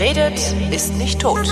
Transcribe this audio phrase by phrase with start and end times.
[0.00, 0.40] Wer redet,
[0.72, 1.46] ist nicht tot.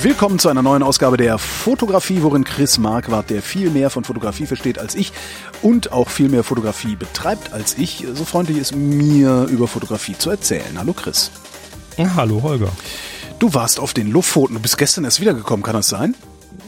[0.00, 4.46] Willkommen zu einer neuen Ausgabe der Fotografie, worin Chris Marquardt, der viel mehr von Fotografie
[4.46, 5.12] versteht als ich
[5.60, 10.30] und auch viel mehr Fotografie betreibt als ich, so freundlich ist, mir über Fotografie zu
[10.30, 10.78] erzählen.
[10.78, 11.30] Hallo Chris.
[12.16, 12.70] Hallo Holger.
[13.38, 16.14] Du warst auf den Lofoten, du bist gestern erst wiedergekommen, kann das sein?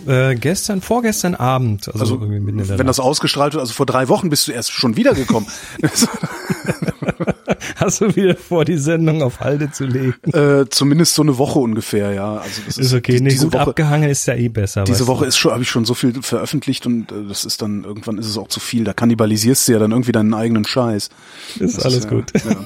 [0.06, 1.88] Äh, gestern, vorgestern Abend.
[1.88, 3.00] Also, Also, wenn das Nacht.
[3.06, 5.48] ausgestrahlt wird, also vor drei Wochen bist du erst schon wiedergekommen.
[7.77, 10.14] Hast du wieder vor, die Sendung auf Halde zu legen?
[10.32, 12.36] äh, zumindest so eine Woche ungefähr, ja.
[12.36, 14.84] Also das Ist okay, nee, diese gut Woche, abgehangen ist ja eh besser.
[14.84, 15.28] Diese Woche du.
[15.28, 18.27] ist schon, habe ich schon so viel veröffentlicht und äh, das ist dann irgendwann ist
[18.27, 18.84] es auch zu viel.
[18.84, 21.10] Da kannibalisierst du ja dann irgendwie deinen eigenen Scheiß.
[21.58, 22.32] ist Das alles ja- gut.
[22.44, 22.50] Ja.
[22.50, 22.56] Ja,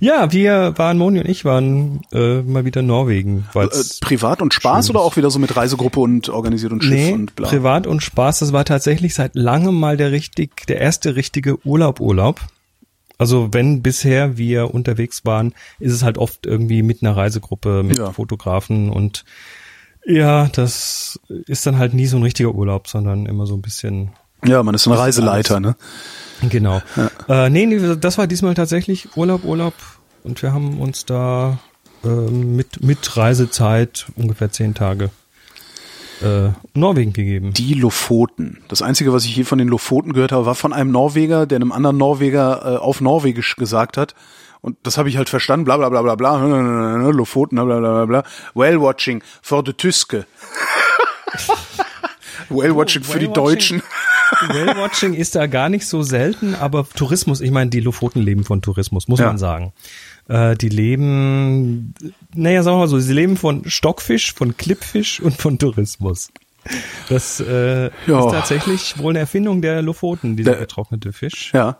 [0.00, 3.46] wir waren, Moni und ich waren äh, mal wieder in Norwegen.
[3.54, 3.68] Äh,
[4.00, 7.12] privat und Spaß schön oder auch wieder so mit Reisegruppe und organisiert und Schiff nee,
[7.12, 7.48] und bla?
[7.48, 12.00] privat und Spaß, das war tatsächlich seit langem mal der richtig, der erste richtige Urlaub,
[12.00, 12.40] Urlaub.
[13.18, 17.98] Also wenn bisher wir unterwegs waren, ist es halt oft irgendwie mit einer Reisegruppe, mit
[17.98, 18.12] Ja.
[18.12, 19.24] Fotografen und
[20.06, 24.12] ja, das ist dann halt nie so ein richtiger Urlaub, sondern immer so ein bisschen
[24.46, 25.76] Ja, man ist ein Reiseleiter, ne?
[26.48, 26.82] Genau.
[27.28, 29.74] Äh, nee, nee, das war diesmal tatsächlich Urlaub, Urlaub.
[30.22, 31.58] Und wir haben uns da
[32.04, 35.10] äh, mit, mit Reisezeit ungefähr zehn Tage
[36.22, 37.52] äh, Norwegen gegeben.
[37.52, 38.62] Die Lofoten.
[38.68, 41.56] Das Einzige, was ich je von den Lofoten gehört habe, war von einem Norweger, der
[41.56, 44.14] einem anderen Norweger äh, auf Norwegisch gesagt hat.
[44.60, 46.36] Und das habe ich halt verstanden, bla bla bla bla bla,
[47.10, 48.22] Lofoten, bla bla bla bla.
[48.54, 50.26] Whale watching for the Tyske.
[52.50, 53.28] Whale watching für die.
[53.28, 53.82] Deutschen.
[54.48, 58.62] Whale-Watching ist da gar nicht so selten, aber Tourismus, ich meine, die Lofoten leben von
[58.62, 59.26] Tourismus, muss Ja.
[59.26, 59.72] man sagen.
[60.28, 61.94] Äh, die leben,
[62.34, 66.30] naja, sagen wir mal so, sie leben von Stockfisch, von Klippfisch und von Tourismus.
[67.08, 71.50] Das äh, ist tatsächlich wohl eine Erfindung der Lofoten, dieser Der- getrocknete Fisch.
[71.54, 71.78] Ja.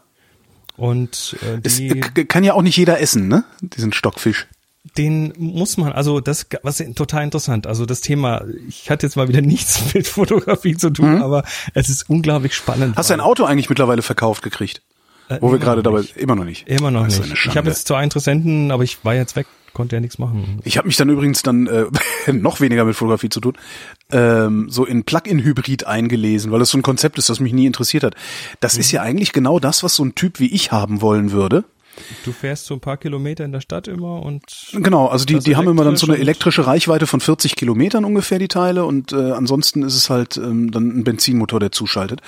[0.76, 3.44] Und äh, Es, die, äh, k- kann ja auch nicht jeder essen, ne?
[3.60, 4.46] Diesen Stockfisch.
[4.96, 9.28] Den muss man, also das, was total interessant, also das Thema, ich hatte jetzt mal
[9.28, 12.90] wieder nichts mit Fotografie zu tun, aber es ist unglaublich spannend.
[12.92, 12.96] Mhm.
[12.96, 14.82] Hast du ein Auto eigentlich mittlerweile verkauft gekriegt?
[15.28, 16.66] Äh, Wo wir gerade dabei, immer noch nicht.
[16.68, 17.20] Immer noch nicht.
[17.46, 20.60] Ich habe jetzt zwei Interessenten, aber ich war jetzt weg, konnte ja nichts machen.
[20.64, 21.84] Ich habe mich dann übrigens dann äh,
[22.32, 23.56] noch weniger mit Fotografie zu tun,
[24.10, 28.02] ähm, so in Plug-in-Hybrid eingelesen, weil das so ein Konzept ist, das mich nie interessiert
[28.02, 28.14] hat.
[28.60, 28.80] Das Mhm.
[28.80, 31.64] ist ja eigentlich genau das, was so ein Typ wie ich haben wollen würde.
[32.24, 34.42] Du fährst so ein paar Kilometer in der Stadt immer und
[34.72, 38.38] Genau, also die, die haben immer dann so eine elektrische Reichweite von 40 Kilometern ungefähr,
[38.38, 42.20] die Teile, und äh, ansonsten ist es halt ähm, dann ein Benzinmotor, der zuschaltet.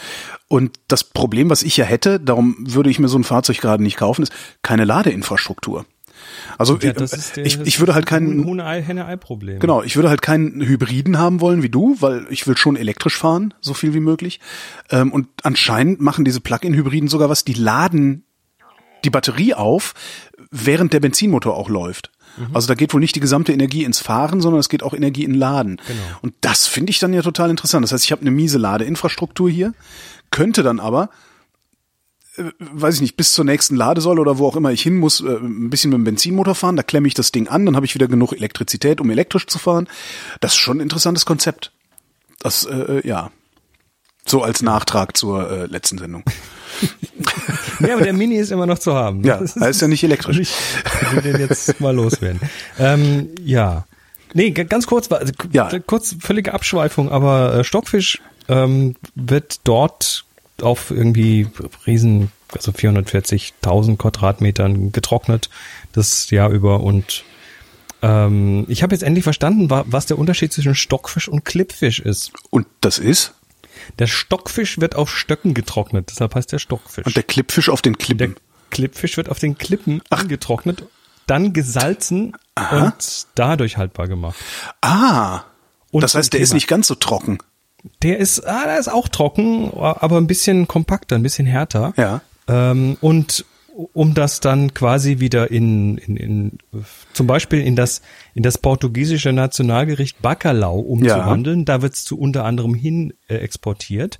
[0.48, 3.82] Und das Problem, was ich ja hätte, darum würde ich mir so ein Fahrzeug gerade
[3.82, 5.86] nicht kaufen, ist keine Ladeinfrastruktur.
[6.58, 9.58] Also ja, äh, der, ich, ich würde halt keinen ein Huhn-Ei-Henne-Ei-Problem.
[9.58, 13.16] Genau, ich würde halt keinen Hybriden haben wollen wie du, weil ich will schon elektrisch
[13.16, 14.40] fahren, so viel wie möglich.
[14.90, 18.24] Ähm, und anscheinend machen diese Plug-in-Hybriden sogar was, die laden
[19.04, 19.94] die Batterie auf,
[20.50, 22.10] während der Benzinmotor auch läuft.
[22.52, 25.24] Also da geht wohl nicht die gesamte Energie ins Fahren, sondern es geht auch Energie
[25.24, 25.76] in Laden.
[25.86, 26.00] Genau.
[26.22, 27.84] Und das finde ich dann ja total interessant.
[27.84, 29.74] Das heißt, ich habe eine miese Ladeinfrastruktur hier,
[30.30, 31.10] könnte dann aber
[32.36, 35.20] äh, weiß ich nicht, bis zur nächsten Ladesäule oder wo auch immer ich hin muss,
[35.20, 37.84] äh, ein bisschen mit dem Benzinmotor fahren, da klemme ich das Ding an, dann habe
[37.84, 39.86] ich wieder genug Elektrizität, um elektrisch zu fahren.
[40.40, 41.72] Das ist schon ein interessantes Konzept.
[42.40, 43.30] Das, äh, äh, ja.
[44.24, 46.22] So als Nachtrag zur äh, letzten Sendung.
[47.86, 49.24] Ja, aber der Mini ist immer noch zu haben.
[49.24, 50.38] Ja, Das er ist ja nicht elektrisch.
[50.40, 50.52] Ich
[51.12, 52.40] will den jetzt mal loswerden.
[52.78, 53.84] Ähm, ja.
[54.34, 55.70] Nee, ganz kurz, also, Ja.
[55.86, 60.24] kurz völlige Abschweifung, aber äh, Stockfisch ähm, wird dort
[60.60, 61.48] auf irgendwie
[61.86, 65.50] riesen, also 440.000 Quadratmetern getrocknet
[65.92, 67.24] das Jahr über und
[68.02, 72.32] ähm, ich habe jetzt endlich verstanden, wa- was der Unterschied zwischen Stockfisch und Klippfisch ist.
[72.50, 73.34] Und das ist?
[73.98, 77.06] Der Stockfisch wird auf Stöcken getrocknet, deshalb heißt der Stockfisch.
[77.06, 78.36] Und der Klippfisch auf den Der Klippen.
[78.70, 80.84] Klippfisch wird auf den Klippen angetrocknet,
[81.26, 82.34] dann gesalzen
[82.70, 84.36] und dadurch haltbar gemacht.
[84.80, 85.42] ah.
[85.90, 86.56] Und das heißt, der ist Thema.
[86.56, 87.38] nicht ganz so trocken.
[88.02, 91.92] Der ist, ah, der ist auch trocken, aber ein bisschen kompakter, ein bisschen härter.
[91.96, 92.22] Ja.
[92.48, 93.44] Ähm, und
[93.92, 96.58] um das dann quasi wieder in, in, in
[97.12, 98.02] zum Beispiel in das
[98.34, 104.18] in das portugiesische Nationalgericht Bacalhau umzuwandeln, da wird's zu unter anderem hin äh, exportiert.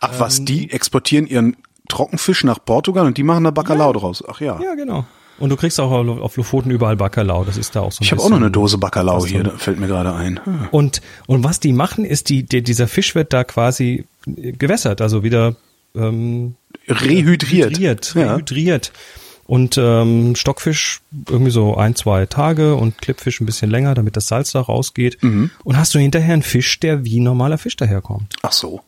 [0.00, 0.46] Ach was, Ähm.
[0.46, 1.56] die exportieren ihren
[1.88, 4.24] Trockenfisch nach Portugal und die machen da Bacalhau draus.
[4.26, 4.60] Ach ja.
[4.60, 5.04] Ja, genau.
[5.38, 7.44] Und du kriegst auch auf Lofoten überall Bacalhau.
[7.44, 9.52] Das ist da auch so ein Ich habe auch noch eine Dose Bacalhau fast hier,
[9.56, 10.40] fällt mir gerade ein.
[10.44, 10.68] Hm.
[10.70, 15.22] Und, und was die machen, ist, die, die, dieser Fisch wird da quasi gewässert, also
[15.22, 15.56] wieder
[15.94, 16.54] ähm,
[16.88, 17.70] Rehydriert.
[17.70, 18.34] hydriert, Ja.
[18.34, 18.92] rehydriert.
[19.46, 24.26] Und ähm, Stockfisch irgendwie so ein, zwei Tage und Klippfisch ein bisschen länger, damit das
[24.28, 25.22] Salz da rausgeht.
[25.22, 25.50] Mhm.
[25.64, 28.34] Und hast du hinterher einen Fisch, der wie normaler Fisch daherkommt.
[28.42, 28.80] Ach so.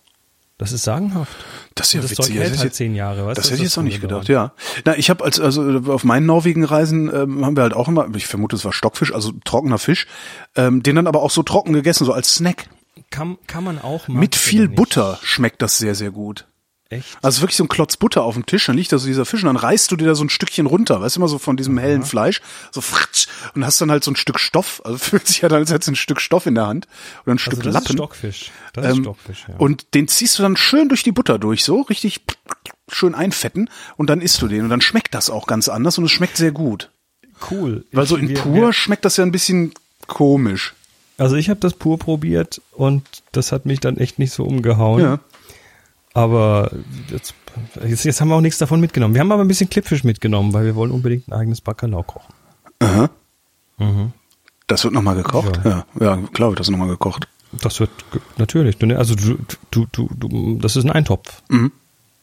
[0.58, 1.36] Das ist sagenhaft.
[1.74, 2.24] Das ist ja das witzig.
[2.28, 3.26] Zeug Das hält ist halt zehn Jahre.
[3.26, 4.52] Weißt Das hätte ich jetzt auch nicht gedacht, daran.
[4.54, 4.82] ja.
[4.86, 8.26] Na, ich habe als also auf meinen Norwegen-Reisen ähm, haben wir halt auch immer, ich
[8.26, 10.06] vermute, es war Stockfisch, also trockener Fisch,
[10.54, 12.68] ähm, den dann aber auch so trocken gegessen, so als Snack.
[13.10, 14.66] Kann, kann man auch mag Mit viel.
[14.70, 16.46] Butter schmeckt das sehr, sehr gut.
[16.88, 17.18] Echt?
[17.20, 19.42] Also wirklich so ein Klotz Butter auf dem Tisch, dann liegt da so dieser Fisch
[19.42, 21.56] und dann reißt du dir da so ein Stückchen runter, weißt du, immer so von
[21.56, 22.40] diesem hellen Fleisch,
[22.70, 25.58] so fritsch, und hast dann halt so ein Stück Stoff, also fühlt sich ja dann,
[25.58, 26.86] als hättest du ein Stück Stoff in der Hand
[27.24, 27.96] oder ein Stück Also das ist Lappen.
[27.96, 28.50] Stockfisch.
[28.72, 29.56] Das ist Ähm, Stockfisch, ja.
[29.56, 32.20] Und den ziehst du dann schön durch die Butter durch, so richtig
[32.88, 36.04] schön einfetten und dann isst du den und dann schmeckt das auch ganz anders und
[36.04, 36.90] es schmeckt sehr gut.
[37.50, 37.84] cool.
[37.92, 39.72] Weil so in wir- pur wir- schmeckt das ja ein bisschen
[40.06, 40.72] komisch.
[41.18, 43.02] Also ich habe das pur probiert und
[43.32, 45.02] das hat mich dann echt nicht so umgehauen.
[45.02, 45.18] Ja.
[46.16, 46.70] Aber
[47.10, 47.34] jetzt,
[48.04, 49.12] jetzt, haben wir auch nichts davon mitgenommen.
[49.14, 52.32] Wir haben aber ein bisschen Klippfisch mitgenommen, weil wir wollen unbedingt ein eigenes Bacalao kochen.
[52.78, 53.10] Aha.
[53.78, 54.12] Mhm.
[54.66, 55.60] Das wird nochmal gekocht?
[55.64, 57.28] Ja, ja, glaube ich, das ist nochmal gekocht.
[57.60, 57.90] Das wird
[58.38, 58.78] natürlich.
[58.78, 59.36] du- Also du,
[59.70, 61.70] du, du, du, das ist ein Eintopf, Mhm.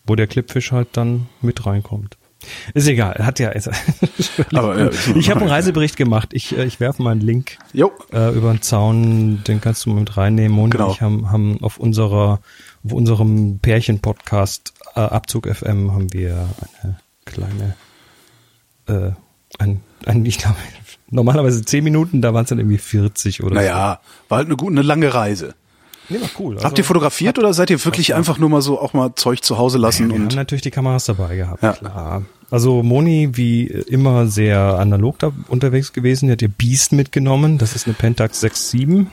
[0.08, 2.18] wo der Klippfisch halt dann mit reinkommt.
[2.74, 3.50] Ist egal, hat ja.
[3.50, 3.70] Ist,
[4.54, 6.30] Aber, ja, ich habe einen Reisebericht gemacht.
[6.34, 7.80] Ich, äh, ich werfe mal einen Link äh,
[8.36, 10.52] über den Zaun, den kannst du mit reinnehmen.
[10.58, 10.88] Moni Genau.
[10.88, 12.40] und ich haben, haben auf unserer,
[12.86, 16.48] auf unserem Pärchen-Podcast äh, Abzug FM haben wir
[16.82, 17.76] eine kleine,
[18.88, 19.12] äh,
[19.60, 20.58] ein, ein, ich glaube,
[21.10, 24.00] normalerweise 10 Minuten, da waren es dann irgendwie 40 oder Naja,
[24.30, 25.48] war halt eine gute, eine lange Reise.
[25.48, 25.54] so.
[26.10, 26.56] Nee, war cool.
[26.56, 29.42] Habt Also, ihr fotografiert oder seid ihr wirklich einfach nur mal so auch mal Zeug
[29.44, 31.72] zu Hause lassen Wir haben und natürlich die Kameras dabei gehabt, Ja.
[31.74, 32.24] klar.
[32.52, 36.28] Also Moni, wie immer, sehr analog da unterwegs gewesen.
[36.28, 37.58] Die hat ihr Beast mitgenommen.
[37.58, 39.08] Das ist eine Pentax 6.7.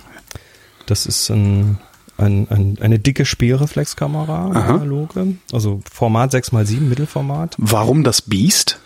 [0.87, 1.79] Das ist ein,
[2.21, 5.35] ein, ein, eine dicke Spielreflexkamera, analoge.
[5.53, 7.57] Also Format 6x7, Mittelformat.
[7.59, 8.79] warum das Biest?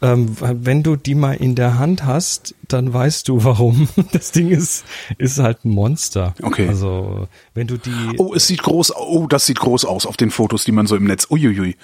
[0.00, 3.88] Ähm, wenn du die mal in der Hand hast, dann weißt du warum.
[4.12, 4.84] Das Ding ist,
[5.18, 6.34] ist halt ein Monster.
[6.40, 6.68] Okay.
[6.68, 10.30] Also wenn du die Oh, es sieht groß, oh, das sieht groß aus auf den
[10.30, 11.26] Fotos, die man so im Netz.
[11.30, 11.76] Uiuiui.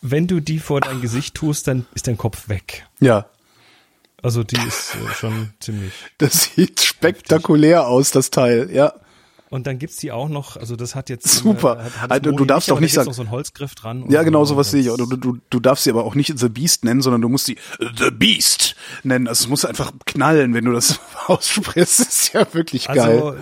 [0.00, 2.86] wenn du die vor dein Gesicht tust, dann ist dein Kopf weg.
[3.00, 3.26] Ja,
[4.22, 5.92] Also die ist äh, schon ziemlich.
[6.16, 8.70] das sieht spektakulär aus, das Teil.
[8.72, 8.94] Ja.
[9.50, 11.78] Und dann gibt's die auch noch, also das hat jetzt Super.
[11.86, 14.04] Äh, hat, Also, du darfst aber doch nicht sagen- noch so einen Holzgriff dran.
[14.10, 14.54] Ja, genau, so.
[14.54, 14.96] sowas sehe ich auch.
[14.96, 17.46] Das- Du, du, du darfst sie aber auch nicht The Beast nennen, sondern du musst
[17.46, 17.56] sie
[17.98, 19.26] The Beast nennen.
[19.26, 22.00] Also es muss einfach knallen, wenn du das aussprichst.
[22.00, 22.98] Das ist ja wirklich geil.
[23.00, 23.36] Also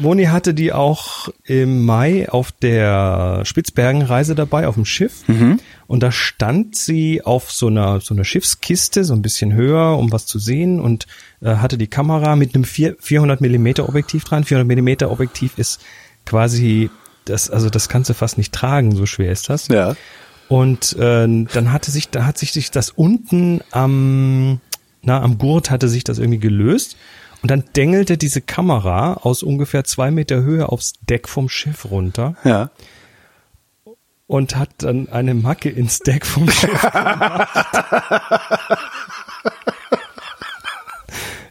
[0.00, 5.26] Moni hatte die auch im Mai auf der Spitzbergenreise dabei, auf dem Schiff.
[5.28, 5.60] Mhm.
[5.86, 10.12] Und da stand sie auf so einer, so einer Schiffskiste, so ein bisschen höher, um
[10.12, 11.06] was zu sehen und
[11.42, 14.44] äh, hatte die Kamera mit einem 4, 400 Millimeter Objektiv dran.
[14.44, 15.80] 400 Millimeter Objektiv ist
[16.24, 16.90] quasi
[17.24, 19.68] das, also das kannst du fast nicht tragen, so schwer ist das.
[19.68, 19.96] Ja.
[20.48, 24.60] Und äh, dann hatte sich, da hat sich sich das unten am,
[25.02, 26.96] na, am Gurt hatte sich das irgendwie gelöst.
[27.44, 32.36] Und dann dengelte diese Kamera aus ungefähr zwei Meter Höhe aufs Deck vom Schiff runter
[32.42, 32.70] Ja.
[34.26, 37.48] und hat dann eine Macke ins Deck vom Schiff gemacht.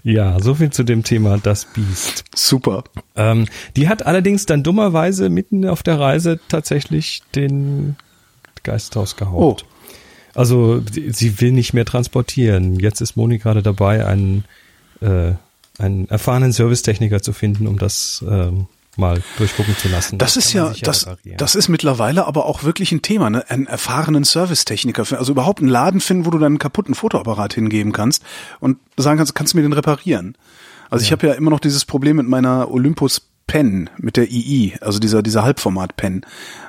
[0.04, 2.24] ja, so viel zu dem Thema das Biest.
[2.36, 2.86] Super.
[3.16, 7.98] Ähm, die hat allerdings dann dummerweise mitten auf der Reise tatsächlich den
[8.64, 9.64] Geist rausgehaut.
[9.64, 9.68] Oh.
[10.34, 12.80] Also sie will nicht mehr transportieren.
[12.80, 14.46] Jetzt ist Moni gerade dabei, einen,
[15.02, 15.34] äh,
[15.80, 20.18] einen erfahrenen Servicetechniker zu finden, um das ähm, mal durchgucken zu lassen.
[20.18, 21.38] Das ist kann man ja, das, reparieren.
[21.38, 23.50] das ist mittlerweile aber auch wirklich ein Thema, ne?
[23.50, 28.24] Einen erfahrenen Servicetechniker, also überhaupt einen Laden finden, wo du deinen kaputten Fotoapparat hingeben kannst
[28.60, 30.38] und sagen kannst, kannst du mir den reparieren?
[30.90, 34.74] Also ich habe ja immer noch dieses Problem mit meiner Olympus Pen, mit der II,
[34.80, 36.26] also dieser, dieser Halbformat Pen.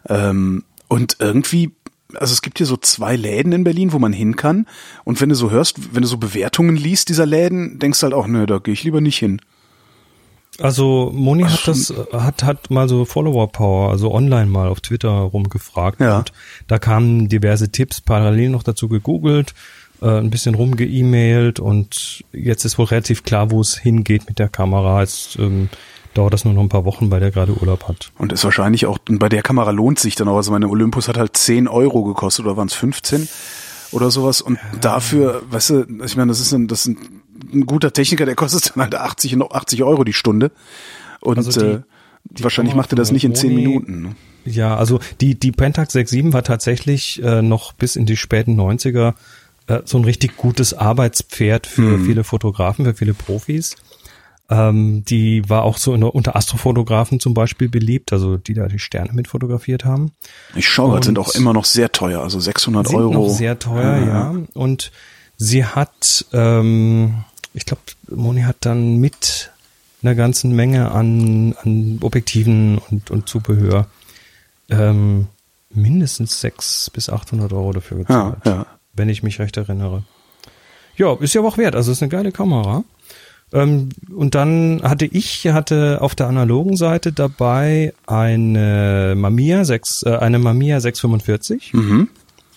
[0.09, 1.73] Ähm, und irgendwie,
[2.17, 4.67] also es gibt hier so zwei Läden in Berlin, wo man hin kann.
[5.05, 8.15] Und wenn du so hörst, wenn du so Bewertungen liest dieser Läden, denkst du halt
[8.15, 9.41] auch, nö, da gehe ich lieber nicht hin.
[10.61, 15.11] Also Moni hat das, hat, hat mal so Follower Power, also online mal auf Twitter
[15.11, 16.19] rumgefragt Ja.
[16.19, 16.33] und
[16.69, 19.53] da kamen diverse Tipps parallel noch dazu gegoogelt,
[20.01, 24.49] äh, ein bisschen rumgeemailt und jetzt ist wohl relativ klar, wo es hingeht mit der
[24.49, 25.01] Kamera.
[25.01, 25.71] Jetzt ähm,
[26.15, 28.11] dauert das nur noch ein paar Wochen, weil der gerade Urlaub hat.
[28.19, 31.17] Und ist wahrscheinlich auch, bei der Kamera lohnt sich dann auch, also meine Olympus hat
[31.19, 33.29] halt 10 Euro gekostet oder waren es 15
[33.93, 36.99] oder sowas und dafür, weißt du, ich meine, das ist ein, das ist ein,
[37.53, 40.51] ein guter Techniker, der kostet dann halt 80, noch 80 Euro die Stunde
[41.21, 41.81] und Also die- äh,
[42.41, 44.03] wahrscheinlich Kamera macht er das nicht in 10 Moni- Minuten.
[44.03, 44.17] Ne?
[44.47, 49.15] Ja, also die, die Pentax 6.7 war tatsächlich äh, noch bis in die späten 90er
[49.69, 52.05] äh, so ein richtig gutes Arbeitspferd für Mhm.
[52.07, 53.77] viele Fotografen, für viele Profis.
[54.51, 58.79] Ähm, die war auch so in, unter Astrofotografen zum Beispiel beliebt, also die da die
[58.79, 60.13] Sterne mit fotografiert haben.
[60.55, 63.13] Ich schaue sind auch immer noch sehr teuer, also 600 Sind Euro.
[63.13, 64.35] noch sehr teuer, ja.
[64.53, 64.93] Und
[65.39, 67.25] sie hat, ähm,
[67.55, 69.51] ich glaube, Moni hat dann mit
[70.03, 73.87] einer ganzen Menge an, an Objektiven und, und Zubehör
[74.69, 75.29] ähm,
[75.71, 78.37] mindestens 600 bis 800 Euro dafür gezahlt.
[78.45, 78.67] Ja, ja.
[78.93, 80.05] Wenn ich mich recht erinnere.
[80.97, 81.75] Ja, ist ja auch wert.
[81.75, 82.85] Also ist eine geile Kamera.
[83.53, 90.17] Ähm, und dann hatte ich hatte auf der analogen Seite dabei eine Mamiya 6, äh,
[90.17, 91.73] eine Mamiya 645.
[91.73, 92.09] Mhm.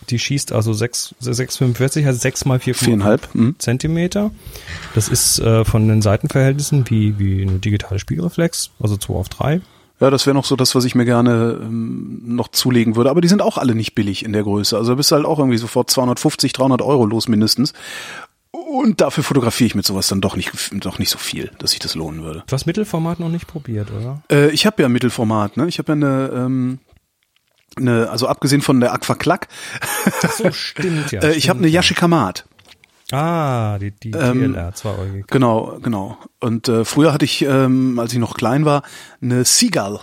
[0.09, 3.35] Die schießt also 6, 645, also 6 mal 4,5 Viereinhalb.
[3.35, 3.55] Mhm.
[3.59, 4.31] Zentimeter.
[4.95, 9.61] Das ist äh, von den Seitenverhältnissen wie, wie eine digitale Spiegelreflex, also 2 auf 3.
[9.99, 13.09] Ja, das wäre noch so das, was ich mir gerne ähm, noch zulegen würde.
[13.09, 14.77] Aber die sind auch alle nicht billig in der Größe.
[14.77, 17.73] Also bist du halt auch irgendwie sofort 250, 300 Euro los mindestens.
[18.67, 20.51] Und dafür fotografiere ich mit sowas dann doch nicht,
[20.83, 22.43] doch nicht so viel, dass sich das lohnen würde.
[22.47, 24.21] Du hast Mittelformat noch nicht probiert, oder?
[24.29, 25.67] Äh, ich habe ja Mittelformat, ne?
[25.67, 26.79] Ich habe ja eine, ähm,
[27.77, 29.47] eine, also abgesehen von der Aquaklack,
[30.21, 31.21] Ach so, stimmt ja.
[31.23, 31.69] äh, ich habe eine.
[31.69, 32.45] Yashikamat.
[33.13, 35.27] Ah, die, die Ähm, DLR, zweieugig.
[35.27, 36.17] Genau, genau.
[36.41, 38.83] Und äh, früher hatte ich, ähm, als ich noch klein war,
[39.21, 40.01] eine Seagull.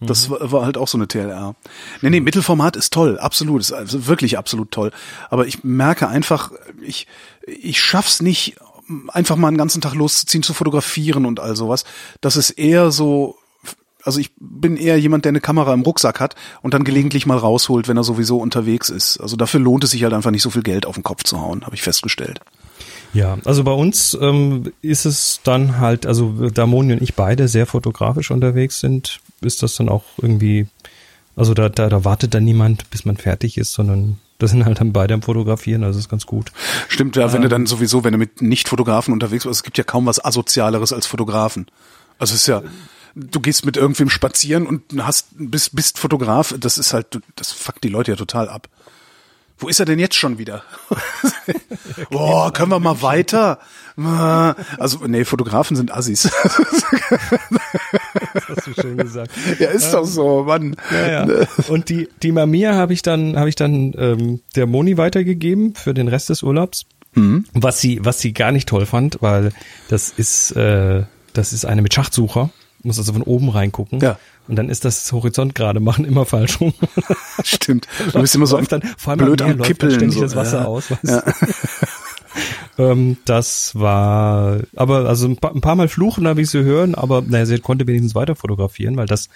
[0.00, 1.54] Das war, war halt auch so eine TLR.
[2.02, 4.92] Nee, nee, Mittelformat ist toll, absolut, ist also wirklich absolut toll.
[5.30, 7.06] Aber ich merke einfach, ich,
[7.46, 8.56] ich schaff's nicht,
[9.08, 11.84] einfach mal einen ganzen Tag loszuziehen, zu fotografieren und all sowas.
[12.20, 13.36] Das ist eher so,
[14.02, 17.38] also ich bin eher jemand, der eine Kamera im Rucksack hat und dann gelegentlich mal
[17.38, 19.18] rausholt, wenn er sowieso unterwegs ist.
[19.18, 21.40] Also dafür lohnt es sich halt einfach nicht so viel Geld auf den Kopf zu
[21.40, 22.40] hauen, habe ich festgestellt.
[23.12, 27.48] Ja, also bei uns ähm, ist es dann halt, also da Moni und ich beide
[27.48, 30.66] sehr fotografisch unterwegs sind, ist das dann auch irgendwie,
[31.34, 34.80] also da, da, da wartet dann niemand, bis man fertig ist, sondern das sind halt
[34.80, 36.52] dann beide am Fotografieren, also ist ganz gut.
[36.88, 39.84] Stimmt, ja, wenn du dann sowieso, wenn du mit Nicht-Fotografen unterwegs bist, es gibt ja
[39.84, 41.66] kaum was Asozialeres als Fotografen.
[42.18, 42.62] Also es ist ja,
[43.14, 47.82] du gehst mit irgendwem spazieren und hast, bist, bist Fotograf, das ist halt, das fuckt
[47.82, 48.68] die Leute ja total ab.
[49.58, 50.62] Wo ist er denn jetzt schon wieder?
[52.10, 53.58] Boah, können wir mal weiter?
[53.96, 56.30] Also, nee, Fotografen sind Assis.
[58.34, 59.30] Das hast du schön gesagt.
[59.58, 60.76] ja, ist doch so, Mann.
[60.92, 61.46] Ja, ja.
[61.68, 65.94] Und die, die Mamiya habe ich dann, habe ich dann ähm, der Moni weitergegeben für
[65.94, 66.84] den Rest des Urlaubs.
[67.54, 69.52] Was sie, was sie gar nicht toll fand, weil
[69.88, 72.50] das ist, äh, das ist eine mit Schachtsucher.
[72.86, 74.00] Muss also von oben reingucken.
[74.00, 74.18] Ja.
[74.46, 76.72] Und dann ist das Horizont gerade machen immer falsch rum.
[77.44, 77.88] Stimmt.
[78.12, 79.92] Du bist immer so Läuft dann, vor allem blöd am am läuft Kippeln.
[79.92, 80.22] ständig so.
[80.22, 80.64] das Wasser ja.
[80.66, 80.84] aus.
[81.02, 81.22] Ja.
[82.78, 86.94] ähm, das war, aber also ein paar, ein paar Mal fluchen habe ich sie hören,
[86.94, 89.28] aber naja, sie konnte wenigstens weiter fotografieren, weil das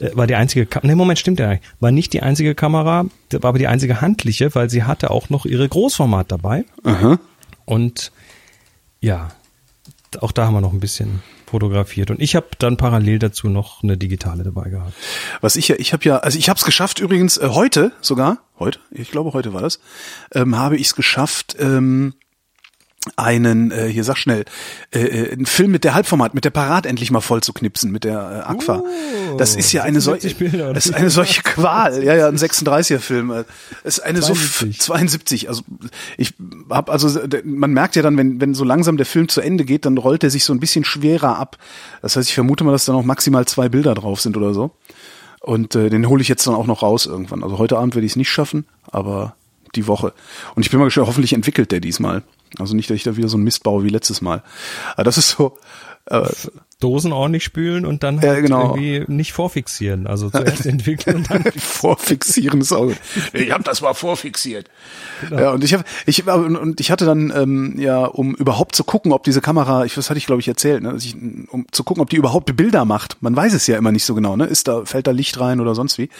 [0.00, 1.62] äh, war die einzige, Ka nee, Moment, stimmt ja nicht.
[1.80, 5.44] War nicht die einzige Kamera, war aber die einzige handliche, weil sie hatte auch noch
[5.44, 6.64] ihre Großformat dabei.
[6.84, 7.18] Aha.
[7.66, 8.12] Und
[9.00, 9.28] ja,
[10.20, 11.22] auch da haben wir noch ein bisschen
[11.54, 12.10] fotografiert.
[12.10, 14.92] Und ich habe dann parallel dazu noch eine digitale dabei gehabt.
[15.40, 18.38] Was ich ja, ich habe ja, also ich habe es geschafft übrigens äh, heute sogar,
[18.58, 19.78] heute, ich glaube heute war das,
[20.34, 22.14] ähm, habe ich es geschafft, ähm,
[23.16, 24.44] einen, äh, hier sag schnell,
[24.92, 27.90] äh, äh, einen Film mit der Halbformat, mit der Parat endlich mal voll zu knipsen,
[27.92, 28.82] mit der äh, Aqua.
[28.82, 32.02] Oh, das ist ja eine solche, 76 Bilder, oder das ist eine solche Qual.
[32.02, 33.30] Ja, ja, ein 36er Film.
[33.30, 33.44] äh,
[33.82, 34.78] Es ist eine 72.
[34.78, 35.48] so 72.
[35.48, 35.62] Also
[36.16, 36.34] ich
[36.70, 39.84] habe also man merkt ja dann, wenn wenn so langsam der Film zu Ende geht,
[39.84, 41.58] dann rollt er sich so ein bisschen schwerer ab.
[42.00, 44.70] Das heißt, ich vermute mal, dass da noch maximal zwei Bilder drauf sind oder so.
[45.40, 47.42] Und äh, den hole ich jetzt dann auch noch raus irgendwann.
[47.42, 49.36] Also heute Abend werde ich es nicht schaffen, aber
[49.76, 50.12] die Woche.
[50.54, 52.22] Und ich bin mal gespannt, hoffentlich entwickelt der diesmal.
[52.58, 54.42] Also nicht, dass ich da wieder so ein Mist baue wie letztes Mal.
[54.94, 55.58] Aber das ist so,
[56.06, 56.28] äh,
[56.84, 58.76] Dosen ordentlich spülen und dann Ja, halt genau.
[58.76, 60.06] irgendwie nicht vorfixieren.
[60.06, 62.92] Also zuerst entwickeln und dann vorfixieren ist auch.
[63.32, 64.68] Ich habe das mal vorfixiert.
[65.22, 65.40] Genau.
[65.40, 68.84] Ja, und ich habe ich und und ich hatte dann ähm, ja, um überhaupt zu
[68.84, 71.16] gucken, ob diese Kamera, ich was hatte ich glaube ich erzählt, ne, dass ich,
[71.48, 73.16] um zu gucken, ob die überhaupt Bilder macht.
[73.22, 74.44] Man weiß es ja immer nicht so genau, ne?
[74.44, 76.10] Ist da fällt da Licht rein oder sonst wie?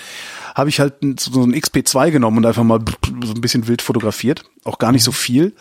[0.55, 2.81] Habe ich halt so ein XP2 genommen und einfach mal
[3.23, 5.53] so ein bisschen wild fotografiert, auch gar nicht so viel.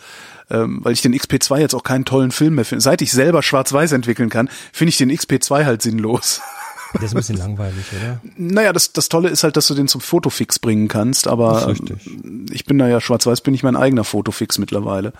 [0.50, 2.82] Ähm, weil ich den XP2 jetzt auch keinen tollen Film mehr finde.
[2.82, 6.42] Seit ich selber Schwarz-Weiß entwickeln kann, finde ich den XP2 halt sinnlos.
[6.94, 8.20] das ist ein bisschen langweilig, oder?
[8.36, 12.46] Naja, das, das Tolle ist halt, dass du den zum Fotofix bringen kannst, aber ähm,
[12.52, 15.12] ich bin da ja schwarz-weiß, bin ich mein eigener Fotofix mittlerweile.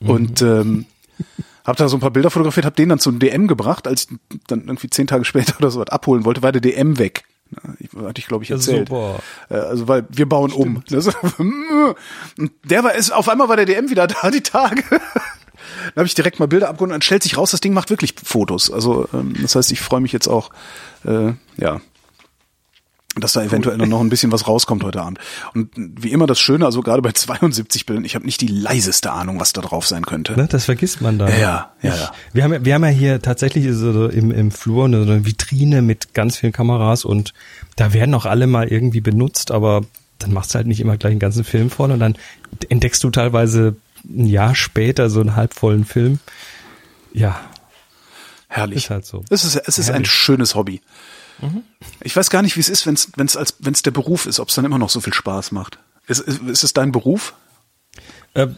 [0.00, 0.86] Und ähm,
[1.64, 4.18] hab da so ein paar Bilder fotografiert, hab den dann zum DM gebracht, als ich
[4.46, 7.24] dann irgendwie zehn Tage später oder so was abholen wollte, war der DM weg.
[7.78, 8.88] Ich, hatte ich, glaube ich, erzählt.
[8.88, 9.20] Super.
[9.50, 10.82] Äh, Also weil wir bauen um.
[10.88, 14.82] Das- Und der war ist auf einmal war der DM wieder da die Tage.
[14.90, 17.90] Dann habe ich direkt mal Bilder abgeholt und dann stellt sich raus, das Ding macht
[17.90, 18.70] wirklich Fotos.
[18.70, 20.50] Also ähm, das heißt, ich freue mich jetzt auch,
[21.04, 21.80] äh, ja,
[23.16, 25.18] dass da eventuell noch ein bisschen was rauskommt heute Abend.
[25.54, 29.12] Und wie immer das Schöne, also gerade bei 72 Bildern, ich habe nicht die leiseste
[29.12, 30.32] Ahnung, was da drauf sein könnte.
[30.34, 31.28] Ne, das vergisst man dann.
[31.28, 32.12] Ja, ja, ja, ja.
[32.32, 35.82] Wir haben, ja- wir haben ja hier tatsächlich so im, im Flur eine, eine Vitrine
[35.82, 37.34] mit ganz vielen Kameras und
[37.76, 39.82] da werden auch alle mal irgendwie benutzt, aber
[40.18, 42.16] dann machst du halt nicht immer gleich einen ganzen Film voll und dann
[42.70, 43.76] entdeckst du teilweise
[44.08, 46.18] ein Jahr später so einen halbvollen Film.
[47.12, 47.40] Ja,
[48.48, 48.84] Herrlich.
[48.84, 49.24] ist halt so.
[49.30, 50.80] Es ist, es ist ein schönes Hobby.
[52.00, 54.40] Ich weiß gar nicht, wie es ist, wenn es wenn's als wenn's der Beruf ist,
[54.40, 55.78] ob es dann immer noch so viel Spaß macht.
[56.06, 57.34] Ist, ist, ist es dein Beruf?
[58.34, 58.48] Äh,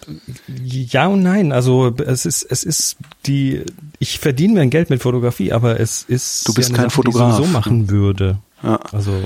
[0.46, 1.52] ja und nein.
[1.52, 3.64] Also es ist, es ist die,
[3.98, 7.36] ich verdiene mir Geld mit Fotografie, aber es ist Du bist ja kein Sache, Fotograf,
[7.36, 8.38] Die ich so machen würde.
[8.62, 8.78] Ja.
[8.92, 9.24] Also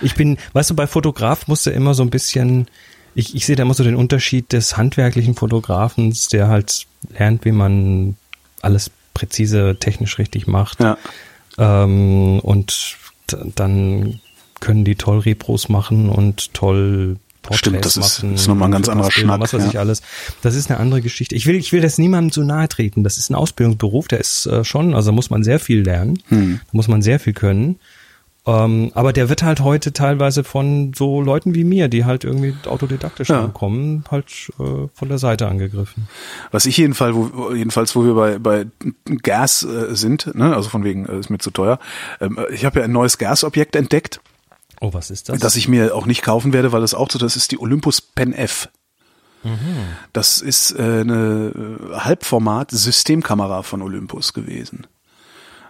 [0.00, 2.68] ich bin, weißt du, bei Fotograf musst du immer so ein bisschen,
[3.14, 6.86] ich, ich sehe da immer so den Unterschied des handwerklichen Fotografens, der halt
[7.16, 8.16] lernt, wie man
[8.62, 10.80] alles präzise technisch richtig macht.
[10.80, 10.96] Ja.
[11.58, 12.96] Ähm, und
[13.54, 14.20] dann
[14.60, 18.34] können die toll Repros machen und toll Porträts Stimmt, das ist- machen.
[18.34, 19.68] ist nochmal ein ganz anderer Bilder, Schnack, Was weiß ja.
[19.68, 20.02] ich alles.
[20.40, 21.34] Das ist eine andere Geschichte.
[21.34, 23.04] Ich will, ich will das niemandem zu nahe treten.
[23.04, 26.18] Das ist ein Ausbildungsberuf, der ist äh, schon, also muss man sehr viel lernen.
[26.28, 26.60] Hm.
[26.64, 27.78] Da muss man sehr viel können.
[28.46, 32.54] Ähm, aber der wird halt heute teilweise von so Leuten wie mir, die halt irgendwie
[32.66, 33.46] autodidaktisch Ja.
[33.48, 34.26] kommen, halt
[34.60, 36.08] äh, von der Seite angegriffen.
[36.50, 38.66] Was ich jedenfalls, wo, jedenfalls, wo wir bei, bei
[39.22, 41.78] Gas äh, sind, ne, also von wegen, äh, ist mir zu teuer.
[42.20, 44.20] Ähm, ich habe ja ein neues Gasobjekt entdeckt,
[44.80, 45.38] Oh, was ist das?
[45.40, 48.02] das ich mir auch nicht kaufen werde, weil das auch so, das ist die Olympus
[48.02, 48.68] Pen F.
[50.14, 51.52] Das ist äh, eine
[51.92, 54.86] äh, Halbformat-Systemkamera von Olympus gewesen.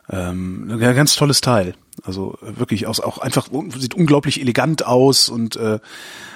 [0.09, 1.75] Ähm, ein ganz tolles Teil.
[2.03, 3.49] Also äh, wirklich aus, auch einfach
[3.79, 5.79] sieht unglaublich elegant aus und äh,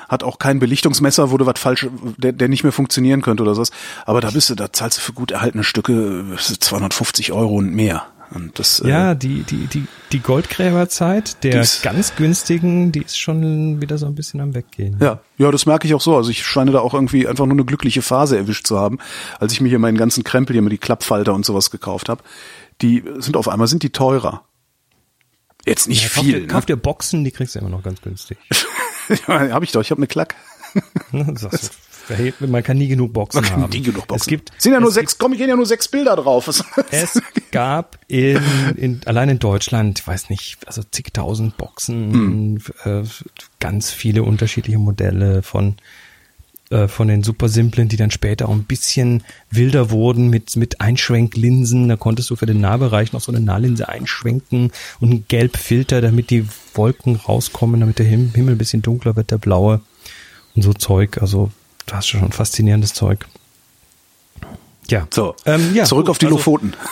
[0.08, 1.86] hat auch kein Belichtungsmesser, wo du was falsch,
[2.16, 3.70] der, der nicht mehr funktionieren könnte oder sowas.
[4.06, 7.74] Aber da bist du, da zahlst du für gut erhaltene Stücke äh, 250 Euro und
[7.74, 8.06] mehr.
[8.30, 13.02] Und das, äh, Ja, die, die, die, die Goldgräberzeit der Die ist- ganz günstigen, die
[13.02, 14.96] ist schon wieder so ein bisschen am Weggehen.
[15.00, 16.16] Ja, ja, das merke ich auch so.
[16.16, 18.98] Also ich scheine da auch irgendwie einfach nur eine glückliche Phase erwischt zu haben,
[19.40, 22.22] als ich mir hier meinen ganzen Krempel hier mit die Klappfalter und sowas gekauft habe.
[22.82, 24.42] Die sind auf einmal sind die teurer.
[25.68, 26.46] Jetzt nicht Ja, kauf viel.
[26.46, 28.38] Kauf dir Boxen, die kriegst du immer noch ganz günstig.
[29.08, 29.52] ne?
[29.52, 29.80] habe ich doch.
[29.82, 30.34] Ich habe eine Klack.
[31.12, 33.70] Ne, Man kann nie genug Boxen Man kann haben.
[33.70, 34.22] nie genug Boxen.
[34.22, 35.18] Es gibt, sind ja nur sechs.
[35.18, 36.48] Komm, gehen ja nur sechs Bilder drauf.
[36.90, 37.20] Es
[37.50, 38.40] gab in,
[38.76, 43.02] in allein in Deutschland, ich weiß nicht, also zigtausend Boxen, äh,
[43.60, 45.76] ganz viele unterschiedliche Modelle von
[46.71, 50.81] äh, von den super simplen, die dann später auch ein bisschen wilder wurden mit mit
[50.81, 51.89] Einschwenklinsen.
[51.89, 56.31] Da konntest du für den Nahbereich noch so eine Nahlinse einschwenken und einen Gelbfilter, damit
[56.31, 59.81] die Wolken rauskommen, damit der Him Himmel ein bisschen dunkler wird, der blaue
[60.54, 61.19] und so Zeug.
[61.21, 61.50] Also
[61.87, 63.26] du hast schon faszinierendes Zeug.
[64.91, 65.07] Ja.
[65.13, 66.75] so, Ähm, ja, zurück gut, auf die also- Lofoten.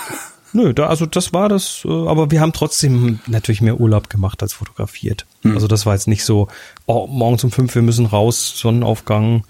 [0.53, 4.43] Nö, da, also das war das, äh, aber wir haben trotzdem natürlich mehr Urlaub gemacht
[4.43, 5.27] als fotografiert.
[5.45, 6.49] Also das war jetzt nicht so,
[6.87, 9.45] oh, morgens um fünf, wir müssen raus, Sonnenaufgang.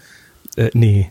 [0.56, 1.10] Äh, nee.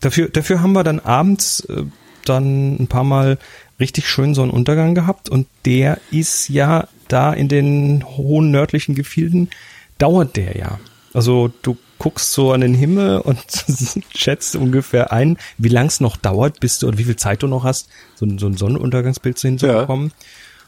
[0.00, 1.82] Dafür, dafür haben wir dann abends äh,
[2.24, 3.38] dann ein paar Mal
[3.80, 9.50] richtig schön Sonnenuntergang gehabt und der ist ja da in den hohen nördlichen Gefilden,
[9.98, 10.78] dauert der ja.
[11.14, 13.38] Also du guckst so an den Himmel und
[14.14, 17.46] schätzt ungefähr ein, wie lang es noch dauert, bis du oder wie viel Zeit du
[17.48, 20.12] noch hast, so, ein- so ein Sonnenuntergangsbild zu hinzubekommen.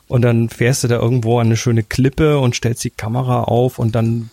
[0.09, 3.79] Und dann fährst du da irgendwo an eine schöne Klippe und stellst die Kamera auf
[3.79, 4.31] und dann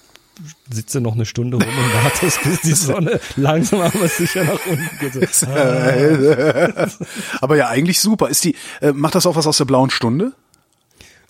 [0.69, 4.65] sitzt du noch eine Stunde rum und wartest, bis die Sonne langsam aber sicher nach
[4.65, 5.33] unten geht.
[5.33, 5.47] So,
[7.41, 8.29] Aber ja, eigentlich super.
[8.29, 10.33] Ist die, äh, macht das auch was aus der blauen Stunde?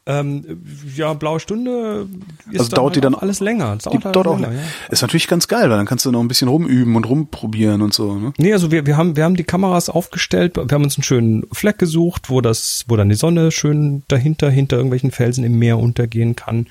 [0.07, 0.63] ähm,
[0.95, 2.07] ja, blaue Stunde
[2.51, 3.75] ist Also dauert die halt dann auch alles länger.
[3.75, 4.61] Das Die dauert halt dort auch, länger, ja.
[4.89, 7.93] ist natürlich ganz geil, weil dann kannst du noch ein bisschen rumüben und rumprobieren und
[7.93, 8.15] so.
[8.15, 8.33] Ne?
[8.37, 11.45] Nee, also wir, wir haben, wir haben die Kameras aufgestellt, wir haben uns einen schönen
[11.51, 15.77] Fleck gesucht, wo das, wo dann die Sonne schön dahinter, hinter irgendwelchen Felsen im Meer
[15.77, 16.67] untergehen kann.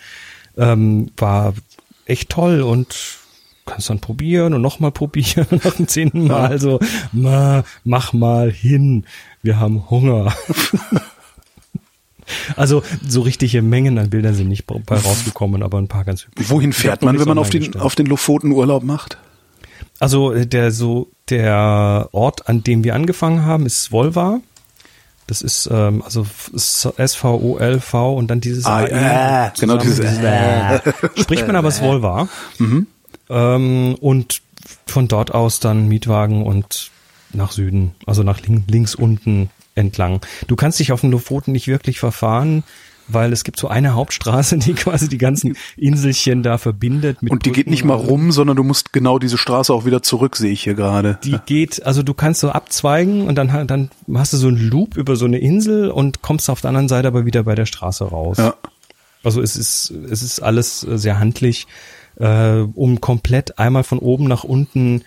[0.57, 1.53] Ähm, war
[2.07, 3.19] echt toll und
[3.66, 6.81] kannst dann probieren und nochmal probieren und nach dem zehnten Mal so,
[7.12, 9.05] ma, mach mal hin,
[9.42, 10.35] wir haben Hunger.
[12.57, 16.51] also so richtige Mengen an Bildern sind nicht bei rausgekommen, aber ein paar ganz hübsche.
[16.51, 19.19] Wohin fährt man, wenn man auf den, auf den Lofoten Urlaub macht?
[19.99, 24.40] Also äh, der so der Ort, an dem wir angefangen haben, ist Svolva.
[25.26, 29.76] Das ist ähm, also S V O L V und dann dieses Ah, äh, genau
[29.76, 30.80] dieses äh.
[31.16, 32.28] spricht man aber Svolva.
[33.28, 34.42] Ähm, und
[34.86, 36.90] von dort aus dann Mietwagen und
[37.32, 40.20] nach Süden, also nach lin links unten entlang.
[40.46, 42.62] Du kannst dich auf den Lofoten nicht wirklich verfahren,
[43.09, 47.19] weil es gibt so eine Hauptstraße, die quasi die ganzen Inselchen da verbindet.
[47.23, 50.03] Und die geht Brücken nicht mal rum, sondern du musst genau diese Straße auch wieder
[50.03, 51.19] zurück, sehe ich hier gerade.
[51.25, 54.97] die geht, also du kannst so abzweigen und dann, dann hast du so einen Loop
[54.97, 58.05] über so eine Insel und kommst auf der anderen Seite aber wieder bei der Straße
[58.05, 58.38] raus.
[58.38, 58.55] Ja.
[59.23, 61.66] Also es ist, es ist alles sehr handlich,
[62.16, 65.03] äh, um komplett einmal von oben nach unten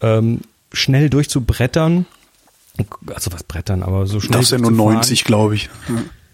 [0.00, 0.40] ähm,
[0.72, 2.06] schnell durchzubrettern.
[3.14, 4.38] Also was brettern, aber so schnell.
[4.38, 4.94] Das ist ja nur durchzufahren.
[4.94, 5.70] 90, glaube ich.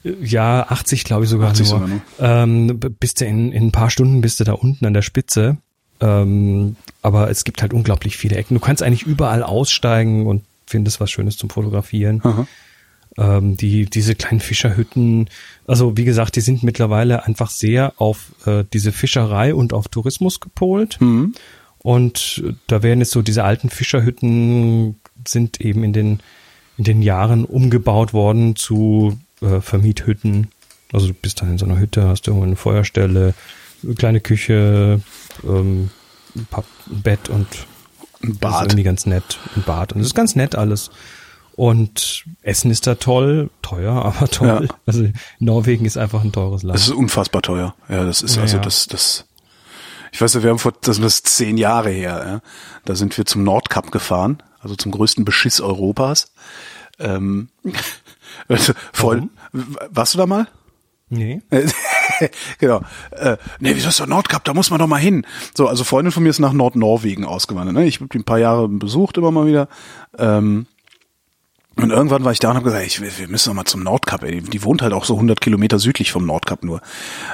[0.05, 1.79] Ja, 80 glaube ich sogar 80 nur.
[1.79, 2.01] sogar nur.
[2.21, 5.59] Ähm, bist du in, in ein paar Stunden bist du da unten an der Spitze.
[6.01, 8.55] Ähm, aber es gibt halt unglaublich viele Ecken.
[8.55, 12.21] Du kannst eigentlich überall aussteigen und findest was Schönes zum Fotografieren.
[12.23, 12.47] Aha.
[13.17, 15.29] ähm, die diese kleinen Fischerhütten.
[15.67, 20.41] Also wie gesagt, die sind mittlerweile einfach sehr auf äh, diese Fischerei und auf Tourismus
[20.41, 21.01] gepolt.
[21.01, 21.35] Mhm.
[21.79, 26.21] Und da werden jetzt so diese alten Fischerhütten sind eben in den
[26.77, 30.49] in den Jahren umgebaut worden zu äh, Vermiethütten.
[30.93, 33.35] Also du bist dann in so einer Hütte, hast irgendwo eine Feuerstelle,
[33.85, 35.01] eine kleine Küche,
[35.45, 35.91] ähm,
[36.37, 37.47] ein paar- ein Bett und
[38.23, 38.63] Ein das ist Bad.
[38.65, 39.39] irgendwie ganz nett.
[39.57, 39.93] Ein Bad.
[39.93, 40.91] Und es ist ganz nett alles.
[41.57, 44.67] Und Essen ist da toll, teuer, aber toll.
[44.69, 44.75] Ja.
[44.87, 45.09] Also
[45.41, 46.77] Norwegen ist einfach ein teures Land.
[46.79, 47.75] Das ist unfassbar teuer.
[47.89, 48.63] Ja, das ist Ja, also ja.
[48.63, 49.25] das, das.
[50.13, 52.25] Ich weiß ja, wir haben vor, das ist zehn Jahre her.
[52.27, 52.41] Ja.
[52.87, 56.33] Da sind wir zum Nordkap gefahren, also zum größten Beschiss Europas.
[56.99, 57.49] Ähm,
[58.93, 59.29] voll.
[59.91, 60.49] Warst du da mal?
[61.11, 61.41] nee.
[62.59, 62.83] genau.
[63.13, 64.45] Äh, nee, wieso ist der Nordkap?
[64.45, 65.27] Da muss man doch mal hin.
[65.55, 67.75] So, also Freundin von mir ist nach Nordnorwegen ausgewandert.
[67.75, 67.87] Ne?
[67.87, 69.69] Ich habe die ein paar Jahre besucht, immer mal wieder.
[70.19, 70.67] Ähm,
[71.79, 73.83] und irgendwann war ich da und habe gesagt, ich, wir wir müssen doch mal zum
[73.83, 74.25] Nordkap.
[74.25, 74.41] Ey.
[74.41, 76.81] Die, wohnt halt auch so 100 Kilometer südlich vom Nordkap nur.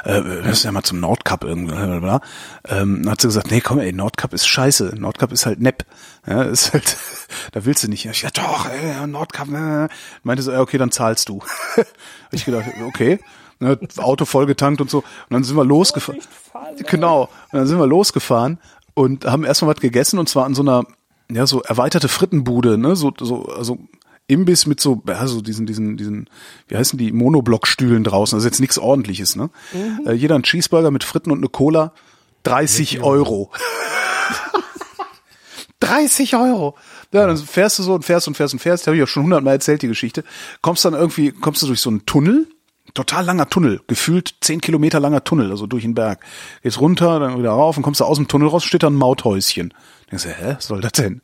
[0.04, 1.74] Äh, wir müssen ja mal zum Nordkap irgendwie.
[1.74, 4.96] Ähm, dann hat sie gesagt, nee, komm, ey, Nordkap ist scheiße.
[4.98, 5.86] Nordkap ist halt nepp.
[6.26, 6.96] Ja, ist halt,
[7.52, 8.04] da willst du nicht.
[8.04, 9.48] Ich dachte, doch, ey, Nordkap.
[9.48, 9.88] Äh.
[10.22, 11.40] Meinte so, ja, okay, dann zahlst du.
[11.76, 11.86] Hab
[12.32, 13.18] ich gedacht, okay.
[13.60, 14.98] Ne, Auto vollgetankt und so.
[14.98, 16.20] Und dann sind wir losgefahren.
[16.86, 17.22] Genau.
[17.50, 18.58] Und dann sind wir losgefahren
[18.94, 20.84] und haben erstmal was gegessen und zwar an so einer,
[21.30, 23.78] ja, so erweiterte Frittenbude, ne, so, so, also
[24.26, 26.30] Imbiss mit so, ja, so diesen, diesen, diesen,
[26.68, 29.50] wie heißen die, Monoblockstühlen draußen, also jetzt nichts ordentliches, ne?
[30.06, 31.92] Äh, jeder ein Cheeseburger mit Fritten und eine Cola,
[32.44, 33.50] 30 Euro.
[35.80, 36.76] 30 Euro.
[37.12, 39.24] Ja, dann fährst du so und fährst und fährst und fährst, habe ich ja schon
[39.24, 40.24] hundertmal erzählt, die Geschichte.
[40.62, 42.46] Kommst dann irgendwie, kommst du durch so einen Tunnel,
[42.94, 46.24] total langer Tunnel, gefühlt 10 Kilometer langer Tunnel, also durch den Berg.
[46.62, 48.94] Gehst runter, dann wieder rauf und kommst du aus dem Tunnel raus, steht da ein
[48.94, 49.74] Mauthäuschen.
[50.10, 51.20] Denkst du, hä, was soll das denn?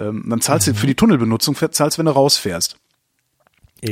[0.00, 2.76] Ähm, dann zahlst du für die Tunnelbenutzung, zahlst, wenn du rausfährst.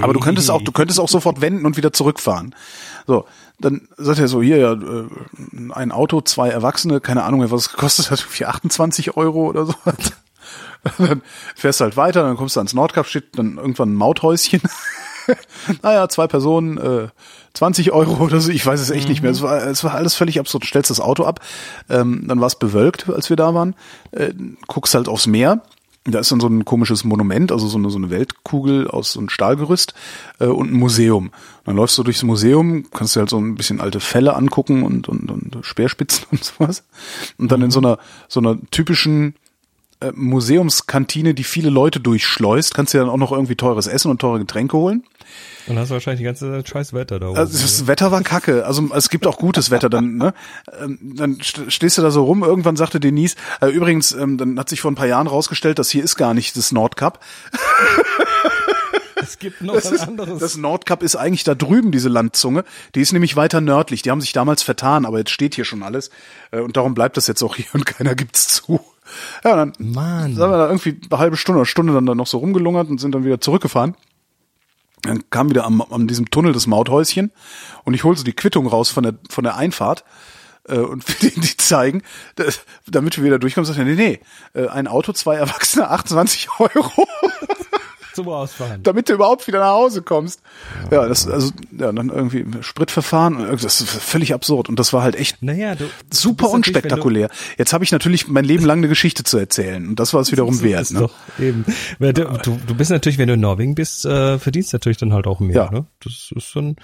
[0.01, 2.55] Aber du könntest auch, du könntest auch sofort wenden und wieder zurückfahren.
[3.07, 3.25] So,
[3.59, 5.07] dann sagt er so, hier, ja, äh,
[5.73, 9.75] ein Auto, zwei Erwachsene, keine Ahnung, was es gekostet hat, für 28 Euro oder so.
[10.99, 11.23] Dann
[11.57, 14.62] fährst du halt weiter, dann kommst du ans Nordkap, steht dann irgendwann ein Mauthäuschen.
[15.83, 17.09] naja, zwei Personen, äh,
[17.53, 19.33] 20 Euro oder so, ich weiß es echt nicht mehr.
[19.33, 20.62] Es war, es war alles völlig absurd.
[20.62, 21.40] Du stellst das Auto ab,
[21.90, 23.75] ähm, dann war es bewölkt, als wir da waren,
[24.12, 24.33] äh,
[24.68, 25.62] guckst halt aufs Meer.
[26.11, 29.21] Da ist dann so ein komisches Monument, also so eine, so eine Weltkugel aus so
[29.21, 29.94] einem Stahlgerüst
[30.40, 31.31] äh, und ein Museum.
[31.64, 35.09] Dann läufst du durchs Museum, kannst dir halt so ein bisschen alte Fälle angucken und,
[35.09, 36.85] und, und Speerspitzen und sowas.
[37.37, 39.35] Und dann in so einer, so einer typischen
[40.01, 44.11] äh, Museumskantine, die viele Leute durchschleust, kannst du dir dann auch noch irgendwie teures Essen
[44.11, 45.05] und teure Getränke holen.
[45.66, 47.36] Und hast wahrscheinlich die ganze Zeit scheiß Wetter da oben.
[47.38, 48.64] Also das Wetter war kacke.
[48.64, 49.90] Also es gibt auch gutes Wetter.
[49.90, 50.32] Dann, ne?
[50.82, 52.42] Ähm, dann st- stehst du da so rum.
[52.42, 55.90] Irgendwann sagte Denise, äh, übrigens, ähm, dann hat sich vor ein paar Jahren rausgestellt, das
[55.90, 57.20] hier ist gar nicht das Nordkap.
[59.16, 60.38] es gibt noch Das, ist, anderes.
[60.40, 62.64] das Nordkap ist eigentlich da drüben, diese Landzunge.
[62.94, 64.02] Die ist nämlich weiter nördlich.
[64.02, 66.10] Die haben sich damals vertan, aber jetzt steht hier schon alles.
[66.50, 68.80] Äh, Und darum bleibt das jetzt auch hier und keiner gibt's zu.
[69.44, 70.34] Ja, und dann Mann.
[70.34, 73.00] sind wir da irgendwie eine halbe Stunde oder Stunde dann da noch so rumgelungert und
[73.00, 73.94] sind dann wieder zurückgefahren.
[75.02, 77.30] Dann kam wieder am, an diesem Tunnel das Mauthäuschen
[77.84, 80.04] und ich hol so die Quittung raus von der, von der Einfahrt
[80.68, 82.02] äh, und will die zeigen,
[82.37, 82.44] da,
[82.87, 83.66] damit wir wieder durchkommen.
[83.66, 84.20] Sagt er, nee, nee,
[84.54, 87.08] äh, ein Auto, zwei Erwachsene, 28 Euro,
[88.18, 88.83] zum Ausfahren.
[88.83, 90.42] damit du überhaupt wieder nach Hause kommst.
[90.90, 95.16] Ja, das, also, ja, dann irgendwie Spritverfahren, das ist völlig absurd und das war halt
[95.16, 95.85] echt Naja, du.
[96.12, 97.31] super unspektakulär.
[97.57, 100.33] Jetzt habe ich natürlich mein Leben lang eine Geschichte zu erzählen und das war es
[100.33, 100.83] wiederum wert.
[100.83, 101.00] ist Ne?
[101.00, 101.64] doch eben.
[101.98, 105.40] Du, du, bist natürlich, wenn du in Norwegen bist, äh, verdienst natürlich dann halt auch
[105.40, 105.57] mehr.
[105.57, 105.70] Ja.
[105.70, 105.87] Ne?
[106.02, 106.76] Das ist schon,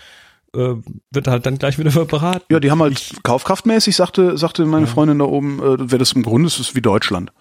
[0.55, 0.75] äh,
[1.11, 2.45] wird halt dann gleich wieder beraten.
[2.51, 6.23] Ja, die haben halt kaufkraftmäßig, sagte, sagte meine Freundin da oben, äh, wäre das im
[6.23, 7.33] Grunde, es ist wie Deutschland.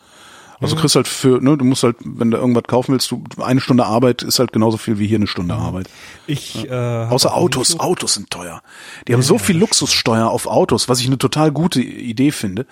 [0.60, 3.60] Also kriegst halt für, ne, du musst halt, wenn du irgendwas kaufen willst, du, eine
[3.60, 5.90] Stunde Arbeit ist halt genauso viel wie hier eine Stunde Arbeit.
[6.28, 8.62] Ich, äh, hab Außer Autos, nicht Autos sind teuer.
[9.08, 12.66] Die haben so viel Luxussteuer auf Autos, was ich eine total gute Idee finde.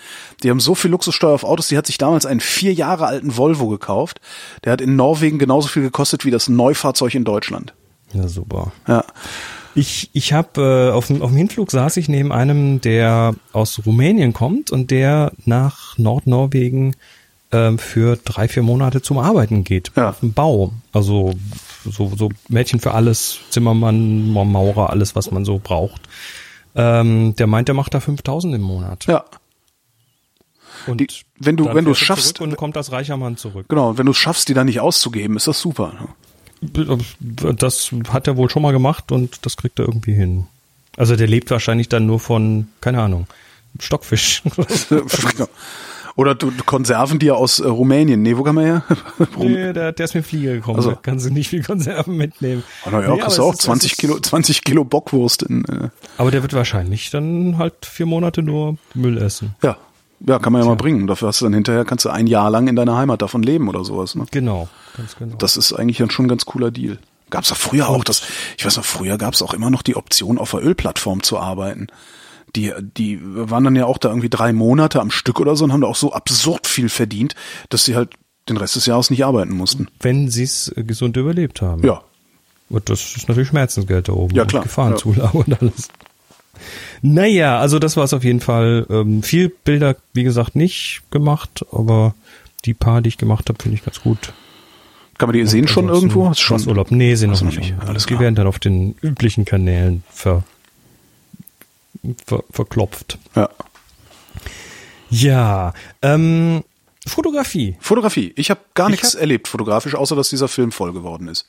[0.44, 3.36] Die haben so viel Luxussteuer auf Autos, die hat sich damals einen vier Jahre alten
[3.36, 4.22] Volvo gekauft.
[4.64, 7.74] Der hat in Norwegen genauso viel gekostet wie das Neufahrzeug in Deutschland.
[8.14, 8.72] Ja, super.
[8.88, 9.04] Ja.
[9.74, 13.80] Ich, ich habe äh, auf, dem, auf dem Hinflug saß ich neben einem, der aus
[13.86, 16.96] Rumänien kommt und der nach Nordnorwegen
[17.52, 19.92] ähm, für drei, vier Monate zum Arbeiten geht.
[19.96, 20.10] Ja.
[20.10, 20.72] Auf dem Bau.
[20.94, 21.34] Also
[21.86, 26.02] so, so Mädchen für alles, Zimmermann, Maurer, alles, was man so braucht.
[26.76, 29.06] Ähm, der meint, der macht da 5000 im Monat.
[29.08, 29.26] Ja.
[30.88, 31.08] Und Die-
[31.40, 33.66] wenn du- wenn du er schaffst- Und kommt als reicher Mann zurück.
[33.70, 35.94] Genau, wenn du es schaffst, die dann nicht auszugeben, ist das super.
[35.94, 36.08] ne?
[37.56, 40.46] Das hat er wohl schon mal gemacht und das kriegt er irgendwie hin.
[40.98, 43.26] Also der lebt wahrscheinlich dann nur von, keine Ahnung,
[43.80, 44.44] Stockfisch.
[46.16, 48.22] Oder du, Konserven, die ja aus äh, Rumänien.
[48.22, 48.84] Nee, wo kann man her?
[49.38, 50.78] Nee, der, der ist mit Flieger gekommen.
[50.78, 52.64] Also- Da kannst du nicht viel Konserven mitnehmen.
[52.86, 55.44] oh, na ja, Nee, aber du auch ist- 20 es ist- Kilo, 20 Kilo Bockwurst
[55.44, 59.56] in, äh, Aber der wird wahrscheinlich dann halt vier Monate nur Müll essen.
[59.64, 59.78] ja.
[60.28, 61.08] Ja, kann man ja mal bringen.
[61.08, 63.68] Dafür hast du dann hinterher, kannst du ein Jahr lang in deiner Heimat davon leben
[63.68, 64.14] oder sowas.
[64.14, 64.26] Ne?
[64.30, 65.36] Genau, ganz genau.
[65.38, 67.00] Das ist eigentlich dann schon ein ganz cooler Deal.
[67.32, 68.22] Gab's ja früher auch das,
[68.56, 71.88] ich weiß noch, früher gab's auch immer noch die Option, auf der Ölplattform zu arbeiten.
[72.56, 75.72] Die, die waren dann ja auch da irgendwie drei Monate am Stück oder so und
[75.74, 77.36] haben da auch so absurd viel verdient,
[77.70, 78.10] dass sie halt
[78.50, 79.88] den Rest des Jahres nicht arbeiten mussten.
[80.00, 81.86] Wenn sie es gesund überlebt haben.
[81.86, 82.02] Ja,
[82.70, 84.36] Und das ist natürlich Schmerzensgeld da oben.
[84.36, 84.64] Ja, klar.
[84.64, 85.88] Gefahrenzulage und alles.
[87.02, 88.86] Naja, also das war es auf jeden Fall.
[88.90, 92.14] Ähm, viel Bilder, wie gesagt, nicht gemacht, aber
[92.66, 94.34] die paar, die ich gemacht habe, finde ich ganz gut.
[95.18, 96.30] kann man die sehen schon irgendwo?
[96.30, 96.92] Ist schon was Urlaub?
[96.92, 97.58] Nee, sie noch nicht.
[97.58, 97.76] noch nicht.
[97.88, 98.22] Alles die klar.
[98.22, 100.44] werden dann auf den üblichen Kanälen ver,
[102.26, 103.18] ver, verklopft.
[103.36, 103.50] Ja.
[105.10, 106.64] Ja, ähm,
[107.08, 107.76] Fotografie.
[107.80, 108.32] Fotografie.
[108.36, 111.48] Ich habe gar Ich nichts hab- erlebt fotografisch, außer dass dieser Film voll geworden ist.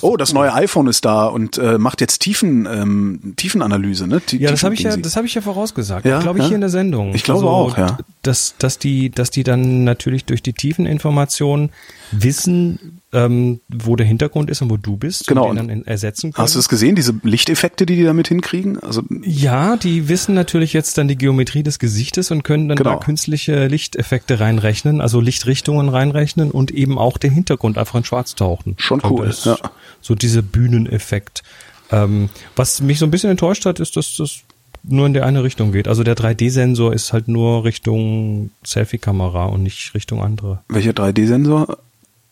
[0.00, 4.22] Oh, das neue iPhone ist da und äh, macht jetzt Tiefen, ähm, Tiefenanalyse, ne?
[4.22, 6.06] Tie- Ja, das habe ich ja, das habe ich ja vorausgesagt.
[6.06, 6.48] Ja, glaube ich ja.
[6.48, 7.08] hier in der Sendung.
[7.08, 7.98] Also, Ich glaube auch, ja.
[8.22, 11.70] Dass, dass die, dass die dann natürlich durch die Tiefeninformationen
[12.12, 16.32] wissen, ähm, wo der Hintergrund ist und wo du bist Genau, und den dann ersetzen
[16.34, 16.42] können.
[16.44, 18.78] Hast du es gesehen, diese Lichteffekte, die die damit hinkriegen?
[18.80, 22.90] Also Ja, die wissen natürlich jetzt dann die Geometrie des Gesichtes und können dann Genau.
[22.90, 28.34] da künstliche Lichteffekte reinrechnen, also Lichtrichtungen reinrechnen und eben auch den Hintergrund einfach in Schwarz
[28.34, 28.74] tauchen.
[28.76, 29.56] Schon Und cool, ja.
[30.02, 31.42] So dieser Bühneneffekt.
[31.90, 34.40] Ähm, was mich so ein bisschen enttäuscht hat, ist, dass das
[34.82, 35.88] nur in der eine Richtung geht.
[35.88, 40.60] Also der 3D-Sensor ist halt nur Richtung Selfie-Kamera und nicht Richtung andere.
[40.68, 41.78] welcher 3D-Sensor?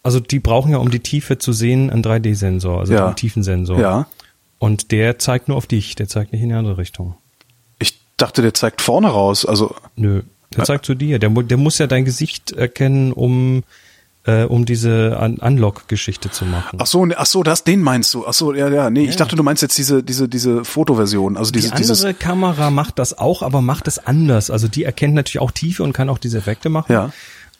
[0.05, 3.07] Also die brauchen ja, um die Tiefe zu sehen, einen 3D-Sensor, also Ja.
[3.07, 3.81] einen Tiefensensor.
[3.81, 4.07] Ja.
[4.59, 7.17] Und der zeigt nur auf dich, der zeigt nicht in die andere Richtung.
[7.79, 9.45] Ich dachte, der zeigt vorne raus.
[9.45, 10.23] Also Nö,
[10.57, 11.19] der zeigt zu dir.
[11.19, 13.65] Der, der muss ja dein Gesicht erkennen, um,
[14.27, 16.79] äh, um diese Un Unlock-Geschichte zu machen.
[16.81, 18.27] ach so, ne- ach so, das den meinst du.
[18.27, 21.51] Ach so, ja, ja, nee, ich dachte, du meinst jetzt diese diese diese Fotoversion, also
[21.51, 24.51] die diese andere dieses Kamera macht das auch, aber macht es anders.
[24.51, 26.93] Also die erkennt natürlich auch Tiefe und kann auch diese Effekte machen.
[26.93, 27.11] Ja.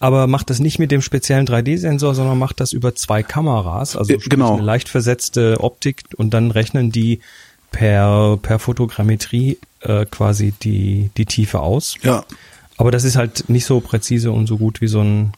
[0.05, 4.13] Aber macht das nicht mit dem speziellen 3D-Sensor, sondern macht das über zwei Kameras, also
[4.13, 4.53] Äh, genau.
[4.53, 7.21] eine leicht versetzte Optik und dann rechnen die
[7.71, 11.95] per, per Fotogrammetrie äh, quasi die, die Tiefe aus.
[12.03, 12.23] ja,
[12.77, 15.33] Aber das ist halt nicht so präzise und so gut wie so ein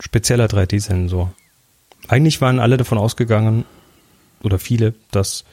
[0.00, 1.32] spezieller 3D-Sensor.
[2.08, 3.64] Eigentlich waren alle davon ausgegangen,
[4.42, 5.44] oder viele, dass,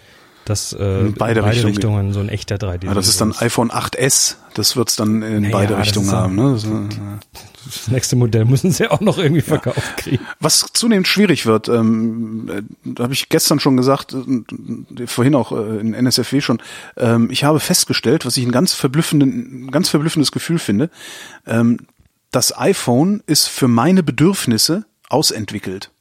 [0.49, 1.73] dass äh, In beide Richtungen.
[1.73, 4.36] Richtungen so ein echter 3D-Sensor ja, das ist dann iPhone 8s.
[4.53, 6.36] Das wird's dann in Naja, beide Richtungen haben.
[6.36, 6.53] Ne?
[6.53, 10.25] Das, äh, Das nächste Modell müssen sie auch noch irgendwie verkauft kriegen.
[10.39, 15.51] Was zunehmend schwierig wird, ähm, äh, da habe ich gestern schon gesagt, äh, vorhin auch
[15.51, 16.62] äh, in NSFW schon,
[16.95, 20.89] ähm, ich habe festgestellt, was ich ein ganz verblüffenden, ganz verblüffendes Gefühl finde,
[21.45, 21.79] ähm,
[22.31, 25.91] das iPhone ist für meine Bedürfnisse ausentwickelt.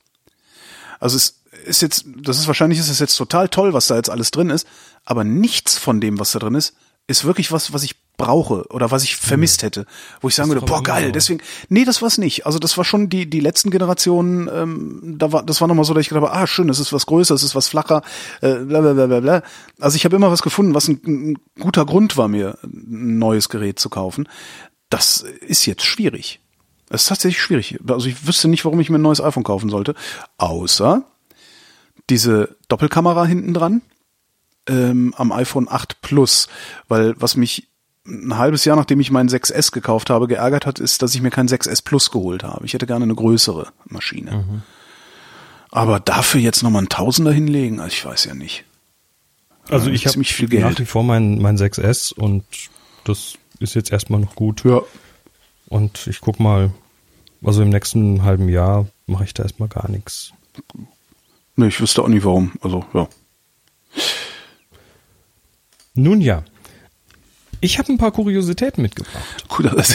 [0.99, 1.36] Also es
[1.67, 4.51] ist jetzt, das ist wahrscheinlich ist es jetzt total toll, was da jetzt alles drin
[4.51, 4.67] ist,
[5.05, 6.75] aber nichts von dem, was da drin ist,
[7.07, 9.87] ist wirklich was, was ich brauche oder was ich vermisst hätte,
[10.21, 12.47] wo ich sagen würde, boah geil, deswegen, nee, das war's nicht.
[12.47, 15.93] Also das war schon die die letzten Generationen, ähm, da war das war nochmal so,
[15.93, 18.03] dass ich gedacht habe, ah schön, das ist was größer, es ist was flacher,
[18.41, 19.43] äh, bla bla bla bla bla.
[19.79, 23.49] Also ich habe immer was gefunden, was ein, ein guter Grund war, mir ein neues
[23.49, 24.29] Gerät zu kaufen.
[24.89, 26.41] Das ist jetzt schwierig.
[26.89, 27.79] Es ist tatsächlich schwierig.
[27.87, 29.95] Also ich wüsste nicht, warum ich mir ein neues iPhone kaufen sollte,
[30.39, 31.05] außer
[32.11, 33.83] diese Doppelkamera hinten dran
[34.69, 36.49] ähm, am iPhone 8 Plus,
[36.89, 37.69] weil was mich
[38.07, 41.31] ein halbes Jahr nachdem ich meinen 6S gekauft habe, geärgert hat, ist, dass ich mir
[41.31, 42.65] keinen 6S Plus geholt habe.
[42.65, 44.63] Ich hätte gerne eine größere Maschine.
[45.71, 48.65] Aber dafür jetzt nochmal einen Tausender hinlegen, also ich weiß ja nicht.
[49.69, 52.45] Also ich habe nach wie vor mein, mein 6S und
[53.05, 54.65] das ist jetzt erstmal noch gut.
[54.65, 54.81] Ja.
[55.69, 56.71] Und ich guck mal,
[57.43, 60.33] also im nächsten halben Jahr mache ich da erstmal gar nichts.
[61.57, 62.53] Nee, ich wüsste auch nicht warum.
[62.61, 63.09] Also, ja.
[65.95, 66.45] Nun ja,
[67.63, 69.49] ich habe ein paar Kuriositäten mitgebracht.
[69.49, 69.95] Gut, also,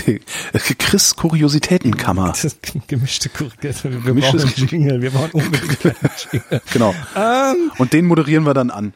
[0.80, 2.30] Chris Kuriositätenkammer.
[2.42, 4.04] Das gemischte Kuriositäten.
[4.04, 5.96] Wir Gemischtes- brauchen einen Jingle, wir brauchen unbedingt einen
[6.32, 6.62] Jingle.
[6.74, 6.96] Genau.
[7.16, 8.94] Ähm, Und den moderieren wir dann an.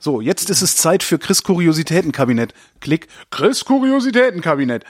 [0.00, 2.54] So, jetzt ist es Zeit für Chris Kuriositätenkabinett.
[2.80, 4.84] Klick, Chris Kuriositätenkabinett.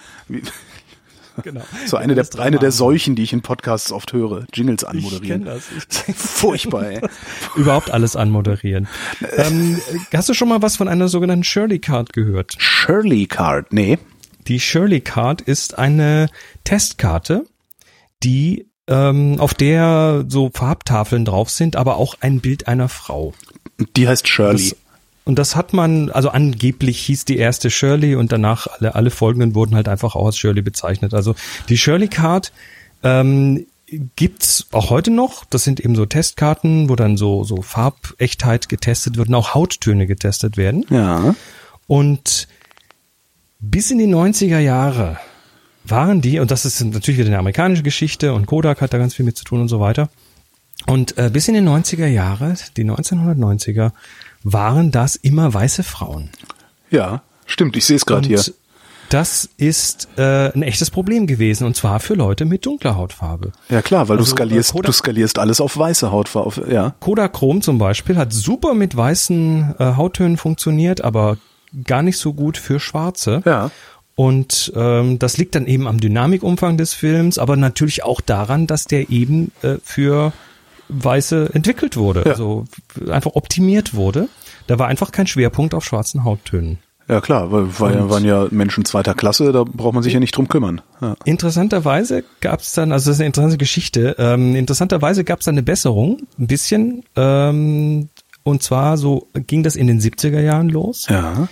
[1.43, 1.63] Genau.
[1.87, 2.73] So eine der, eine der.
[2.73, 4.45] Seuchen, die ich in Podcasts oft höre.
[4.53, 5.45] Jingles Ich anmoderieren.
[5.45, 5.65] kenne das.
[6.07, 7.01] Ich Furchtbar, ey.
[7.57, 8.89] Überhaupt alles anmoderieren.
[9.37, 9.81] ähm,
[10.13, 12.55] hast du schon mal was von einer sogenannten Shirley Card gehört?
[12.59, 13.99] Shirley Card, nee.
[14.47, 16.29] Die Shirley Card ist eine
[16.65, 17.45] Testkarte,
[18.23, 23.35] die ähm, auf der so Farbtafeln drauf sind, aber auch ein Bild einer Frau.
[23.97, 24.71] Die heißt Shirley.
[24.71, 24.77] Das,
[25.29, 29.55] und das hat man, also angeblich hieß die erste Shirley und danach alle, alle folgenden
[29.55, 31.13] wurden halt einfach auch als Shirley bezeichnet.
[31.13, 31.35] Also
[31.69, 32.51] die Shirley Card
[33.03, 33.67] ähm,
[34.17, 35.45] gibt's auch heute noch.
[35.45, 40.07] Das sind eben so Testkarten, wo dann so, so Farbechtheit getestet wird und auch Hauttöne
[40.07, 40.87] getestet werden.
[40.89, 41.35] Ja.
[41.87, 42.49] Und
[43.61, 45.19] bis in die 90er Jahre
[45.85, 49.13] waren die, und das ist natürlich wieder eine amerikanische Geschichte und Kodak hat da ganz
[49.13, 50.09] viel mit zu tun und so weiter.
[50.87, 53.93] Und äh, bis in die 90er Jahre, die 1990er,
[54.45, 56.31] waren das immer weiße Frauen.
[56.91, 58.43] Ja, stimmt, ich sehe es gerade hier.
[59.11, 63.53] Das ist äh, ein echtes Problem gewesen und zwar für Leute mit dunkler Hautfarbe.
[63.71, 66.47] Ja klar, weil Also, du skalierst, äh, Kodak- du skalierst alles auf weiße Hautfarbe.
[66.47, 66.95] Auf, ja.
[67.01, 71.39] Kodachrom zum Beispiel hat super mit weißen äh, Hauttönen funktioniert, aber
[71.85, 73.41] gar nicht so gut für schwarze.
[73.47, 73.71] Ja.
[74.15, 78.85] Und ähm, das liegt dann eben am Dynamikumfang des Films, aber natürlich auch daran, dass
[78.85, 80.33] der eben äh, für
[80.89, 82.33] Weiße entwickelt wurde, Ja.
[82.33, 82.65] also
[83.11, 84.29] einfach optimiert wurde.
[84.67, 86.79] Da war einfach kein Schwerpunkt auf schwarzen Hauttönen.
[87.09, 90.21] Ja klar, weil, weil Und- waren ja Menschen zweiter Klasse, da braucht man sich ja
[90.21, 90.83] nicht drum kümmern.
[91.01, 91.17] Ja.
[91.25, 95.55] Interessanterweise gab es dann, also das ist eine interessante Geschichte, ähm, interessanterweise gab es dann
[95.55, 98.11] eine Besserung, ein bisschen, ähm,
[98.43, 101.07] und zwar so ging das in den 70er Jahren los.
[101.09, 101.49] ja.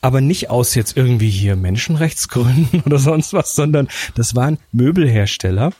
[0.00, 5.72] Aber nicht aus jetzt irgendwie hier Menschenrechtsgründen oder sonst was, sondern das waren Möbelhersteller,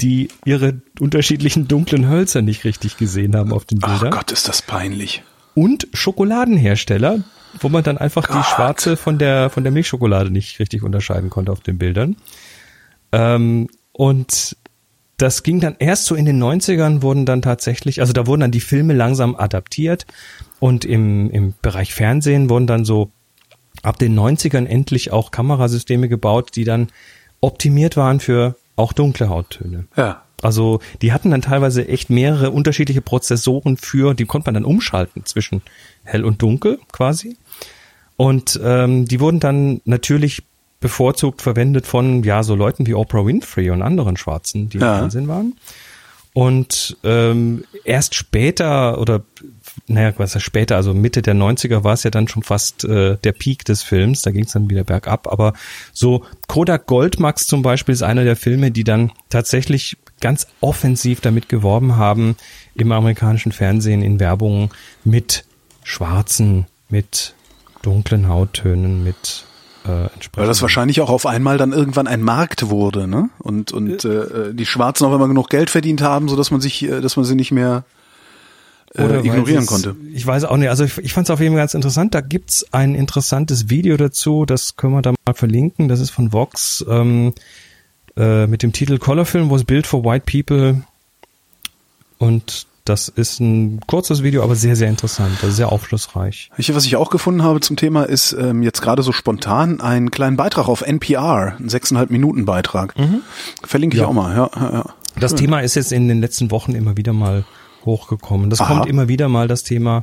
[0.00, 4.10] die ihre unterschiedlichen dunklen Hölzer nicht richtig gesehen haben auf den Ach Bildern.
[4.12, 5.22] Gott, ist das peinlich.
[5.54, 7.20] Und Schokoladenhersteller,
[7.60, 8.46] wo man dann einfach die Gott.
[8.46, 12.16] schwarze von der, von der Milchschokolade nicht richtig unterscheiden konnte auf den Bildern.
[13.12, 14.56] Ähm, und
[15.18, 18.50] das ging dann erst so in den 90ern wurden dann tatsächlich, also da wurden dann
[18.50, 20.06] die Filme langsam adaptiert
[20.58, 23.10] und im, im Bereich Fernsehen wurden dann so
[23.82, 26.88] ab den 90ern endlich auch Kamerasysteme gebaut, die dann
[27.40, 29.86] optimiert waren für auch dunkle Hauttöne.
[29.96, 30.22] Ja.
[30.42, 35.24] Also die hatten dann teilweise echt mehrere unterschiedliche Prozessoren für, die konnte man dann umschalten
[35.24, 35.62] zwischen
[36.04, 37.36] hell und dunkel quasi.
[38.16, 40.42] Und ähm, die wurden dann natürlich
[40.80, 44.94] bevorzugt verwendet von ja so Leuten wie Oprah Winfrey und anderen Schwarzen, die Ja.
[44.94, 45.54] im Fernsehen waren.
[46.34, 49.22] Und ähm, erst später oder
[49.86, 53.16] naja, was heißt später, also Mitte der 90er war es ja dann schon fast äh,
[53.22, 55.54] der Peak des Films, da ging es dann wieder bergab, aber
[55.92, 61.48] so Kodak Goldmax zum Beispiel ist einer der Filme, die dann tatsächlich ganz offensiv damit
[61.48, 62.36] geworben haben,
[62.74, 64.70] im amerikanischen Fernsehen in Werbungen
[65.04, 65.44] mit
[65.82, 67.34] schwarzen, mit
[67.82, 69.44] dunklen Hauttönen, mit
[69.84, 70.08] äh.
[70.34, 73.30] Weil das wahrscheinlich auch auf einmal dann irgendwann ein Markt wurde, ne?
[73.38, 76.84] Und und äh, die Schwarzen auf einmal genug Geld verdient haben, so dass man sich,
[76.84, 77.84] äh, dass man sie nicht mehr
[78.94, 79.96] äh, ignorieren konnte.
[80.12, 80.68] Ich weiß auch nicht.
[80.68, 82.14] Also ich, ich fand es auf jeden Fall ganz interessant.
[82.14, 84.44] Da gibt's ein interessantes Video dazu.
[84.46, 85.88] Das können wir da mal verlinken.
[85.88, 87.32] Das ist von Vox ähm,
[88.16, 90.82] äh, mit dem Titel Color Film was built for white people.
[92.18, 95.38] Und das ist ein kurzes Video, aber sehr, sehr interessant.
[95.42, 96.50] Also sehr aufschlussreich.
[96.58, 100.10] Ich, was ich auch gefunden habe zum Thema ist ähm, jetzt gerade so spontan einen
[100.10, 102.94] kleinen Beitrag auf NPR, einen sechseinhalb Minuten Beitrag.
[103.62, 104.08] Verlinke ich Ja.
[104.08, 104.34] auch mal.
[104.36, 104.84] Ja, ja, ja.
[105.18, 107.44] Das Thema ist jetzt in den letzten Wochen immer wieder mal
[107.84, 108.50] hochgekommen.
[108.50, 108.74] Das Aha.
[108.74, 110.02] kommt immer wieder mal, das Thema.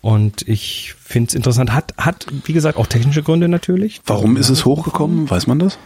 [0.00, 1.72] Und ich finde es interessant.
[1.72, 4.00] Hat, hat, wie gesagt, auch technische Gründe natürlich.
[4.04, 5.30] Warum ist es hochgekommen?
[5.30, 5.78] Weiß man das?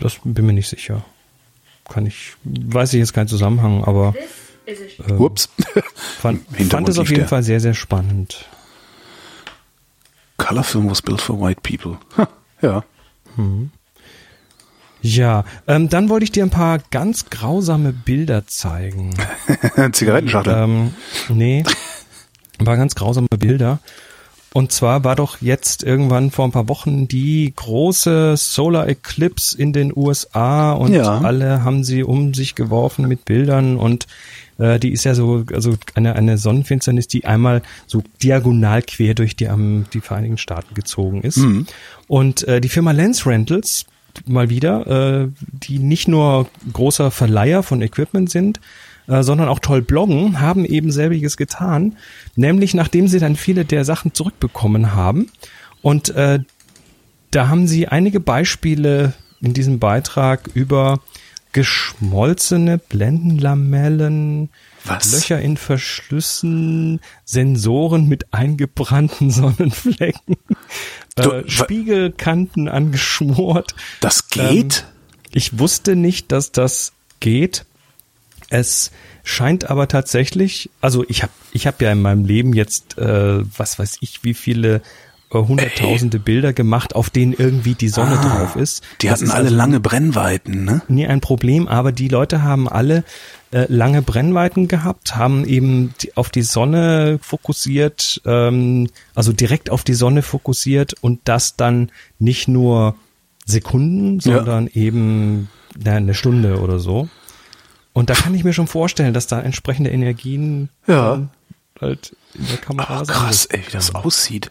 [0.00, 1.04] Das bin mir nicht sicher.
[1.88, 4.14] Kann ich, weiß ich jetzt keinen Zusammenhang, aber
[5.08, 5.48] a Ups.
[6.20, 7.28] fand, fand es auf jeden der.
[7.28, 8.46] Fall sehr, sehr spannend.
[10.36, 11.98] Color film was built for white people.
[12.16, 12.28] Ha,
[12.62, 12.84] ja.
[15.00, 19.10] Ja, ähm, dann wollte ich dir ein paar ganz grausame Bilder zeigen.
[19.92, 20.54] Zigarettenschachtel.
[20.56, 20.94] Ähm,
[21.28, 21.64] nee,
[22.58, 23.78] ein paar ganz grausame Bilder.
[24.54, 29.72] Und zwar war doch jetzt irgendwann vor ein paar Wochen die große Solar Eclipse in
[29.74, 31.18] den USA und Ja.
[31.20, 34.06] alle haben sie um sich geworfen mit Bildern und
[34.58, 39.36] äh, die ist ja so, also eine, eine Sonnenfinsternis, die einmal so diagonal quer durch
[39.36, 41.38] die, am, die Vereinigten Staaten gezogen ist.
[42.08, 43.84] Und äh, die Firma Lens Rentals,
[44.26, 48.60] mal wieder, äh, die nicht nur großer Verleiher von Equipment sind,
[49.06, 51.96] äh, sondern auch toll bloggen, haben eben selbiges getan,
[52.36, 55.30] nämlich nachdem sie dann viele der Sachen zurückbekommen haben.
[55.82, 56.40] Und äh,
[57.30, 61.00] da haben sie einige Beispiele in diesem Beitrag über
[61.52, 64.50] geschmolzene Blendenlamellen,
[64.84, 65.12] Was?
[65.12, 70.36] Löcher in Verschlüssen, Sensoren mit eingebrannten Sonnenflecken,
[71.16, 73.74] Du, äh, Spiegelkanten angeschmort.
[74.00, 74.84] Das geht?
[75.32, 77.64] Ich wusste nicht, dass das geht.
[78.50, 78.92] Es
[79.24, 83.78] scheint aber tatsächlich, also ich habe ich hab ja in meinem Leben jetzt, äh, was
[83.78, 84.80] weiß ich, wie viele
[85.30, 88.82] hunderttausende Bilder gemacht, auf denen irgendwie die Sonne Ah, drauf ist.
[89.02, 90.80] Die Das hatten ist alle also lange Brennweiten, ne?
[90.88, 93.04] nie ein Problem, aber die Leute haben alle
[93.50, 99.84] äh, lange Brennweiten gehabt, haben eben die, auf die Sonne fokussiert, ähm, also direkt auf
[99.84, 102.94] die Sonne fokussiert und das dann nicht nur
[103.44, 104.36] Sekunden, Ja.
[104.38, 105.48] sondern eben
[105.82, 107.08] na, eine Stunde oder so.
[107.92, 111.28] Und da kann ich mir schon vorstellen, dass da entsprechende Energien Ja.
[111.80, 114.50] halt in der Kamera Ah, krass, anderes- ey, wie das aussieht.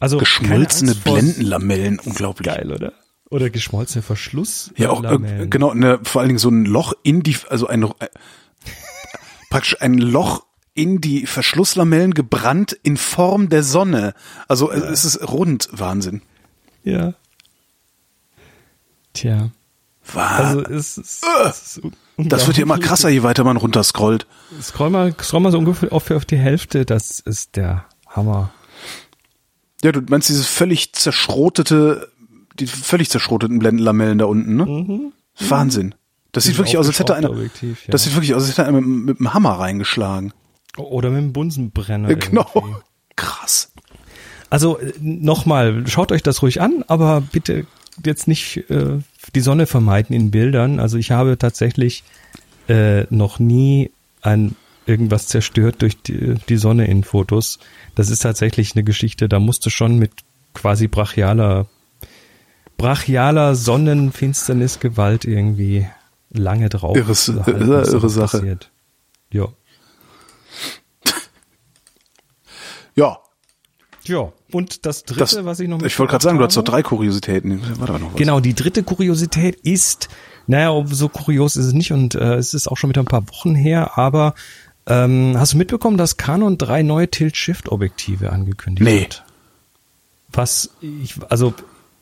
[0.00, 2.46] Also Geschmolzene Blendenlamellen, unglaublich.
[2.46, 2.94] Geil, oder?
[3.28, 4.72] Oder geschmolzene Verschluss.
[4.76, 5.50] Ja, auch, äh, Lamellen.
[5.50, 8.08] genau, ne, vor allen Dingen so ein Loch in die, also ein, äh,
[9.50, 10.44] praktisch ein Loch
[10.74, 14.14] in die Verschlusslamellen gebrannt in Form der Sonne.
[14.48, 16.22] Also äh, es ist rund, Wahnsinn.
[16.82, 17.14] Ja.
[19.12, 19.50] Tja.
[20.12, 20.18] Also
[20.60, 20.74] Wahnsinn.
[20.74, 21.80] es ist, Äh, es ist
[22.16, 24.26] das wird ja immer krasser, je weiter man runterscrollt.
[24.60, 26.84] Scroll mal, scroll mal so ungefähr auf die Hälfte.
[26.84, 28.50] Das ist der Hammer.
[29.82, 32.08] Ja, du meinst diese völlig zerschrotete,
[32.58, 35.12] die völlig zerschroteten Blendenlamellen da unten, ne?
[35.38, 35.94] Wahnsinn.
[36.32, 37.48] Das sieht wirklich aus, als hätte einer, ja.
[37.88, 40.32] das sieht wirklich aus, als hätte einer mit, mit einem Hammer reingeschlagen.
[40.76, 42.10] Oder mit dem Bunsenbrenner.
[42.10, 42.46] Ja, genau.
[42.54, 42.80] irgendwie.
[43.16, 43.72] Krass.
[44.48, 47.66] Also äh, nochmal, schaut euch das ruhig an, aber bitte
[48.04, 48.98] jetzt nicht äh,
[49.34, 50.78] die Sonne vermeiden in Bildern.
[50.78, 52.04] Also ich habe tatsächlich
[52.68, 53.90] äh, noch nie
[54.22, 54.56] ein
[54.86, 57.58] irgendwas zerstört durch die, die Sonne in Fotos.
[57.94, 60.12] Das ist tatsächlich eine Geschichte, da musst du schon mit
[60.54, 61.66] quasi brachialer
[62.76, 65.86] brachialer Sonnenfinsternisgewalt irgendwie
[66.30, 66.96] lange drauf.
[66.96, 68.38] Irres- halten, irre- irre Sache.
[68.38, 68.70] passiert.
[69.32, 69.48] Ja.
[72.96, 73.18] Ja,
[74.04, 74.32] Ja.
[74.52, 76.82] Und das dritte, das, was ich noch ich wollte gerade sagen, du hast doch drei
[76.82, 77.60] Kuriositäten.
[77.78, 78.16] War da noch was?
[78.18, 80.08] Genau, die dritte Kuriosität ist,
[80.48, 83.28] naja, so kurios ist es nicht und äh, es ist auch schon wieder ein paar
[83.28, 84.34] Wochen her, aber
[84.90, 89.04] ähm, hast du mitbekommen, dass Canon drei neue Tilt-Shift-Objektive angekündigt Nee.
[89.04, 89.24] hat?
[90.32, 91.54] Was ich, also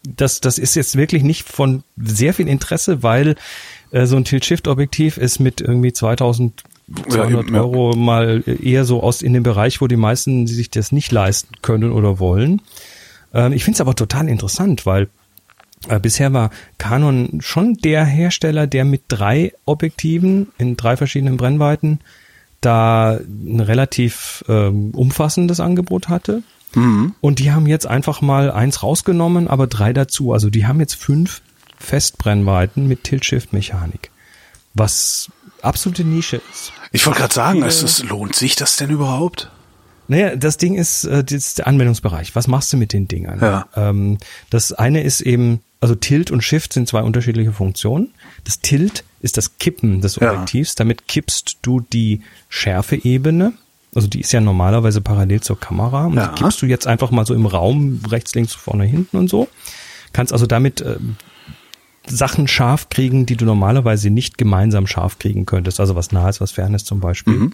[0.03, 3.37] das, das ist jetzt wirklich nicht von sehr viel Interesse, weil
[3.91, 6.65] äh, so ein Tilt-Shift-Objektiv ist mit irgendwie 2200
[7.15, 7.61] Ja, eben, ja.
[7.61, 11.55] Euro mal eher so aus in dem Bereich, wo die meisten sich das nicht leisten
[11.63, 12.63] können oder wollen.
[13.35, 15.09] Ähm, ich finde es aber total interessant, weil
[15.89, 22.01] äh, bisher war Canon schon der Hersteller, der mit drei Objektiven in drei verschiedenen Brennweiten
[22.61, 26.43] da ein relativ ähm, umfassendes Angebot hatte.
[26.75, 27.15] Mhm.
[27.21, 30.33] Und die haben jetzt einfach mal eins rausgenommen, aber drei dazu.
[30.33, 31.43] Also die haben jetzt fünf
[31.79, 34.11] Festbrennweiten mit Tilt-Shift-Mechanik.
[34.75, 35.31] Was
[35.63, 36.73] absolute Nische ist.
[36.93, 39.51] Ich wollte gerade sagen, es, es lohnt sich das denn überhaupt?
[40.09, 42.35] Naja, das Ding ist, äh, das ist der Anwendungsbereich.
[42.35, 43.41] Was machst du mit den Dingern?
[43.41, 43.69] Ja.
[43.77, 44.19] Ähm,
[44.51, 48.13] das eine ist eben, also Tilt und Shift sind zwei unterschiedliche Funktionen.
[48.45, 50.31] Das Tilt ist das Kippen des Ja.
[50.33, 50.75] Objektivs.
[50.75, 53.53] Damit kippst du die Schärfeebene.
[53.95, 56.07] Also die ist ja normalerweise parallel zur Kamera.
[56.07, 56.29] Und Ja.
[56.29, 59.49] die kippst du jetzt einfach mal so im Raum, rechts, links, vorne, hinten und so.
[60.13, 61.17] Kannst also damit ähm,
[62.07, 65.79] Sachen scharf kriegen, die du normalerweise nicht gemeinsam scharf kriegen könntest.
[65.81, 67.51] Also was Nahes, was Fernes zum Beispiel.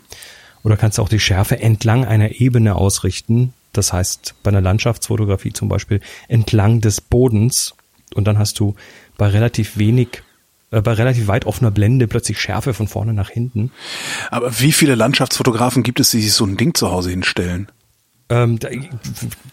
[0.63, 3.53] Oder kannst du auch die Schärfe entlang einer Ebene ausrichten.
[3.73, 7.75] Das heißt, bei einer Landschaftsfotografie zum Beispiel entlang des Bodens.
[8.15, 8.75] Und dann hast du
[9.17, 10.23] bei relativ wenig,
[10.71, 13.71] äh, bei relativ weit offener Blende plötzlich Schärfe von vorne nach hinten.
[14.31, 17.69] Aber wie viele Landschaftsfotografen gibt es, die sich so ein Ding zu Hause hinstellen?
[18.31, 18.71] Ähm, da-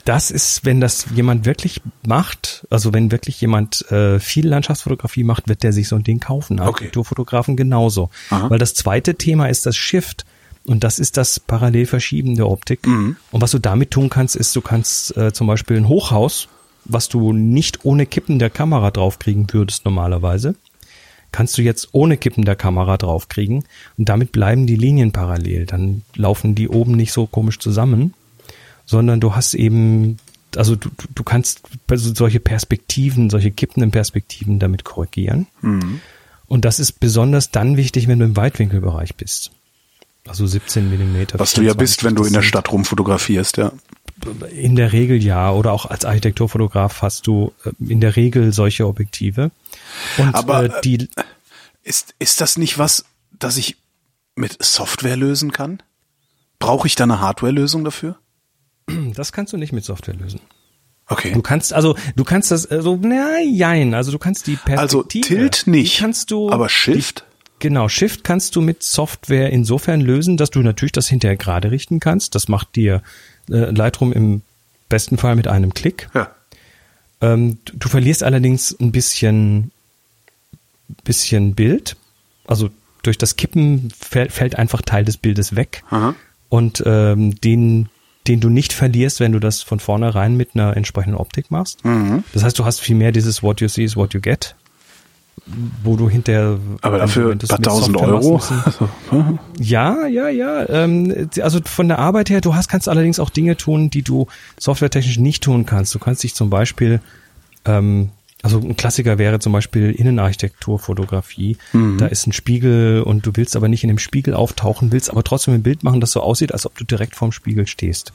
[0.06, 5.50] das ist, wenn das jemand wirklich macht, also wenn wirklich jemand äh, viel Landschaftsfotografie macht,
[5.50, 6.60] wird der sich so ein Ding kaufen.
[6.60, 6.68] Okay.
[6.70, 8.10] Architekturfotografen genauso.
[8.30, 8.50] Aha.
[8.50, 10.26] Weil das zweite Thema ist das Shift.
[10.64, 12.86] Und das ist das parallel Verschieben der Optik.
[12.86, 13.18] Mhm.
[13.32, 16.48] Und was du damit tun kannst, ist, du kannst äh, zum Beispiel ein Hochhaus,
[16.86, 20.56] was du nicht ohne Kippen der Kamera draufkriegen würdest normalerweise,
[21.32, 23.64] kannst du jetzt ohne Kippen der Kamera draufkriegen.
[23.98, 25.66] Und damit bleiben die Linien parallel.
[25.66, 28.14] Dann laufen die oben nicht so komisch zusammen,
[28.86, 30.18] sondern du hast eben,
[30.58, 31.62] also du, du- kannst
[31.94, 35.48] so- solche Perspektiven, solche kippenden Perspektiven damit korrigieren.
[36.48, 39.52] Und das ist besonders dann wichtig, wenn du im Weitwinkelbereich bist.
[40.28, 41.40] Also 17 Millimeter.
[41.40, 43.72] Was du ja 24, bist, wenn du in der Stadt rumfotografierst, ja.
[44.52, 45.52] In der Regel ja.
[45.52, 49.52] Oder auch als Architekturfotograf hast du äh, in der Regel solche Objektive.
[50.18, 51.10] Und Aber, äh, die,
[51.84, 53.78] Ist, ist das nicht was, das ich
[54.36, 55.82] mit Software lösen kann?
[56.60, 58.18] Brauche ich da eine Hardware-Lösung dafür?
[59.16, 60.40] das kannst du nicht mit Software lösen.
[61.08, 61.34] Okay.
[61.34, 64.80] Du kannst also, du kannst das also, na, jein, also du kannst die Perspektive.
[64.80, 67.26] Also Tilt nicht, kannst du, aber Shift?
[67.28, 71.70] Die, genau, Shift kannst du mit Software insofern lösen, dass du natürlich das hinterher gerade
[71.70, 72.34] richten kannst.
[72.36, 73.02] Das macht dir
[73.50, 74.42] äh, Lightroom im
[74.90, 76.10] besten Fall mit einem Klick.
[76.14, 76.30] Ja.
[77.22, 79.72] Ähm, du, du verlierst allerdings ein bisschen,
[81.04, 81.96] bisschen Bild.
[82.48, 82.70] Also
[83.04, 85.84] durch das Kippen fäll, fällt einfach Teil des Bildes weg.
[85.90, 86.16] Aha.
[86.50, 87.90] Und ähm, den,
[88.28, 91.84] den du nicht verlierst, wenn du das von vornherein mit einer entsprechenden Optik machst.
[91.86, 92.24] Mhm.
[92.34, 94.56] Das heißt, du hast viel mehr dieses What you see is what you get,
[95.84, 96.58] wo du hinterher.
[96.82, 98.36] Aber dafür es paar tausend Euro.
[98.36, 98.64] ein
[99.10, 100.68] bisschen- ja, ja, ja.
[100.70, 104.28] Ähm, also von der Arbeit her, du hast, kannst allerdings auch Dinge tun, die du
[104.60, 105.94] softwaretechnisch nicht tun kannst.
[105.96, 107.00] Du kannst dich zum Beispiel,
[107.66, 108.10] ähm,
[108.44, 111.58] also ein Klassiker wäre zum Beispiel Innenarchitekturfotografie.
[111.98, 115.24] Da ist ein Spiegel und du willst aber nicht in dem Spiegel auftauchen, willst aber
[115.24, 118.14] trotzdem ein Bild machen, das so aussieht, als ob du direkt vorm Spiegel stehst.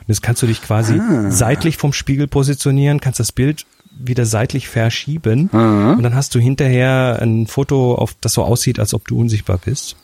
[0.00, 3.64] Und jetzt kannst du dich quasi seitlich vom Spiegel positionieren, kannst das Bild
[4.06, 5.48] wieder seitlich verschieben
[5.96, 9.58] und dann hast du hinterher ein Foto, auf das so aussieht, als ob du unsichtbar
[9.58, 9.96] bist.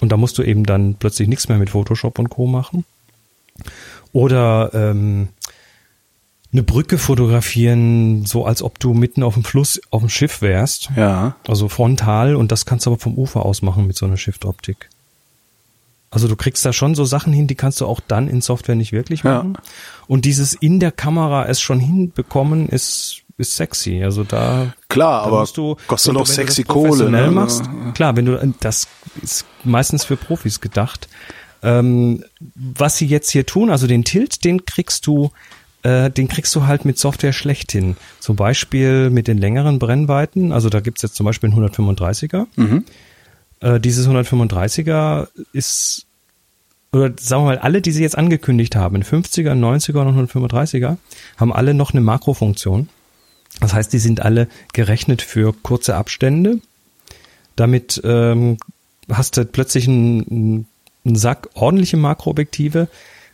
[0.00, 2.46] Und da musst du eben dann plötzlich nichts mehr mit Photoshop und Co.
[2.46, 2.84] machen.
[4.12, 5.28] Oder ähm,
[6.52, 10.90] eine Brücke fotografieren, so als ob du mitten auf dem Fluss, auf dem Schiff wärst.
[10.96, 11.36] Ja.
[11.46, 14.88] Also frontal und das kannst du aber vom Ufer aus machen mit so einer Shift-Optik.
[16.10, 18.76] Also du kriegst da schon so Sachen hin, die kannst du auch dann in Software
[18.76, 19.38] nicht wirklich Ja.
[19.38, 19.58] machen.
[20.06, 24.02] Und dieses in der Kamera es schon hinbekommen, ist, ist sexy.
[24.02, 27.10] Also da, Klar, da aber musst du, kostet du- das sexy Kohle.
[27.10, 27.30] Ne?
[27.30, 27.62] machst,
[27.94, 28.88] klar, wenn du, das
[29.22, 31.08] ist meistens für Profis gedacht.
[31.62, 32.22] Ähm,
[32.54, 35.30] was sie jetzt hier tun, also den Tilt, den kriegst du,
[35.82, 37.96] äh, den kriegst du halt mit Software schlecht hin.
[38.20, 42.46] Zum Beispiel mit den längeren Brennweiten, also da gibt's jetzt zum Beispiel einen 135er.
[43.60, 46.06] Äh, dieses 135er ist,
[46.92, 50.08] oder sagen wir mal, alle, die sie jetzt angekündigt haben, ein 50er, ein 90er und
[50.18, 50.98] ein 135er,
[51.38, 52.88] haben alle noch eine Makrofunktion.
[53.60, 56.60] Das heißt, die sind alle gerechnet für kurze Abstände.
[57.56, 58.58] Damit ähm,
[59.10, 60.66] hast du plötzlich einen,
[61.04, 62.88] einen Sack ordentliche Makroobjektive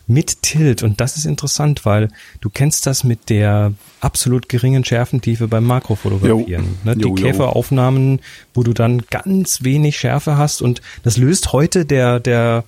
[0.07, 0.83] mit Tilt.
[0.83, 2.09] Und das ist interessant, weil
[2.41, 6.65] du kennst das mit der absolut geringen Schärfentiefe beim Makrofotografieren.
[6.65, 6.77] Jo.
[6.83, 6.95] Ne?
[6.95, 7.13] Die Jo.
[7.13, 8.21] Käferaufnahmen,
[8.53, 10.61] wo du dann ganz wenig Schärfe hast.
[10.61, 12.65] Und das löst heute der, der,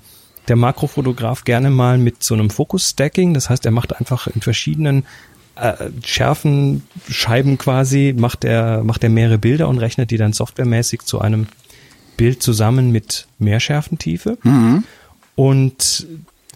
[0.47, 3.33] der Makrofotograf gerne mal mit so einem Fokus-Stacking.
[3.33, 5.05] Das heißt, er macht einfach in verschiedenen
[5.55, 11.01] äh, schärfen Scheiben quasi, macht er, macht er mehrere Bilder und rechnet die dann softwaremäßig
[11.01, 11.47] zu einem
[12.17, 14.37] Bild zusammen mit mehr Schärfentiefe.
[15.35, 16.07] Und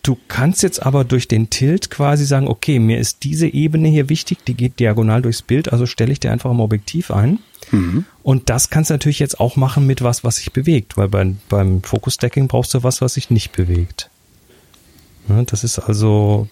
[0.04, 4.10] du kannst jetzt aber durch den Tilt quasi sagen, okay, mir ist diese Ebene hier
[4.10, 7.40] wichtig, die geht diagonal durchs Bild, also stelle ich dir einfach im Objektiv ein.
[8.24, 11.38] Und das kannst du natürlich jetzt auch machen mit was, was sich bewegt, weil beim,
[11.50, 14.10] beim Focus-Stacking brauchst du was, was sich nicht bewegt.
[15.28, 16.48] Ne, das ist also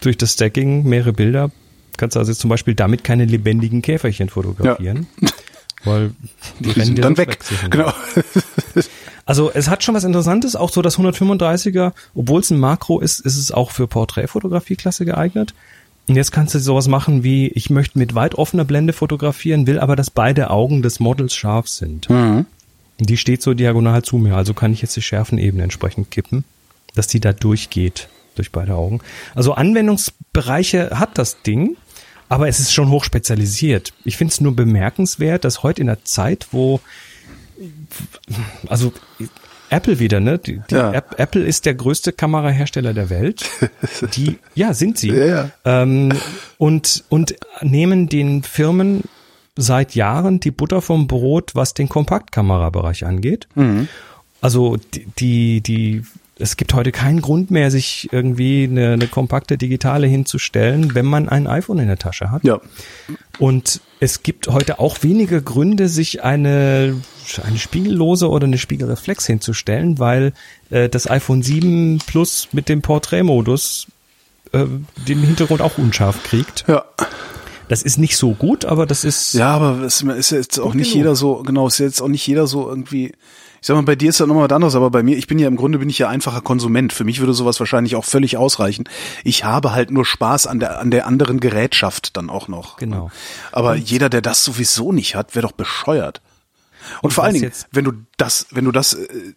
[0.00, 1.50] durch das Stacking mehrere Bilder,
[1.96, 5.06] kannst du also jetzt zum Beispiel damit keine lebendigen Käferchen fotografieren.
[5.84, 6.10] Weil
[6.58, 7.42] die Die rennen dann weg.
[7.42, 7.68] sicher.
[7.70, 7.92] Genau.
[9.24, 13.20] Also es hat schon was Interessantes, auch so das 135er, obwohl es ein Makro ist,
[13.20, 15.54] ist es auch für Porträtfotografie-Klasse geeignet.
[16.08, 19.78] Und jetzt kannst du sowas machen wie, ich möchte mit weit offener Blende fotografieren, will
[19.78, 22.10] aber, dass beide Augen des Models scharf sind.
[22.10, 22.46] Mhm.
[22.98, 26.44] Die steht so diagonal zu mir, also kann ich jetzt die Schärfenebene entsprechend kippen,
[26.94, 28.08] dass die da durchgeht,
[28.40, 29.00] durch beide Augen.
[29.34, 31.76] Also Anwendungsbereiche hat das Ding,
[32.30, 33.92] aber es ist schon hoch spezialisiert.
[34.04, 36.80] Ich finde es nur bemerkenswert, dass heute in der Zeit, wo
[38.68, 38.92] also
[39.68, 40.38] Apple wieder, ne?
[40.38, 40.92] Die, die Ja.
[40.92, 43.44] App, Apple ist der größte Kamerahersteller der Welt.
[44.16, 45.10] Die, ja, sind sie.
[45.10, 45.50] Ja, ja.
[45.64, 46.12] Ähm,
[46.58, 49.04] und, und nehmen den Firmen
[49.56, 53.46] seit Jahren die Butter vom Brot, was den Kompaktkamerabereich angeht.
[53.54, 53.86] Mhm.
[54.40, 56.02] Also die, die, die,
[56.40, 61.28] es gibt heute keinen Grund mehr, sich irgendwie eine, eine kompakte digitale hinzustellen, wenn man
[61.28, 62.44] ein iPhone in der Tasche hat.
[62.44, 62.60] Ja.
[63.38, 67.00] Und es gibt heute auch wenige Gründe, sich eine,
[67.44, 70.32] eine spiegellose oder eine Spiegelreflex hinzustellen, weil
[70.70, 73.86] äh, das iPhone 7 Plus mit dem Porträtmodus
[74.52, 74.64] äh,
[75.08, 76.64] den Hintergrund auch unscharf kriegt.
[76.66, 76.84] Ja.
[77.68, 80.92] Das ist nicht so gut, aber das ist Ja, aber es ist jetzt auch nicht
[80.92, 80.96] genug.
[80.96, 83.12] jeder so, genau, ist jetzt auch nicht jeder so irgendwie,
[83.60, 85.38] ich sag mal, bei dir ist das nochmal was anderes, aber bei mir, ich bin
[85.38, 86.92] ja im Grunde bin ich ja einfacher Konsument.
[86.92, 88.88] Für mich würde sowas wahrscheinlich auch völlig ausreichen.
[89.22, 92.76] Ich habe halt nur Spaß an der, an der anderen Gerätschaft dann auch noch.
[92.78, 93.10] Genau.
[93.52, 96.22] Aber jeder, der das sowieso nicht hat, wäre doch bescheuert.
[97.02, 99.34] Und, vor was allen Dingen, wenn du das, wenn du das, äh,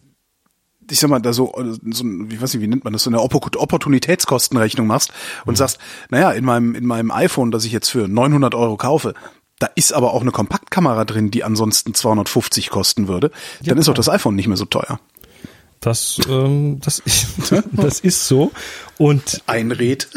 [0.89, 1.53] ich sag mal, da so,
[1.91, 5.11] so ein, wie weiß ich, wie nennt man das, so eine Oppor- Opportunitätskostenrechnung machst
[5.45, 9.13] und sagst, naja, in meinem, in meinem iPhone, das ich jetzt für 900 Euro kaufe,
[9.59, 13.31] da ist aber auch eine Kompaktkamera drin, die ansonsten 250 kosten würde,
[13.61, 14.99] dann ist auch das iPhone nicht mehr so teuer.
[15.79, 17.27] das, ähm, das, ist,
[17.71, 18.51] das ist so.
[18.97, 20.09] Und Einred.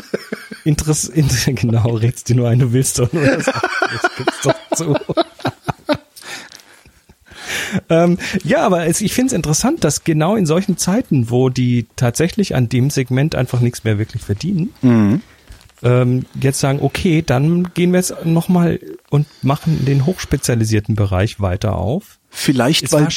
[0.64, 4.54] Interess inter genau, redst dir nur ein, du willst doch nur das, das gibt's doch
[4.74, 4.96] so.
[7.88, 11.86] ähm, ja, aber es, ich finde es interessant, dass genau in solchen Zeiten, wo die
[11.96, 14.72] tatsächlich an dem Segment einfach nichts mehr wirklich verdienen,
[15.82, 21.76] ähm, jetzt sagen, okay, dann gehen wir jetzt nochmal und machen den hochspezialisierten Bereich weiter
[21.76, 22.18] auf.
[22.30, 23.10] Vielleicht, Es weil, war,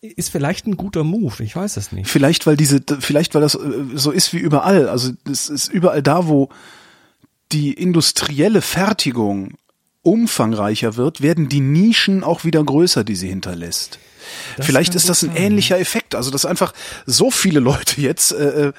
[0.00, 2.08] ist vielleicht ein guter Move, ich weiß es nicht.
[2.08, 3.58] Vielleicht, weil diese, vielleicht, weil das äh,
[3.94, 4.88] so ist wie überall.
[4.88, 6.48] Also es ist überall da, wo
[7.52, 9.54] die industrielle Fertigung
[10.02, 13.98] umfangreicher wird, werden die Nischen auch wieder größer, die sie hinterlässt.
[14.56, 16.14] Das Vielleicht ist das ein sein, ähnlicher Effekt.
[16.14, 16.72] Also, dass einfach
[17.06, 18.72] so viele Leute jetzt äh, äh,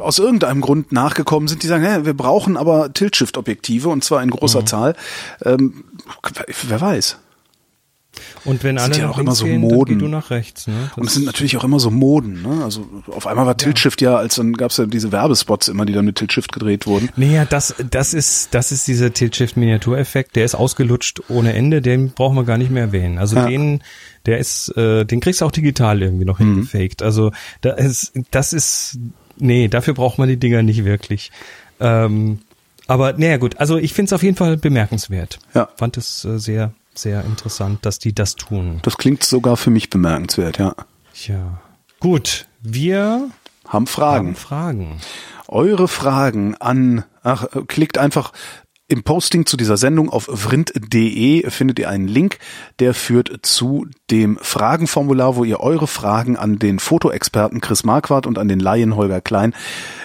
[0.00, 4.28] aus irgendeinem Grund nachgekommen sind, die sagen, hä, wir brauchen aber Tilt-Shift-Objektive und zwar in
[4.28, 4.32] Mhm.
[4.34, 4.94] großer Zahl.
[5.44, 5.84] Ähm,
[6.68, 7.18] wer weiß.
[8.44, 9.98] Und wenn sind alle ja nach auch immer so gehen, Moden.
[10.00, 10.66] du nach rechts.
[10.66, 10.90] Ne?
[10.96, 12.42] Und es sind natürlich auch immer so Moden.
[12.42, 12.64] Ne?
[12.64, 16.04] Also auf einmal war Tilt-Shift ja, als dann gab's ja diese Werbespots immer, die dann
[16.04, 17.10] mit Tilt-Shift gedreht wurden.
[17.16, 22.34] Naja, das, das ist, das ist dieser Tilt-Shift-Miniatureffekt, der ist ausgelutscht ohne Ende, den brauchen
[22.36, 23.18] wir gar nicht mehr erwähnen.
[23.18, 23.46] Also Ja.
[23.46, 23.82] den,
[24.26, 26.54] der ist, äh, den kriegst du auch digital irgendwie noch Mhm.
[26.54, 27.02] hingefaked.
[27.02, 27.30] Also
[27.60, 28.98] da ist, das ist,
[29.40, 31.30] nee, dafür braucht man die Dinger nicht wirklich.
[31.80, 32.40] Ähm,
[32.86, 35.38] aber naja gut, also ich finde es auf jeden Fall bemerkenswert.
[35.54, 35.68] Ja.
[35.76, 38.80] Fand es äh, sehr, sehr interessant, dass die das tun.
[38.82, 40.74] Das klingt sogar für mich bemerkenswert, ja.
[41.14, 41.60] Tja.
[42.00, 43.30] Gut, wir
[43.66, 44.28] Haben Fragen.
[44.28, 45.00] haben Fragen.
[45.48, 48.32] Eure Fragen an, ach, klickt einfach
[48.90, 52.38] im Posting zu dieser Sendung auf vrind.de findet ihr einen Link,
[52.78, 58.38] der führt zu dem Fragenformular, wo ihr eure Fragen an den Fotoexperten Chris Marquardt und
[58.38, 59.54] an den Laien Holger Klein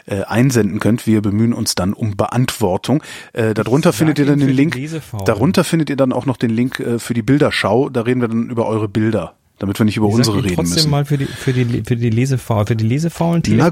[0.05, 1.07] äh, einsenden könnt.
[1.07, 3.01] Wir bemühen uns dann um Beantwortung.
[3.31, 4.77] Äh, darunter findet ihr dann den Link.
[5.25, 7.89] Darunter findet ihr dann auch noch den Link äh, für die Bilderschau.
[7.89, 10.75] Da reden wir dann über eure Bilder, damit wir nicht über Ich unsere reden trotzdem
[10.75, 10.91] müssen.
[10.91, 13.71] mal für die, für die, für die Lesefaulen, für die Lesefaulen, Na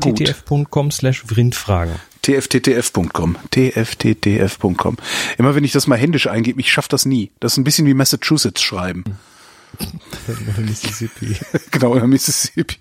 [2.21, 3.37] tfttf.com.
[3.51, 4.97] tfttf.com.
[5.37, 7.31] Immer wenn ich das mal händisch eingebe, ich schaff das nie.
[7.39, 9.03] Das ist ein bisschen wie Massachusetts schreiben.
[10.57, 11.35] Mississippi.
[11.71, 12.77] genau, in Mississippi.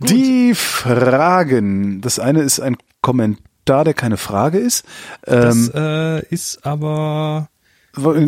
[0.00, 2.00] Die Fragen.
[2.00, 4.84] Das eine ist ein Kommentar, der keine Frage ist.
[5.22, 7.48] Das Ähm, äh, ist aber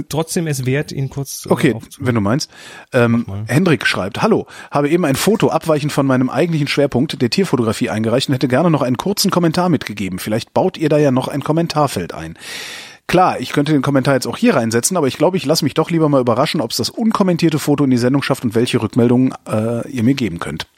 [0.09, 2.51] trotzdem es wert, ihn kurz äh, Okay, wenn du meinst.
[2.93, 3.27] Ähm.
[3.47, 8.29] Hendrik schreibt, hallo, habe eben ein Foto abweichend von meinem eigentlichen Schwerpunkt der Tierfotografie eingereicht
[8.29, 10.19] und hätte gerne noch einen kurzen Kommentar mitgegeben.
[10.19, 12.39] Vielleicht baut ihr da ja noch ein Kommentarfeld ein.
[13.07, 15.75] Klar, ich könnte den Kommentar jetzt auch hier reinsetzen, aber ich glaube, ich lasse mich
[15.75, 18.81] doch lieber mal überraschen, ob es das unkommentierte Foto in die Sendung schafft und welche
[18.81, 20.69] Rückmeldungen äh, ihr mir geben könnt.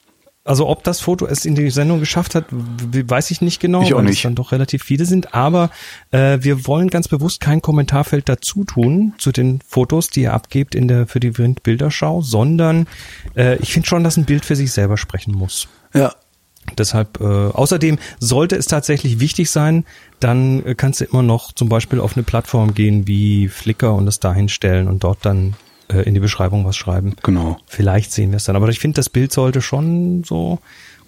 [0.45, 3.95] Also ob das Foto es in die Sendung geschafft hat, weiß ich nicht genau, Ich
[3.95, 4.16] auch weil nicht.
[4.16, 5.34] es dann doch relativ viele sind.
[5.34, 5.70] Aber
[6.11, 10.74] äh, wir wollen ganz bewusst kein Kommentarfeld dazu tun zu den Fotos, die ihr abgebt
[10.74, 12.88] in der für die Bilderschau, sondern
[13.36, 15.68] äh, ich finde schon, dass ein Bild für sich selber sprechen muss.
[15.95, 16.12] Ja,
[16.78, 19.84] Deshalb, äh, außerdem sollte es tatsächlich wichtig sein,
[20.20, 24.07] dann äh, kannst du immer noch zum Beispiel auf eine Plattform gehen wie Flickr und
[24.07, 25.55] es dahin stellen und dort dann
[25.93, 27.14] äh, in die Beschreibung was schreiben.
[27.22, 27.59] genau.
[27.66, 28.57] Vielleicht sehen wir es dann.
[28.57, 30.59] Aber ich finde, das Bild sollte schon so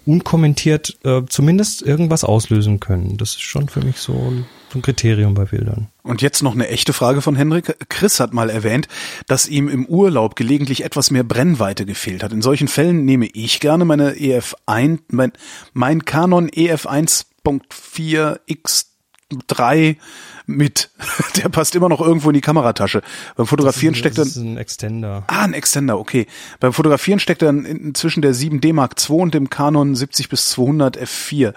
[0.05, 3.17] unkommentiert äh, zumindest irgendwas auslösen können.
[3.17, 5.87] Das ist schon für mich so ein, so ein Kriterium bei Bildern.
[6.03, 7.75] Und jetzt noch eine echte Frage von Henrik.
[7.89, 8.87] Chris hat mal erwähnt,
[9.27, 12.31] dass ihm im Urlaub gelegentlich etwas mehr Brennweite gefehlt hat.
[12.31, 15.31] In solchen Fällen nehme ich gerne meine EF1, mein,
[15.73, 19.97] mein Canon E EF 1.4 X3
[20.47, 20.89] mit.
[21.37, 23.01] Der passt immer noch irgendwo in die Kameratasche.
[23.35, 25.23] Beim Fotografieren steckt das dann ist ein Extender.
[25.27, 26.27] Ah, ein Extender, okay.
[26.59, 30.49] Beim Fotografieren steckt er in- inzwischen der 7D Mark II und dem Canon 70 bis
[30.51, 31.53] 200 F4.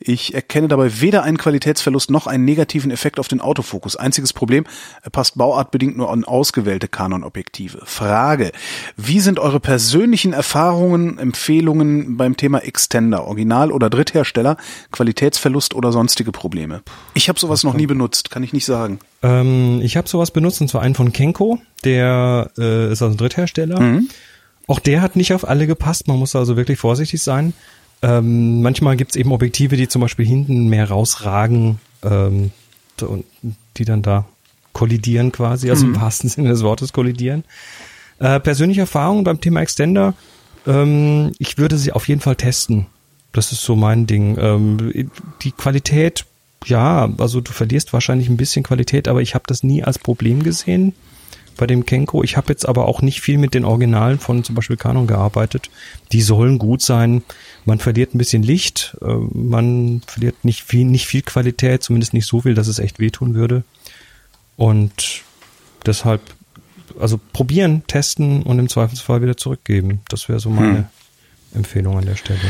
[0.00, 3.96] Ich erkenne dabei weder einen Qualitätsverlust noch einen negativen Effekt auf den Autofokus.
[3.96, 4.64] Einziges Problem,
[5.02, 7.82] er passt bauartbedingt nur an ausgewählte Canon-Objektive.
[7.84, 8.52] Frage,
[8.96, 13.24] wie sind eure persönlichen Erfahrungen, Empfehlungen beim Thema Extender?
[13.26, 14.56] Original oder Dritthersteller,
[14.90, 16.82] Qualitätsverlust oder sonstige Probleme?
[17.14, 18.98] Ich habe sowas noch nie benutzt, kann ich nicht sagen.
[19.22, 23.16] Ähm, ich habe sowas benutzt und zwar einen von Kenko, der äh, ist also ein
[23.16, 23.78] Dritthersteller.
[23.80, 24.08] Mhm.
[24.66, 27.52] Auch der hat nicht auf alle gepasst, man muss also wirklich vorsichtig sein.
[28.02, 32.50] Ähm, manchmal gibt's eben Objektive, die zum Beispiel hinten mehr rausragen, ähm,
[33.00, 33.24] und
[33.76, 34.24] die dann da
[34.72, 35.94] kollidieren quasi, also Mhm.
[35.94, 37.44] im wahrsten Sinne des Wortes kollidieren.
[38.18, 40.14] Äh, persönliche Erfahrung beim Thema Extender,
[40.66, 42.86] ähm, ich würde sie auf jeden Fall testen.
[43.32, 44.36] Das ist so mein Ding.
[44.38, 45.10] Ähm,
[45.42, 46.24] die Qualität,
[46.66, 50.42] ja, also du verlierst wahrscheinlich ein bisschen Qualität, aber ich habe das nie als Problem
[50.42, 50.94] gesehen
[51.56, 52.22] bei dem Kenko.
[52.22, 55.70] Ich habe jetzt aber auch nicht viel mit den Originalen von zum Beispiel Canon gearbeitet.
[56.12, 57.22] Die sollen gut sein.
[57.64, 62.26] Man verliert ein bisschen Licht, äh, man verliert nicht viel, nicht viel Qualität, zumindest nicht
[62.26, 63.64] so viel, dass es echt wehtun würde.
[64.56, 65.22] Und
[65.84, 66.22] deshalb,
[66.98, 70.00] also probieren, testen und im Zweifelsfall wieder zurückgeben.
[70.08, 70.84] Das wäre so meine Hm.
[71.54, 72.40] Empfehlung an der Stelle.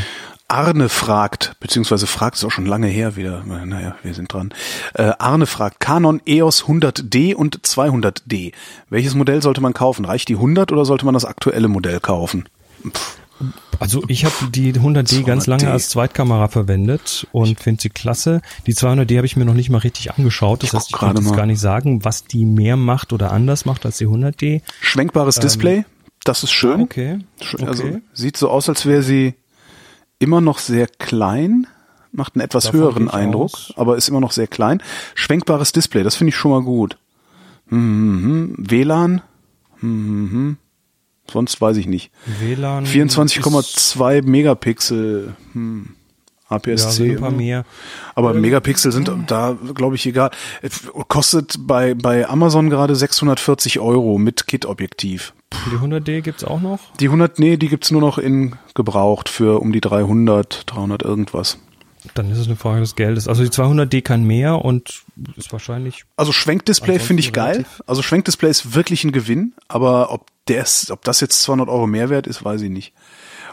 [0.52, 4.52] Arne fragt, beziehungsweise fragt es auch schon lange her wieder, naja, wir sind dran.
[4.94, 8.52] Äh, Arne fragt, Canon EOS 100D und 200D.
[8.90, 10.04] Welches Modell sollte man kaufen?
[10.04, 12.44] Reicht die 100 oder sollte man das aktuelle Modell kaufen?
[12.86, 13.16] Pff,
[13.80, 15.48] Also ich habe die 100D ganz 200D.
[15.50, 18.42] lange als Zweitkamera verwendet und finde sie klasse.
[18.66, 20.62] Die 200D habe ich mir noch nicht mal richtig angeschaut.
[20.62, 23.64] Das Ich heißt, ich kann jetzt gar nicht sagen, was die mehr macht oder anders
[23.64, 24.60] macht als die 100D.
[24.80, 25.84] Schwenkbares Display?
[26.24, 26.82] Das ist schön.
[26.82, 27.18] Okay.
[27.40, 28.02] Schön, Also okay.
[28.12, 29.34] sieht so aus, als wäre sie
[30.22, 31.66] immer noch sehr klein,
[32.12, 33.72] macht einen etwas Davon höheren Eindruck, aus.
[33.76, 34.82] aber ist immer noch sehr klein.
[35.14, 36.96] Schwenkbares Display, das finde ich schon mal gut.
[37.66, 38.54] Mhm.
[38.58, 39.22] WLAN,
[39.80, 40.56] mhm.
[41.30, 42.10] sonst weiß ich nicht.
[42.40, 42.84] WLAN.
[42.84, 45.94] ist- 24,2 Megapixel, hm.
[46.52, 47.12] Ja, APS-C.
[47.12, 47.64] ein paar mehr.
[48.14, 50.30] aber Megapixel sind da, glaube ich, egal.
[51.08, 55.34] Kostet bei, bei Amazon gerade 640 Euro mit Kit-Objektiv.
[55.70, 56.80] Die 100D gibt's auch noch.
[56.98, 61.58] Die 100, nee, die gibt's nur noch in gebraucht für um die 300, 300 irgendwas.
[62.14, 63.28] Dann ist es eine Frage des Geldes.
[63.28, 65.02] Also die 200D kann mehr und
[65.36, 67.64] ist wahrscheinlich Also Schwenkdisplay finde ich geil.
[67.86, 72.10] Also Schwenkdisplay ist wirklich ein Gewinn, aber ob das, ob das jetzt 200 Euro mehr
[72.10, 72.92] wert ist, weiß ich nicht.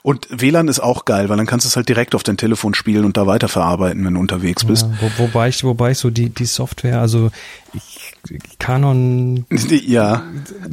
[0.01, 2.73] Und WLAN ist auch geil, weil dann kannst du es halt direkt auf dein Telefon
[2.73, 4.87] spielen und da weiterverarbeiten, wenn du unterwegs bist.
[4.87, 7.31] Ja, wo, wobei ich, wobei ich so die, die Software, also
[7.73, 8.13] ich,
[8.59, 9.45] Canon
[9.85, 10.23] Ja,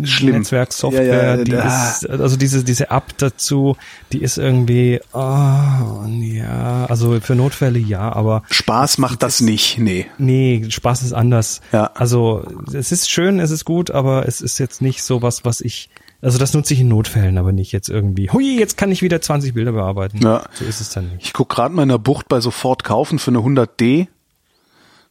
[0.05, 0.37] schlimm.
[0.37, 3.77] Netzwerksoftware, Ja, ja, die da- ist, also diese, diese App dazu,
[4.13, 10.07] die ist irgendwie, oh, ja, also für Notfälle ja, aber Spaß macht das nicht, nee.
[10.19, 11.61] nee, Spaß ist anders.
[11.73, 11.91] Ja.
[11.95, 15.61] Also es ist schön, es ist gut, aber es ist jetzt nicht so was, was
[15.61, 15.89] ich,
[16.27, 19.21] also das nutze ich in Notfällen, aber nicht jetzt irgendwie, hui, jetzt kann ich wieder
[19.21, 20.19] 20 Bilder bearbeiten.
[20.21, 20.43] Ja.
[20.55, 21.25] So ist es dann nicht.
[21.25, 24.09] Ich guck gerade mal in der Bucht bei Sofort kaufen für eine 100D.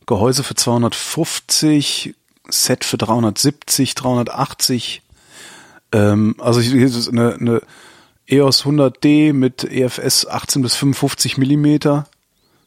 [0.06, 2.16] Gehäuse für 250,
[2.50, 5.04] Set für 370, 380.
[5.94, 7.62] Ähm, also hier ist eine, eine
[8.28, 12.08] EOS 100D mit EFS 18 bis 55 Millimeter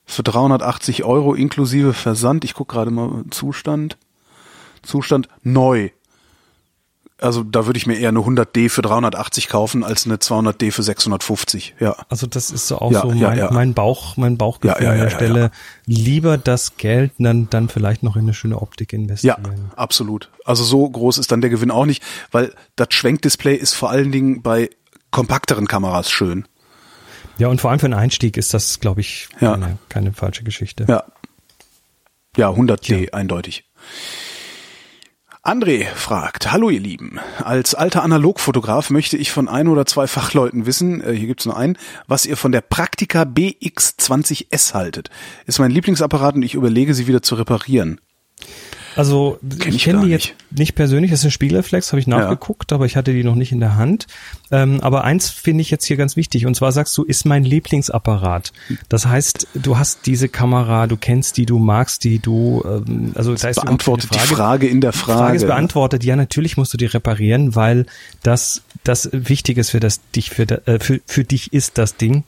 [0.06, 2.44] für 380 Euro inklusive Versand.
[2.44, 3.98] Ich guck gerade mal Zustand.
[4.82, 5.90] Zustand neu.
[7.20, 10.84] Also da würde ich mir eher eine 100D für 380 kaufen als eine 200D für
[10.84, 11.74] 650.
[11.80, 11.96] Ja.
[12.08, 13.50] Also das ist so auch Ja, so ja, mein, ja.
[13.50, 15.40] mein Bauch, mein Bauchgefühl Ja, ja, an der ja, ja, Stelle.
[15.40, 15.50] ja.
[15.86, 19.72] Lieber das Geld dann, dann vielleicht noch in eine schöne Optik Ja, investieren.
[19.74, 20.30] absolut.
[20.44, 24.12] Also so groß ist dann der Gewinn auch nicht, weil das Schwenkdisplay ist vor allen
[24.12, 24.70] Dingen bei
[25.10, 26.46] kompakteren Kameras schön.
[27.38, 29.52] Ja, und vor allem für einen Einstieg ist das, glaube ich, Ja.
[29.54, 30.84] keine, keine falsche Geschichte.
[30.88, 31.02] Ja.
[32.36, 33.64] Ja, 100D eindeutig.
[35.48, 40.66] André fragt, hallo ihr Lieben, als alter Analogfotograf möchte ich von ein oder zwei Fachleuten
[40.66, 45.08] wissen, äh, hier gibt's nur einen, was ihr von der Praktika BX20S haltet.
[45.46, 47.98] Ist mein Lieblingsapparat und ich überlege, sie wieder zu reparieren.
[48.98, 52.72] Also Kenn ich kenne die jetzt nicht persönlich, das ist eine Spiegelreflex, habe ich nachgeguckt,
[52.72, 54.08] aber ich hatte die noch nicht in der Hand.
[54.50, 57.44] Ähm, aber eins finde ich jetzt hier ganz wichtig, und zwar sagst du, ist mein
[57.44, 58.52] Lieblingsapparat.
[58.88, 63.34] Das heißt, du hast diese Kamera, du kennst die, du magst die, du, ähm, also
[63.36, 65.52] da ist überhaupt Beantwortet keine die Frage in der Die Frage ist Frage.
[65.52, 66.02] beantwortet.
[66.02, 67.86] Ja, natürlich musst du die reparieren, weil
[68.24, 72.24] das das wichtig ist für das dich für äh, für, für dich ist das Ding.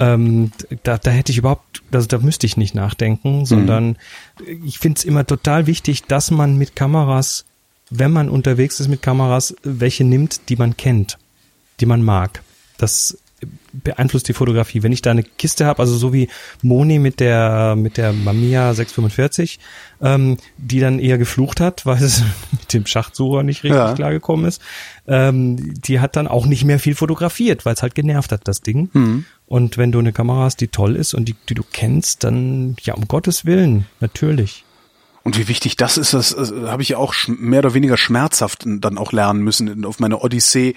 [0.00, 0.50] Ähm,
[0.82, 3.98] da, da hätte ich überhaupt, also da müsste ich nicht nachdenken, sondern
[4.46, 7.44] ich finde es immer total wichtig, dass man mit Kameras,
[7.90, 11.18] wenn man unterwegs ist mit Kameras, welche nimmt, die man kennt,
[11.80, 12.42] die man mag.
[12.78, 13.18] Das
[13.72, 14.82] beeinflusst die Fotografie.
[14.82, 16.28] Wenn ich da eine Kiste habe, also so wie
[16.62, 19.58] Moni mit der mit der Mamiya 645,
[20.02, 23.94] ähm, die dann eher geflucht hat, weil es mit dem Schachtsucher nicht richtig Ja.
[23.94, 24.60] klargekommen ist,
[25.06, 28.60] ähm, die hat dann auch nicht mehr viel fotografiert, weil es halt genervt hat, das
[28.60, 28.90] Ding.
[28.92, 29.24] Mhm.
[29.46, 32.76] Und wenn du eine Kamera hast, die toll ist und die, die du kennst, dann
[32.82, 34.64] ja, um Gottes Willen, natürlich.
[35.22, 38.64] Und wie wichtig das ist, das äh, habe ich ja auch mehr oder weniger schmerzhaft
[38.66, 40.74] dann auch lernen müssen auf meiner Odyssee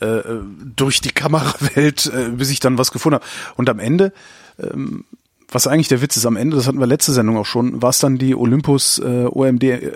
[0.00, 0.40] äh, äh,
[0.76, 3.26] durch die Kamerawelt, äh, bis ich dann was gefunden habe.
[3.56, 4.12] Und am Ende,
[4.58, 5.04] ähm,
[5.48, 7.90] was eigentlich der Witz ist, am Ende, das hatten wir letzte Sendung auch schon, war
[7.90, 9.92] es dann die Olympus äh, OMD äh,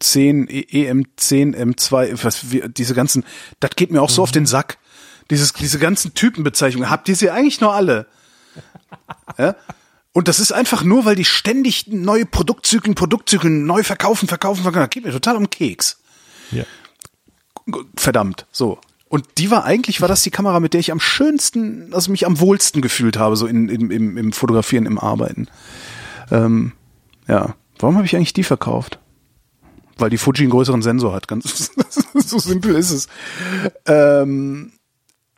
[0.00, 3.24] 10, E- EM10, M2, was, wie, diese ganzen,
[3.60, 4.78] das geht mir auch so auf den Sack.
[5.30, 8.06] Dieses, diese ganzen Typenbezeichnungen, habt ihr sie eigentlich noch alle?
[9.38, 9.56] Ja?
[10.14, 14.84] Und das ist einfach nur, weil die ständig neue Produktzyklen, Produktzyklen neu verkaufen, verkaufen, verkaufen.
[14.84, 15.98] Das geht mir total um Keks.
[16.52, 16.62] Ja.
[17.96, 18.78] Verdammt, so.
[19.08, 22.26] Und die war eigentlich, war das die Kamera, mit der ich am schönsten, also mich
[22.26, 25.48] am wohlsten gefühlt habe, so in, in, im, im Fotografieren, im Arbeiten.
[26.30, 26.72] Ähm,
[27.26, 27.56] ja.
[27.80, 29.00] Warum habe ich eigentlich die verkauft?
[29.98, 31.26] Weil die Fuji einen größeren Sensor hat.
[31.26, 31.72] Ganz
[32.14, 33.08] so simpel ist es.
[33.86, 34.74] Ähm,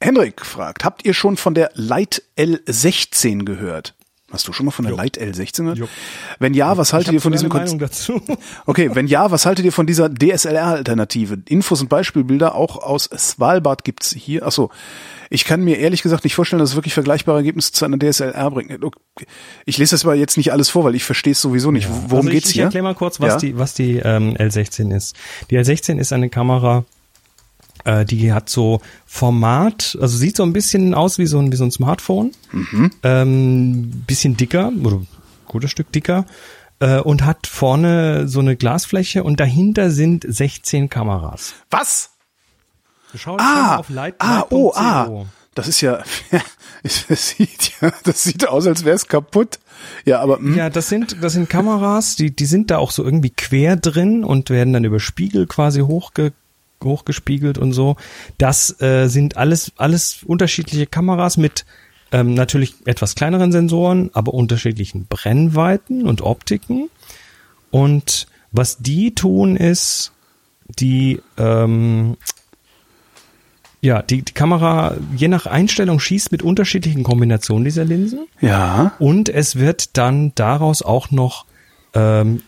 [0.03, 3.95] Henrik fragt, habt ihr schon von der Light L16 gehört?
[4.37, 5.79] Hast du schon mal von der Light L16 gehört?
[5.79, 5.89] Jo.
[6.39, 7.93] Wenn ja, was haltet ihr von diesem Meinung Konzept?
[7.95, 8.21] dazu?
[8.67, 11.39] Okay, wenn ja, was haltet ihr von dieser DSLR-Alternative?
[11.49, 14.45] Infos und Beispielbilder auch aus Svalbard gibt's hier.
[14.47, 14.71] Achso,
[15.31, 18.51] ich kann mir ehrlich gesagt nicht vorstellen, dass es wirklich vergleichbare Ergebnisse zu einer DSLR
[18.51, 18.79] bringt.
[19.65, 21.89] Ich lese das aber jetzt nicht alles vor, weil ich verstehe es sowieso nicht.
[22.09, 22.65] Worum also ich, geht's ich hier?
[22.65, 23.39] erkläre mal kurz, was Ja?
[23.39, 25.17] die, was die ähm, L16 ist.
[25.51, 26.85] Die L16 ist eine Kamera,
[27.87, 31.57] äh, die hat so Format, also sieht so ein bisschen aus wie so ein, wie
[31.57, 32.91] so ein Smartphone, Mhm.
[33.03, 35.01] ähm, bisschen dicker oder
[35.47, 36.27] gutes Stück dicker
[36.81, 41.55] äh, und hat vorne so eine Glasfläche und dahinter sind 16 Kameras.
[41.71, 42.11] Was?
[43.15, 45.25] Schau Ah, auf light, ah, oh, ah.
[45.55, 46.03] Das ist ja,
[46.83, 49.59] das sieht ja, das sieht aus, als wäre es kaputt.
[50.05, 53.03] Ja, aber hm, Ja, das sind, das sind Kameras, die, die sind da auch so
[53.05, 56.33] irgendwie quer drin und werden dann über Spiegel quasi hochge,
[56.85, 57.97] hochgespiegelt und so.
[58.39, 61.65] Das äh, sind alles, alles unterschiedliche Kameras mit
[62.13, 66.89] ähm, natürlich etwas kleineren Sensoren, aber unterschiedlichen Brennweiten und Optiken.
[67.71, 70.13] Und was die tun ist,
[70.79, 72.17] die ähm,
[73.81, 78.27] ja, die, die Kamera je nach Einstellung schießt mit unterschiedlichen Kombinationen dieser Linsen.
[78.41, 81.45] ja, Und es wird dann daraus auch noch
[81.95, 82.43] ähm,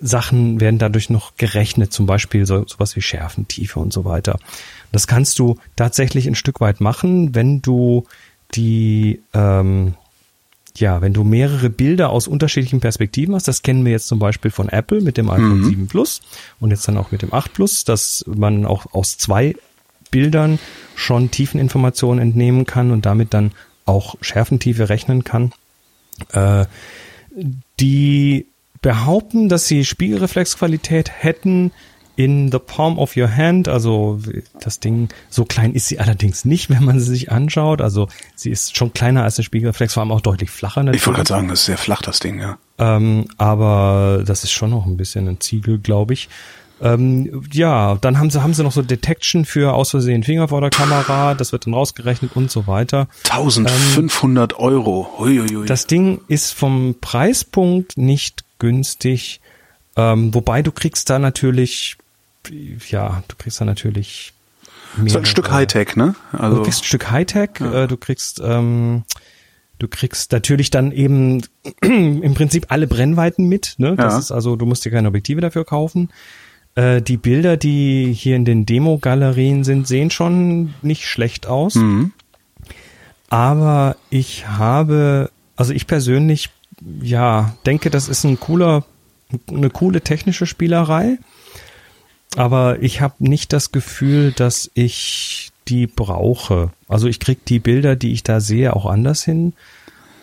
[0.00, 4.38] Sachen werden dadurch noch gerechnet, zum Beispiel so, sowas wie Schärfentiefe und so weiter.
[4.92, 8.04] Das kannst du tatsächlich ein Stück weit machen, wenn du
[8.54, 9.94] die ähm,
[10.76, 14.50] ja, wenn du mehrere Bilder aus unterschiedlichen Perspektiven hast, das kennen wir jetzt zum Beispiel
[14.50, 16.20] von Apple mit dem iPhone 7 Plus
[16.60, 19.56] und jetzt dann auch mit dem 8 Plus, dass man auch aus zwei
[20.10, 20.58] Bildern
[20.94, 23.52] schon Tiefeninformationen entnehmen kann und damit dann
[23.84, 25.52] auch Schärfentiefe rechnen kann.
[26.32, 26.66] Äh,
[27.80, 28.46] die
[28.80, 31.72] behaupten, dass sie Spiegelreflexqualität hätten
[32.18, 33.68] in the palm of your hand.
[33.68, 34.20] Also
[34.60, 37.80] das Ding, so klein ist sie allerdings nicht, wenn man sie sich anschaut.
[37.80, 40.80] Also sie ist schon kleiner als der Spiegelreflex, vor allem auch deutlich flacher.
[40.80, 41.06] ich natürlich.
[41.06, 42.58] wollte gerade sagen, das ist sehr flach, das Ding, ja.
[42.78, 46.28] Ähm, aber das ist schon noch ein bisschen ein Ziegel, glaube ich.
[46.80, 50.60] Ähm, ja, dann haben sie, haben sie noch so Detection für aus Versehen Finger vor
[50.60, 53.08] der Kamera, das wird dann rausgerechnet und so weiter.
[53.30, 55.08] 1500 Euro.
[55.18, 55.66] Huiuiui.
[55.66, 59.40] Das Ding ist vom Preispunkt nicht günstig,
[59.96, 61.96] ähm, wobei du kriegst da natürlich,
[62.88, 64.32] ja, du kriegst da natürlich
[65.06, 66.14] so ein Stück mehrere- Hightech, ne?
[66.32, 69.04] Du Also, kriegst ein Stück Hightech, äh, du kriegst, ähm,
[69.78, 71.42] du kriegst natürlich dann eben
[71.82, 73.74] im Prinzip alle Brennweiten mit.
[73.78, 73.96] Ne?
[73.96, 74.18] Das Ja.
[74.18, 76.08] ist also, du musst dir keine Objektive dafür kaufen.
[76.74, 81.74] Äh, die Bilder, die hier in den Demo-Galerien sind, sehen schon nicht schlecht aus.
[81.74, 82.12] mhm.
[83.30, 86.48] Aber ich habe, also ich persönlich,
[87.00, 88.84] ja, denke, das ist ein cooler,
[89.48, 91.18] eine coole technische Spielerei.
[92.36, 96.70] Aber ich habe nicht das Gefühl, dass ich die brauche.
[96.88, 99.54] Also ich krieg die Bilder, die ich da sehe, auch anders hin.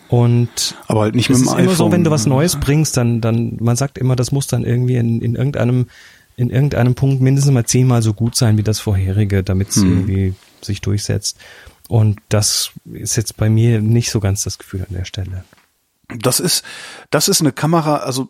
[0.08, 1.64] Und aber halt nicht mit ist dem iPhone.
[1.64, 4.64] immer so, wenn du was Neues bringst, dann, dann, man sagt immer, das muss dann
[4.64, 5.88] irgendwie in, in irgendeinem,
[6.36, 10.34] in irgendeinem Punkt mindestens mal zehnmal so gut sein wie das vorherige, damit es irgendwie
[10.62, 11.38] sich durchsetzt.
[11.88, 15.44] Und das ist jetzt bei mir nicht so ganz das Gefühl an der Stelle.
[16.08, 16.64] Das ist,
[17.10, 18.28] das ist eine Kamera, also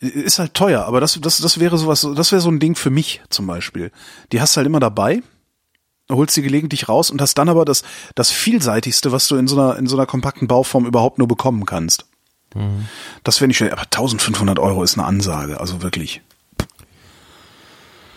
[0.00, 2.90] ist halt teuer, aber das, das, das wäre sowas, das wäre so ein Ding für
[2.90, 3.92] mich zum Beispiel.
[4.32, 5.22] Die hast du halt immer dabei,
[6.10, 7.82] holst sie gelegentlich raus und hast dann aber das,
[8.14, 11.66] das vielseitigste, was du in so einer, in so einer kompakten Bauform überhaupt nur bekommen
[11.66, 12.06] kannst.
[13.24, 16.22] Das wäre nicht schön, aber 1500 Euro ist eine Ansage, also wirklich.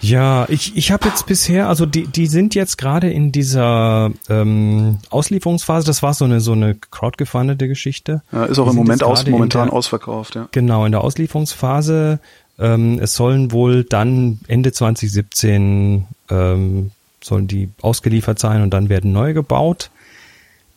[0.02, 4.97] Ja, ich, ich habe jetzt bisher, also die, die sind jetzt gerade in dieser ähm,
[5.12, 8.22] Auslieferungsphase, das war so eine so eine crowdgefundete Geschichte.
[8.32, 10.47] Ja, ist auch Die im Moment aus, momentan der- ausverkauft, ja.
[10.52, 12.20] Genau, in der Auslieferungsphase.
[12.60, 16.91] Ähm, es sollen wohl dann Ende 2017 ähm,
[17.24, 19.91] sollen die ausgeliefert sein und dann werden neue gebaut.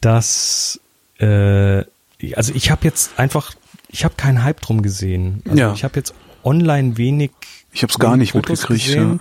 [0.01, 0.81] Das,
[1.19, 1.83] äh,
[2.35, 3.55] also ich habe jetzt einfach,
[3.89, 5.43] ich habe keinen Hype drum gesehen.
[5.47, 5.73] Also Ja.
[5.73, 6.15] Ich habe jetzt
[6.45, 7.31] online wenig.
[7.73, 9.21] Ich hab's gar nicht Fotos mitgekriegt, gesehen.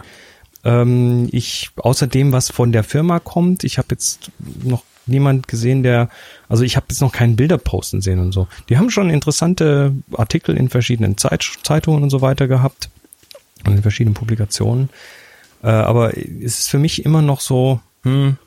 [0.63, 3.63] Ähm, ich außerdem was von der Firma kommt.
[3.63, 4.31] Ich habe jetzt
[4.63, 6.09] noch niemand gesehen, der,
[6.47, 8.47] also ich habe jetzt noch keinen Bilder posten sehen und so.
[8.69, 12.89] Die haben schon interessante Artikel in verschiedenen Zeit, Zeitungen und so weiter gehabt
[13.65, 14.89] und in verschiedenen Publikationen.
[15.61, 18.37] Äh, aber es ist für mich immer noch so, hm,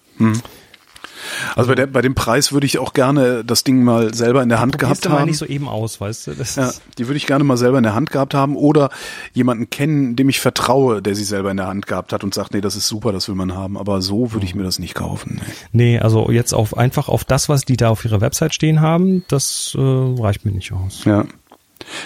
[1.55, 4.49] Also bei, der, bei dem Preis würde ich auch gerne das Ding mal selber in
[4.49, 5.29] der Hand gehabt dir mal haben.
[5.29, 6.35] nicht so eben aus, weißt du?
[6.35, 8.91] Das Ja, die würde ich gerne mal selber in der Hand gehabt haben oder
[9.33, 12.55] jemanden kennen, dem ich vertraue, der sie selber in der Hand gehabt hat und sagt,
[12.55, 13.77] nee, das ist super, das will man haben.
[13.77, 15.41] Aber so würde ich mir das nicht kaufen.
[15.41, 15.53] Nee.
[15.73, 19.25] nee, also jetzt auf einfach auf das, was die da auf ihrer Website stehen haben,
[19.29, 21.05] das äh, reicht mir nicht aus.
[21.05, 21.25] Ja.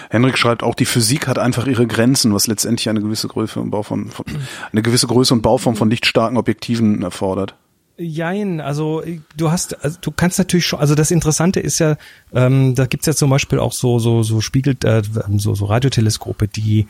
[0.09, 3.71] Henrik schreibt auch, die Physik hat einfach ihre Grenzen, was letztendlich eine gewisse Größe und
[3.71, 4.25] Bauform von,
[4.71, 7.55] eine gewisse Größe und Bauform von lichtstarken Objektiven erfordert.
[8.01, 9.03] Jein, also
[9.37, 11.97] du hast, also du kannst natürlich schon, also das Interessante ist ja,
[12.33, 15.03] ähm, da gibt's ja zum Beispiel auch so so so spiegelt äh,
[15.37, 16.87] so so Radioteleskope, die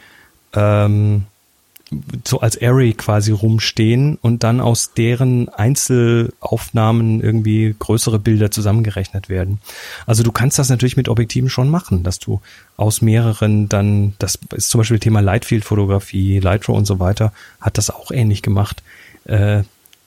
[0.53, 1.25] ähm,
[2.25, 9.59] so als Array quasi rumstehen und dann aus deren Einzelaufnahmen irgendwie größere Bilder zusammengerechnet werden.
[10.05, 12.39] Also du kannst das natürlich mit Objektiven schon machen, dass du
[12.77, 17.89] aus mehreren dann, das ist zum Beispiel Thema Lightfield-Fotografie, Lightrow und so weiter, hat das
[17.89, 18.81] auch ähnlich gemacht.
[19.25, 19.63] Äh,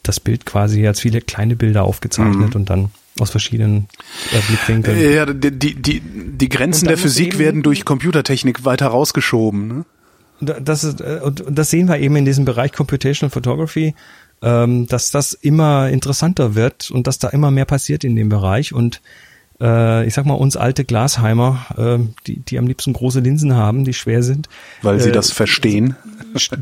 [0.09, 2.90] das Bild quasi als viele kleine Bilder aufgezeichnet und dann
[3.20, 3.88] aus verschiedenen
[4.32, 5.12] äh, Blickwinkeln.
[5.12, 9.68] Ja, die, die, die, Grenzen der Physik eben- werden durch Computertechnik weiter rausgeschoben.
[9.68, 9.84] Ne?
[10.40, 13.94] das ist, äh, und das sehen wir eben in diesem Bereich Computational Photography,
[14.42, 18.72] ähm, dass das immer interessanter wird und dass da immer mehr passiert in dem Bereich
[18.72, 19.00] und
[19.61, 23.84] äh, ich sag mal, uns alte Glasheimer, äh, die, die am liebsten große Linsen haben,
[23.84, 24.48] die schwer sind.
[24.82, 25.96] Weil sie äh, das verstehen.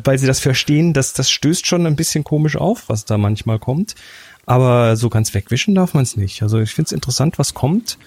[0.05, 3.59] Weil sie das verstehen, dass das stößt schon ein bisschen komisch auf, was da manchmal
[3.59, 3.95] kommt.
[4.45, 6.43] Aber so ganz wegwischen darf man es nicht.
[6.43, 7.99] Also ich finde es interessant, was kommt.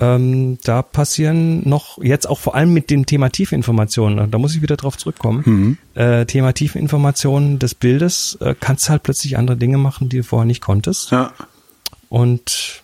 [0.00, 4.62] Ähm, da passieren noch jetzt auch vor allem mit dem Thema Tiefinformationen, da muss ich
[4.62, 5.42] wieder drauf zurückkommen.
[5.44, 5.78] Mhm.
[6.00, 10.22] Äh, Thema Tiefinformationen des Bildes äh, kannst du halt plötzlich andere Dinge machen, die du
[10.22, 11.10] vorher nicht konntest.
[11.10, 11.32] Ja.
[12.08, 12.82] Und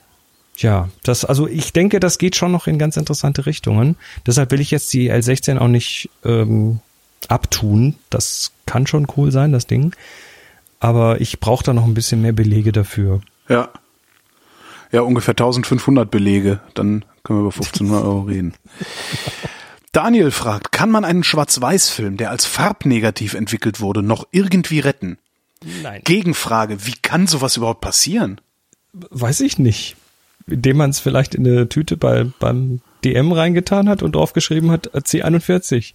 [0.57, 3.96] ja, das, also ich denke, das geht schon noch in ganz interessante Richtungen.
[4.26, 6.80] Deshalb will ich jetzt die L16 auch nicht ähm,
[7.28, 7.96] abtun.
[8.11, 9.94] Das kann schon cool sein, das Ding.
[10.80, 13.20] Aber ich brauche da noch ein bisschen mehr Belege dafür.
[13.48, 13.70] Ja.
[14.92, 16.61] Ja, ungefähr 1500 Belege.
[16.74, 18.55] Dann können wir über 1500 Euro reden.
[19.92, 25.18] Daniel fragt, kann man einen Schwarz-Weiß-Film, der als farbnegativ entwickelt wurde, noch irgendwie retten?
[25.82, 26.02] Nein.
[26.05, 28.40] Gegenfrage, wie kann sowas überhaupt passieren?
[28.92, 29.96] Weiß ich nicht.
[30.47, 34.88] Indem man es vielleicht in eine Tüte bei, beim DM reingetan hat und draufgeschrieben hat
[34.95, 35.95] äh, C41.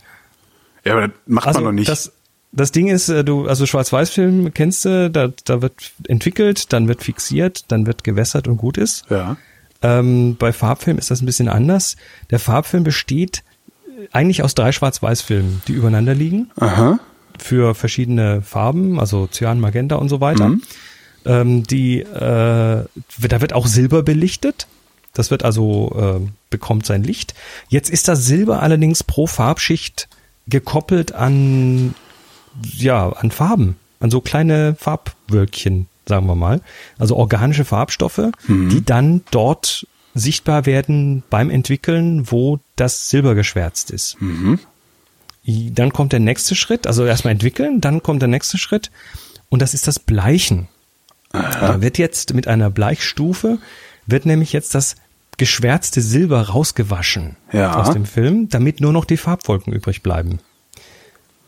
[0.86, 1.90] Ja, aber das macht Also man doch nicht.
[1.90, 2.12] das,
[2.52, 5.74] das Ding ist, äh, du, also Schwarz-Weiß-Film kennst du, da, da wird
[6.08, 9.06] entwickelt, dann wird fixiert, dann wird gewässert und gut ist.
[9.10, 9.38] ja.
[9.82, 11.96] Ähm, bei Farbfilm ist das ein bisschen anders.
[12.32, 13.44] Der Farbfilm besteht
[14.12, 17.00] eigentlich aus drei Schwarz-Weiß-Filmen, die übereinander liegen Aha.
[17.38, 20.50] für verschiedene Farben, also Cyan, Magenta und so weiter.
[20.50, 20.64] Mhm.
[21.30, 24.68] Ähm, die, äh, da wird auch Silber belichtet.
[25.14, 27.34] Das wird also, äh, bekommt sein Licht.
[27.68, 30.08] Jetzt ist das Silber allerdings pro Farbschicht
[30.48, 31.94] gekoppelt an,
[32.64, 36.62] ja, an Farben, an so kleine Farbwölkchen, sagen wir mal.
[36.98, 44.18] Also organische Farbstoffe, die dann dort sichtbar werden beim Entwickeln, wo das Silber geschwärzt ist.
[45.46, 48.90] I- Dann kommt der nächste Schritt, also erstmal entwickeln, dann kommt der nächste Schritt
[49.50, 50.68] und das ist das Bleichen.
[51.32, 53.60] Da wird jetzt mit einer Bleichstufe,
[54.08, 54.96] wird nämlich jetzt das
[55.38, 57.76] geschwärzte Silber rausgewaschen Ja.
[57.76, 60.40] aus dem Film, damit nur noch die Farbwolken übrig bleiben,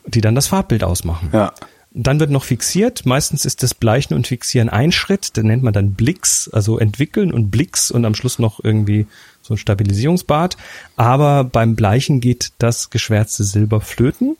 [0.06, 1.30] die dann das Farbbild ausmachen.
[1.32, 1.52] Ja.
[1.94, 3.04] Dann wird noch fixiert.
[3.04, 5.36] Meistens ist das Bleichen und Fixieren ein Schritt.
[5.36, 9.06] Den nennt man dann Blix, also entwickeln und Blix und am Schluss noch irgendwie
[9.42, 10.56] so ein Stabilisierungsbad.
[10.96, 14.38] Aber beim Bleichen geht das geschwärzte Silber flöten.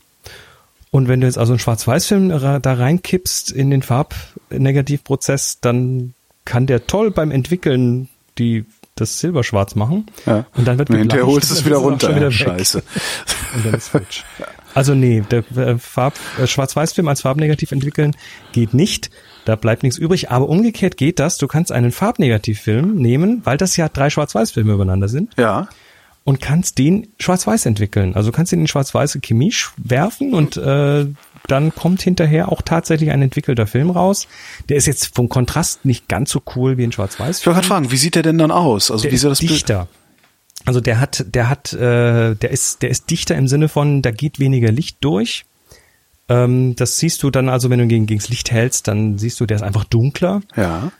[0.93, 6.15] Und wenn du jetzt also einen Schwarz-Weiß-Film da reinkippst in den Farbnegativprozess, dann
[6.45, 8.65] kann der toll beim Entwickeln die
[8.95, 10.07] das Silber schwarz machen.
[10.27, 10.45] Ja.
[10.55, 12.15] Und dann wird Und hinterher holst es wieder runter.
[12.15, 12.31] wieder.
[12.31, 12.83] Scheiße.
[13.55, 14.23] Und dann ist futsch.
[14.75, 18.15] Also nee, der äh, Farb, äh, Schwarz-Weiß-Film als farbnegativ entwickeln
[18.53, 19.11] geht nicht.
[19.45, 20.31] Da bleibt nichts übrig.
[20.31, 21.39] Aber umgekehrt geht das.
[21.39, 25.69] Du kannst einen Farbnegativfilm nehmen, weil das ja drei Schwarz-Weiß-Filme übereinander sind Ja.
[26.25, 28.15] Und kannst den schwarz-weiß entwickeln.
[28.15, 31.07] Also du kannst ihn in schwarz-weiße Chemie werfen und äh,
[31.49, 34.29] dann kommt hinterher auch tatsächlich ein entwickelter Film raus.
[34.69, 37.41] Der ist jetzt vom Kontrast nicht ganz so cool wie ein schwarz-weiß.
[37.41, 38.91] Ich wollte gerade fragen, wie sieht der denn dann aus?
[38.91, 39.51] Also Der wie ist sieht das Bild?
[39.51, 39.89] dichter.
[40.65, 44.13] Also der hat, der hat, äh, der ist, der ist dichter im Sinne von, da
[44.13, 45.45] geht weniger Licht durch.
[46.29, 49.47] Ähm, das siehst du dann also, wenn du gegen, gegens Licht hältst, dann siehst du,
[49.47, 50.93] der ist einfach dunkler Ja.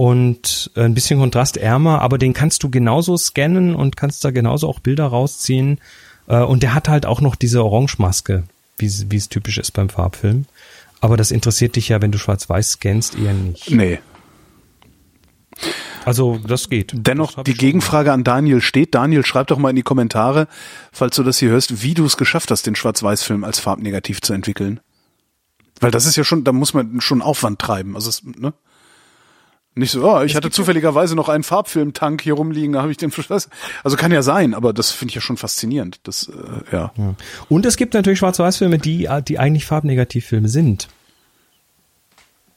[0.00, 4.66] Und äh, ein bisschen kontrastärmer, aber den kannst du genauso scannen und kannst da genauso
[4.66, 5.78] auch Bilder rausziehen.
[6.26, 8.44] Äh, und der hat halt auch noch diese Orangemaske,
[8.78, 10.46] wie es wie es typisch ist beim Farbfilm.
[11.02, 13.70] Aber das interessiert dich ja, wenn du schwarz-weiß scannst, eher nicht.
[13.70, 13.98] Nee.
[16.06, 16.92] Also das geht.
[16.94, 18.94] Dennoch, Das die Gegenfrage an Daniel steht.
[18.94, 20.48] Daniel, schreib doch mal in die Kommentare,
[20.92, 24.32] falls du das hier hörst, wie du es geschafft hast, den Schwarz-Weiß-Film als farbnegativ zu
[24.32, 24.80] entwickeln.
[25.78, 27.96] Weil das ist ja schon, da muss man schon Aufwand treiben.
[27.96, 28.54] Also, es, ne?
[29.76, 33.12] Nicht so, oh, ich hatte zufälligerweise noch einen Farbfilmtank hier rumliegen, da habe ich den
[33.12, 33.48] Verschluss.
[33.84, 36.00] Also kann ja sein, aber das finde ich ja schon faszinierend.
[36.02, 36.92] Das, äh, ja.
[36.96, 37.14] Ja.
[37.48, 40.88] Und es gibt natürlich Schwarz-Weiß-Filme, die, die eigentlich Farbnegativfilme sind.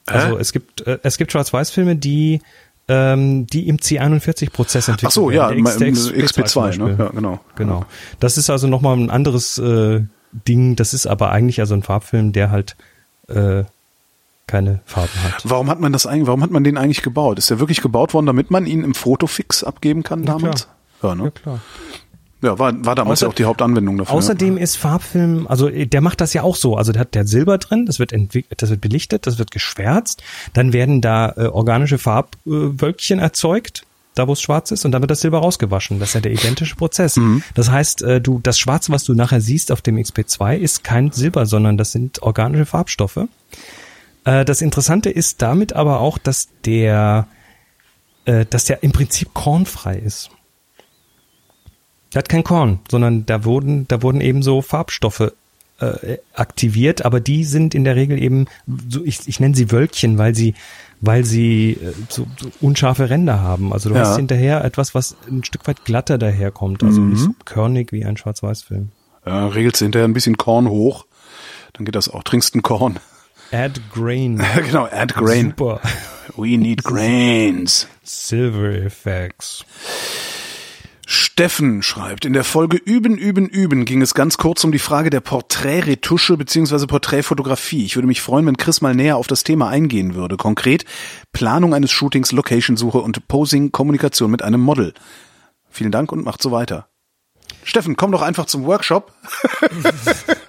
[0.06, 0.40] Also Hä?
[0.40, 2.42] es gibt, äh, es gibt Schwarz-Weiß-Filme, die,
[2.88, 5.64] ähm, die im C41-Prozess entwickelt Ach so, ja, werden.
[5.64, 6.96] Der im XP2 zum XP2, ne?
[6.98, 7.40] Ja, genau.
[7.54, 7.86] Genau.
[8.18, 10.02] Das ist also nochmal ein anderes äh,
[10.32, 10.74] Ding.
[10.74, 12.76] Das ist aber eigentlich also ein Farbfilm, der halt
[13.28, 13.64] äh,
[14.46, 15.42] keine Farben hat.
[15.44, 17.38] Warum hat man das eigentlich, warum hat man den eigentlich gebaut?
[17.38, 20.68] Ist der wirklich gebaut worden, damit man ihn im Fotofix abgeben kann Na damals?
[21.02, 21.24] Ja, ne?
[21.24, 21.60] Ja, klar.
[22.42, 24.14] Ja, war, war damals Außer- ja auch die Hauptanwendung dafür.
[24.14, 26.76] Außerdem ist Farbfilm, also äh, der macht das ja auch so.
[26.76, 30.22] Also der hat der Silber drin, das wird entwickelt, das wird belichtet, das wird geschwärzt,
[30.52, 35.10] dann werden da äh, organische Farbwölkchen erzeugt, da wo es schwarz ist, und dann wird
[35.10, 35.98] das Silber rausgewaschen.
[36.00, 37.18] Das ist ja der identische Prozess.
[37.54, 41.12] Das heißt, äh, du das Schwarze, was du nachher siehst auf dem XP2, ist kein
[41.12, 43.20] Silber, sondern das sind organische Farbstoffe.
[44.24, 47.26] Äh, das Interessante ist damit aber auch, dass der,
[48.24, 50.30] äh, dass der im Prinzip kornfrei ist.
[52.12, 55.32] Der hat kein Korn, sondern da wurden, da wurden eben so Farbstoffe
[55.80, 58.46] äh, aktiviert, aber die sind in der Regel eben,
[58.88, 60.54] so ich, ich nenne sie Wölkchen, weil sie
[61.00, 63.72] weil sie äh, so, so unscharfe Ränder haben.
[63.72, 64.02] Also du Ja.
[64.02, 68.16] hast hinterher etwas, was ein Stück weit glatter daherkommt, also nicht so körnig wie ein
[68.16, 68.90] Schwarz-Weiß-Film.
[69.26, 71.04] Ja, regelst du hinterher ein bisschen Korn hoch,
[71.74, 72.22] dann geht das auch.
[72.22, 73.00] Trinkst ein Korn.
[73.52, 74.38] Add Grain.
[74.66, 75.54] genau, add grain.
[75.56, 75.80] Super.
[76.36, 77.86] We need grains.
[78.02, 79.64] Silver Effects.
[81.06, 85.10] Steffen schreibt, in der Folge Üben, Üben, Üben ging es ganz kurz um die Frage
[85.10, 86.86] der Porträtretusche bzw.
[86.86, 87.84] Porträtfotografie.
[87.84, 90.36] Ich würde mich freuen, wenn Chris mal näher auf das Thema eingehen würde.
[90.36, 90.84] Konkret
[91.32, 94.94] Planung eines Shootings, Location-Suche und Posing, Kommunikation mit einem Model.
[95.68, 96.88] Vielen Dank und macht so weiter.
[97.64, 99.12] Steffen, komm doch einfach zum Workshop.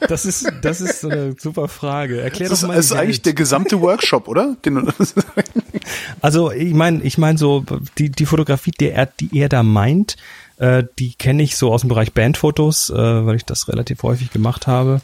[0.07, 2.21] Das ist, das ist so eine super Frage.
[2.21, 2.75] Erklär Das doch mal.
[2.75, 4.55] das ist die eigentlich der gesamte Workshop, oder?
[6.21, 7.65] Also ich meine, ich meine so
[7.97, 10.15] die die Fotografie, die er die er da meint,
[10.57, 14.31] äh, die kenne ich so aus dem Bereich Bandfotos, äh, weil ich das relativ häufig
[14.31, 15.01] gemacht habe.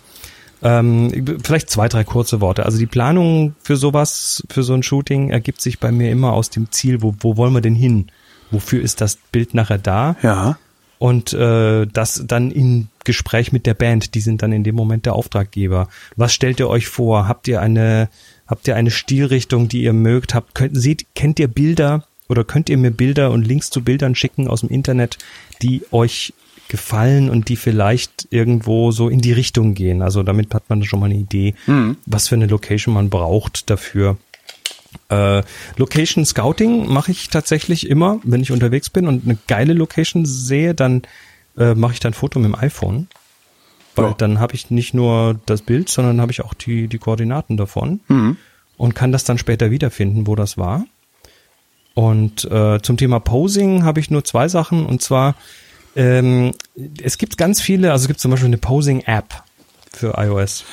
[0.62, 2.66] Ähm, vielleicht zwei drei kurze Worte.
[2.66, 6.52] Also die Planung für sowas, für so ein Shooting ergibt sich bei mir immer aus
[6.52, 8.12] dem Ziel, wo wo wollen wir denn hin?
[8.52, 10.16] Wofür ist das Bild nachher da?
[10.22, 10.58] ja.
[11.02, 15.08] Und äh, das dann in Gespräch mit der Band, die sind dann in dem Moment
[15.08, 15.90] der Auftraggeber.
[16.16, 17.28] Was stellt ihr euch vor?
[17.28, 18.08] Habt ihr eine
[18.46, 20.36] habt ihr eine Stilrichtung, die ihr mögt?
[20.36, 24.14] Habt könnt, seht kennt ihr Bilder oder könnt ihr mir Bilder und Links zu Bildern
[24.14, 25.18] schicken aus dem Internet,
[25.64, 26.36] die euch
[26.68, 30.04] gefallen und die vielleicht irgendwo so in die Richtung gehen.
[30.04, 31.56] Also damit hat man schon mal eine Idee,
[32.06, 34.18] was für eine Location man braucht dafür.
[35.10, 35.44] Äh,
[35.78, 40.74] Location Scouting mache ich tatsächlich immer, wenn ich unterwegs bin und eine geile Location sehe,
[40.74, 41.04] dann
[41.58, 43.08] äh, mache ich dann ein Foto mit dem iPhone.
[43.96, 44.16] Weil Ja.
[44.18, 48.00] dann habe ich nicht nur das Bild, sondern habe ich auch die, die Koordinaten davon
[48.08, 48.38] Mhm.
[48.78, 50.86] und kann das dann später wiederfinden, wo das war.
[51.94, 55.36] Und äh, zum Thema Posing habe ich nur zwei Sachen und zwar
[55.94, 56.54] ähm,
[57.04, 59.44] es gibt ganz viele, also es gibt zum Beispiel eine Posing-App
[59.92, 60.64] für iOS.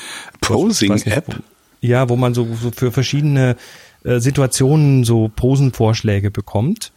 [0.40, 1.40] Posing-App?
[1.80, 3.56] Ja, wo man so, so für verschiedene
[4.08, 6.92] äh, Situationen so Posenvorschläge bekommt.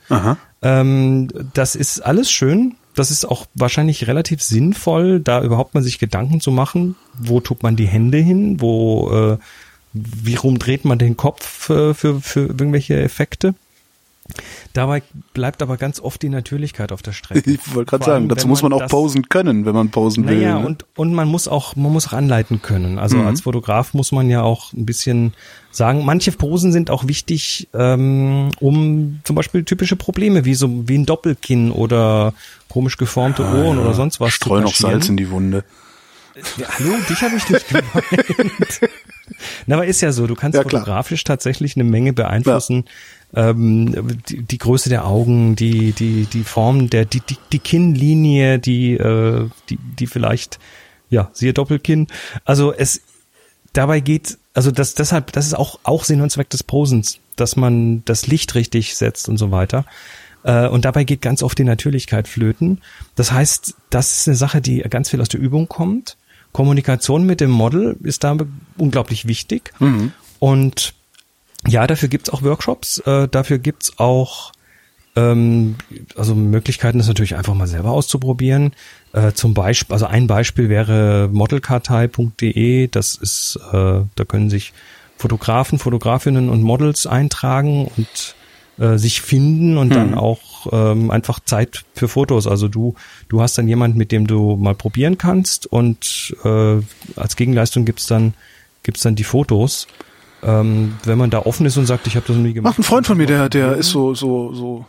[0.62, 2.76] Ähm, das ist alles schön.
[2.96, 7.64] Das ist auch wahrscheinlich relativ sinnvoll, da überhaupt mal sich Gedanken zu machen, wo tut
[7.64, 9.38] man die Hände hin, wo, äh,
[9.94, 13.56] wie rum dreht man den Kopf äh, für, für irgendwelche Effekte.
[14.74, 15.04] Dabei
[15.34, 17.52] bleibt aber ganz oft die Natürlichkeit auf der Strecke.
[17.52, 20.38] Ich wollte gerade sagen, dazu muss man auch das- posen können, wenn man posen will.
[20.38, 20.66] naja, ne?
[20.66, 23.00] und, und man muss auch, man muss auch anleiten können.
[23.00, 23.28] Also Mhm.
[23.28, 25.34] als Fotograf muss man ja auch ein bisschen
[25.72, 30.98] sagen, manche Posen sind auch wichtig, ähm, um zum Beispiel typische Probleme wie so wie
[30.98, 32.34] ein Doppelkinn oder
[32.70, 34.74] komisch geformte Ohren oder sonst was Streu noch.
[34.76, 35.64] Salz in die Wunde.
[36.58, 38.80] Ja, hallo, dich habe ich nicht gemeint.
[39.66, 42.86] Na, aber ist ja so, du kannst Ja, fotografisch tatsächlich eine Menge beeinflussen.
[43.34, 48.60] Ähm, die, die Größe der Augen, die, die, die Form der, die, die, die Kinnlinie,
[48.60, 50.60] die, äh, die, die vielleicht,
[51.10, 52.08] ja, siehe Doppelkinn.
[52.44, 53.02] Also es,
[53.74, 57.56] dabei geht, also das, deshalb, das ist auch, auch Sinn und Zweck des Posens, dass
[57.56, 59.86] man das Licht richtig setzt und so weiter.
[60.44, 62.82] Äh, Und dabei geht ganz oft die Natürlichkeit flöten.
[63.16, 66.18] Das heißt, das ist eine Sache, die ganz viel aus der Übung kommt.
[66.52, 68.36] Kommunikation mit dem Model ist da
[68.78, 69.72] unglaublich wichtig.
[70.40, 70.94] Und
[71.68, 74.52] ja, dafür gibt's auch Workshops, äh, dafür gibt's auch
[75.16, 75.76] ähm,
[76.16, 78.74] also Möglichkeiten, das natürlich einfach mal selber auszuprobieren.
[79.14, 82.88] Äh, zum Beispiel, also ein Beispiel wäre modelkartei.de.
[82.88, 84.74] Das ist, äh, da können sich
[85.18, 88.36] Fotografen, Fotografinnen und Models eintragen und
[88.80, 92.48] äh, sich finden und dann auch ähm, einfach Zeit für Fotos.
[92.48, 92.96] Also du,
[93.28, 96.78] du hast dann jemand, mit dem du mal probieren kannst und äh,
[97.16, 98.34] als Gegenleistung gibt's dann
[98.84, 99.88] gibt's dann die Fotos.
[100.44, 102.72] Ähm, wenn man da offen ist und sagt, ich habe das noch nie gemacht.
[102.72, 104.86] Macht ein Freund von mir, der, der ist so, so, so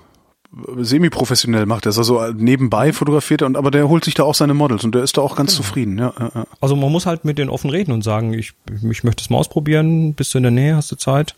[0.77, 4.53] semi-professionell macht das, also nebenbei fotografiert er und aber der holt sich da auch seine
[4.53, 6.47] Models und der ist da auch ganz zufrieden, ja, ja, ja.
[6.61, 8.53] Also man muss halt mit denen offen reden und sagen, ich,
[8.91, 11.35] ich möchte es mal ausprobieren, bist du in der Nähe, hast du Zeit,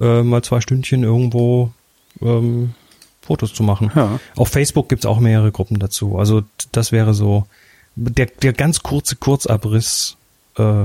[0.00, 1.72] äh, mal zwei Stündchen irgendwo
[2.20, 2.74] ähm,
[3.20, 3.90] Fotos zu machen.
[3.94, 4.20] Ja.
[4.36, 6.18] Auf Facebook gibt's auch mehrere Gruppen dazu.
[6.18, 6.42] Also
[6.72, 7.46] das wäre so
[7.94, 10.16] der, der ganz kurze Kurzabriss.
[10.56, 10.84] Äh,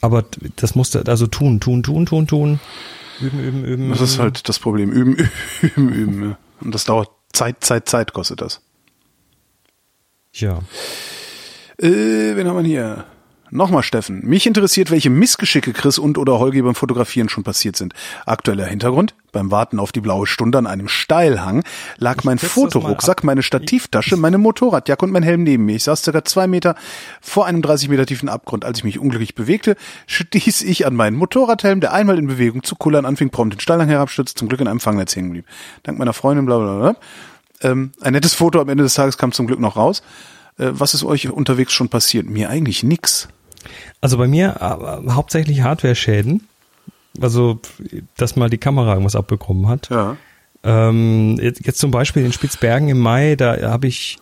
[0.00, 0.24] aber
[0.56, 2.60] das musste also tun, tun, tun, tun, tun.
[3.20, 3.88] Üben, üben, üben.
[3.90, 4.90] Das ist halt das Problem.
[4.92, 5.30] Üben,
[5.62, 6.30] üben, üben.
[6.30, 6.38] Ja.
[6.60, 8.60] Und das dauert Zeit, Zeit, Zeit kostet das.
[10.32, 10.58] Ja.
[11.78, 13.06] Äh, wen haben wir hier?
[13.50, 14.24] Nochmal Steffen.
[14.24, 17.92] Mich interessiert, welche Missgeschicke Chris und oder Holgi beim Fotografieren schon passiert sind.
[18.26, 19.14] Aktueller Hintergrund.
[19.32, 21.62] Beim Warten auf die blaue Stunde an einem Steilhang
[21.98, 25.76] lag mein setz das Fotorucksack, meine Stativtasche, meine Motorradjacke und mein Helm neben mir.
[25.76, 26.76] Ich saß circa zwei Meter
[27.20, 28.64] vor einem 30 Meter tiefen Abgrund.
[28.64, 29.76] Als ich mich unglücklich bewegte,
[30.06, 33.88] stieß ich an meinen Motorradhelm, der einmal in Bewegung zu kullern anfing, prompt den Steilhang
[33.88, 35.46] herabstürzte, zum Glück in einem Fangnetz hängen blieb.
[35.82, 36.96] Dank meiner Freundin, bla bla bla.
[37.62, 40.02] Ähm, ein nettes Foto am Ende des Tages kam zum Glück noch raus.
[40.58, 42.26] Äh, was ist euch unterwegs schon passiert?
[42.26, 43.28] Mir eigentlich nix.
[44.00, 46.46] Also bei mir äh, hauptsächlich Hardware-Schäden.
[47.20, 47.60] Also,
[48.16, 49.88] dass mal die Kamera irgendwas abbekommen hat.
[49.90, 50.16] Ja.
[50.64, 54.18] Ähm, jetzt, jetzt zum Beispiel in Spitzbergen im Mai, da habe ich,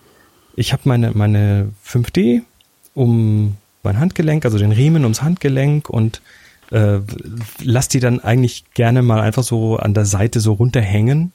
[0.57, 2.43] ich habe meine, meine 5D
[2.95, 6.21] um mein Handgelenk, also den Riemen ums Handgelenk und
[6.71, 6.99] äh,
[7.63, 11.33] lass die dann eigentlich gerne mal einfach so an der Seite so runterhängen.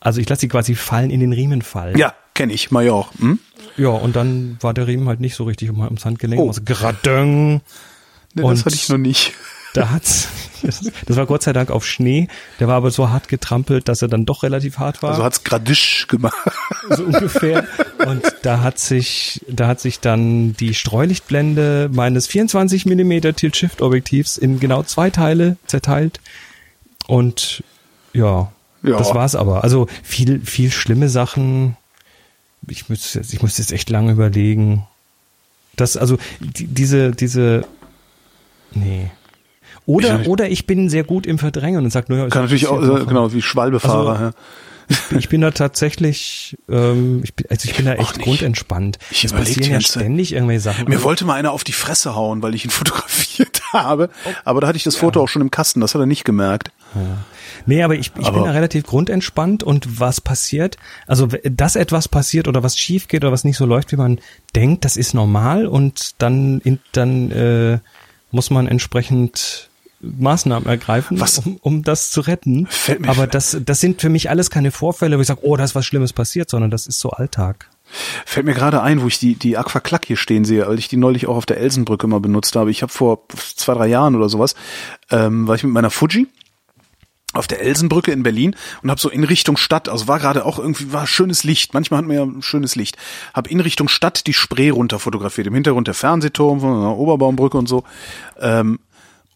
[0.00, 1.96] Also ich lasse die quasi fallen in den Riemen fallen.
[1.96, 3.08] Ja, kenne ich, Major.
[3.18, 3.38] Hm?
[3.76, 6.40] Ja, und dann war der Riemen halt nicht so richtig um, ums Handgelenk.
[6.40, 6.48] Oh.
[6.48, 7.60] Also gradöng.
[8.34, 9.32] Nee, Und- das hatte ich noch nicht.
[9.72, 10.26] Da hat's,
[11.06, 12.26] das war Gott sei Dank auf Schnee.
[12.58, 15.10] Der war aber so hart getrampelt, dass er dann doch relativ hart war.
[15.12, 16.34] Also hat's gradisch gemacht.
[16.90, 17.68] so ungefähr.
[18.04, 24.58] Und da hat sich, da hat sich dann die Streulichtblende meines 24 mm Tilt-Shift-Objektivs in
[24.58, 26.18] genau zwei Teile zerteilt.
[27.06, 27.62] Und
[28.12, 28.50] ja,
[28.82, 28.98] Ja.
[28.98, 29.62] das war's aber.
[29.62, 31.76] Also viel, viel schlimme Sachen.
[32.68, 34.86] Ich muss jetzt, ich muss jetzt echt lange überlegen.
[35.76, 37.64] Das, also, die, diese, diese,
[38.72, 39.10] nee.
[39.86, 42.82] Oder, Ich- oder ich bin sehr gut im Verdrängen und sag, naja, Kann natürlich auch,
[42.82, 44.10] äh, genau, wie Schwalbefahrer.
[44.10, 44.24] Also,
[45.12, 45.18] ja.
[45.18, 48.98] ich bin da tatsächlich, ähm, ich bin, also ich bin da echt grundentspannt.
[49.10, 50.02] Ich es passieren ja Zeit.
[50.02, 50.88] ständig irgendwelche Sachen.
[50.88, 54.10] Mir wollte mal einer auf die Fresse hauen, weil ich ihn fotografiert habe.
[54.44, 56.70] Aber da hatte ich das Foto auch schon im Kasten, das hat er nicht gemerkt.
[57.66, 60.76] Nee, aber ich, ich Aber- bin da relativ grundentspannt und was passiert,
[61.06, 64.18] also dass etwas passiert oder was schief geht oder was nicht so läuft, wie man
[64.54, 66.60] denkt, das ist normal und dann,
[66.92, 67.78] dann äh,
[68.30, 69.68] muss man entsprechend
[70.00, 72.66] Maßnahmen ergreifen, Was- um, um das zu retten.
[72.70, 75.56] Fällt mir- Aber das, das sind für mich alles keine Vorfälle, wo ich sage, oh,
[75.56, 77.68] da ist was Schlimmes passiert, sondern das ist so Alltag.
[78.24, 80.86] Fällt mir gerade ein, wo ich die, die Aqua Klack hier stehen sehe, weil ich
[80.86, 82.70] die neulich auch auf der Elsenbrücke mal benutzt habe.
[82.70, 83.24] Ich habe vor
[83.56, 84.54] zwei, drei Jahren oder sowas,
[85.10, 86.28] ähm, war ich mit meiner Fuji
[87.32, 90.58] auf der Elsenbrücke in Berlin und habe so in Richtung Stadt, also war gerade auch
[90.58, 92.96] irgendwie war schönes Licht, manchmal hat man ja schönes Licht,
[93.34, 97.56] habe in Richtung Stadt die Spree runter fotografiert, im Hintergrund der Fernsehturm von der Oberbaumbrücke
[97.56, 97.84] und so.
[98.40, 98.80] Ähm,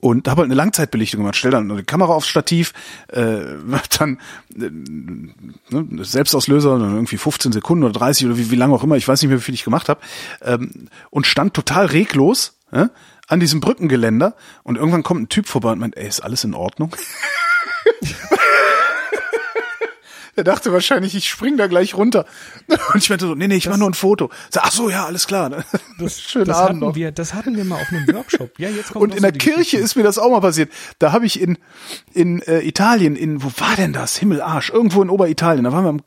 [0.01, 1.37] und habe halt eine Langzeitbelichtung gemacht.
[1.37, 2.75] Stell dann die Kamera aufs Stativ,
[3.09, 3.41] äh,
[3.99, 4.19] dann
[4.55, 8.97] äh, ne, Selbstauslöser, dann irgendwie 15 Sekunden oder 30 oder wie, wie lange auch immer,
[8.97, 10.01] ich weiß nicht mehr, wie viel ich gemacht habe,
[10.43, 12.89] ähm, und stand total reglos äh,
[13.29, 16.53] an diesem Brückengeländer und irgendwann kommt ein Typ vorbei und meint, ey, ist alles in
[16.53, 16.95] Ordnung?
[20.37, 22.25] Der dachte wahrscheinlich, ich spring da gleich runter.
[22.93, 24.31] Und ich meinte so, nee, nee, ich mach nur ein Foto.
[24.51, 25.65] So, ach so, ja, alles klar.
[26.09, 26.95] Schönen Das Abend hatten noch.
[26.97, 28.59] wir, das hatten wir mal auf einem Workshop.
[28.59, 29.79] Ja, jetzt kommt Und in der Kirche Geschichte.
[29.79, 30.73] ist mir das auch mal passiert.
[30.99, 31.59] Da habe ich in
[32.13, 34.17] in äh, Italien, in wo war denn das?
[34.17, 35.65] Himmelarsch, irgendwo in Oberitalien.
[35.65, 36.01] Da waren wir am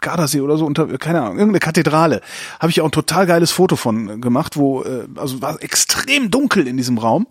[0.00, 2.20] Gardasee oder so unter keine Ahnung, irgendeine Kathedrale.
[2.60, 6.66] Habe ich auch ein total geiles Foto von gemacht, wo äh, also war extrem dunkel
[6.66, 7.26] in diesem Raum.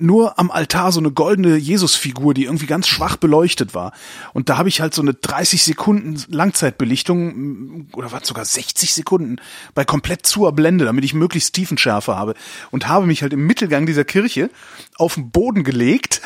[0.00, 3.92] Nur am Altar so eine goldene Jesusfigur, die irgendwie ganz schwach beleuchtet war.
[4.32, 8.94] Und da habe ich halt so eine 30 Sekunden Langzeitbelichtung m, oder was sogar 60
[8.94, 9.36] Sekunden
[9.74, 12.34] bei komplett zuer Blende, damit ich möglichst Tiefenschärfe habe.
[12.70, 14.50] Und habe mich halt im Mittelgang dieser Kirche
[14.96, 16.22] auf den Boden gelegt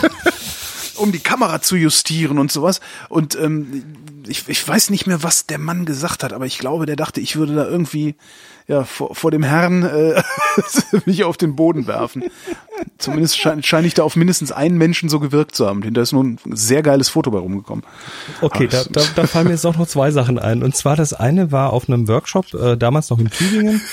[0.96, 2.80] um die Kamera zu justieren und sowas.
[3.08, 3.84] Und ähm,
[4.26, 7.20] ich, ich weiß nicht mehr, was der Mann gesagt hat, aber ich glaube, der dachte,
[7.20, 8.14] ich würde da irgendwie
[8.68, 10.22] ja vor, vor dem Herrn äh,
[11.06, 12.24] mich auf den Boden werfen.
[12.98, 15.82] Zumindest scheine scheine ich da auf mindestens einen Menschen so gewirkt zu haben.
[15.82, 17.84] Hinter ist nun ein sehr geiles Foto bei rumgekommen.
[18.40, 20.62] Okay, da, da, da fallen mir jetzt auch noch zwei Sachen ein.
[20.62, 23.80] Und zwar das eine war auf einem Workshop, äh, damals noch in Tübingen.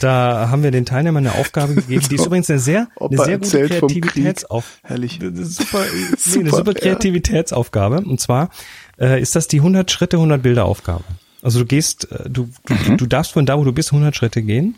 [0.00, 2.02] Da haben wir den Teilnehmern eine Aufgabe gegeben.
[2.10, 4.02] Die ist übrigens eine sehr, eine sehr gute erzählt vom Krieg.
[4.02, 4.78] Kreativitätsauf.
[4.82, 5.18] Herrlich.
[5.18, 6.74] Das ist Super, nee, eine Super.
[6.74, 8.00] Kreativitätsaufgabe.
[8.00, 8.50] Und zwar
[8.98, 11.04] äh, ist das die 100 Schritte, 100 Bilder Aufgabe.
[11.42, 12.96] Also du gehst, äh, du, du, Mhm.
[12.98, 14.74] du darfst von da, wo du bist, 100 Schritte gehen.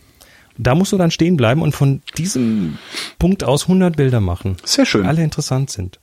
[0.59, 2.77] Da musst du dann stehen bleiben und von diesem
[3.19, 4.59] Punkt aus 100 Bilder machen.
[4.65, 5.03] Sehr schön.
[5.03, 5.99] Die alle interessant sind.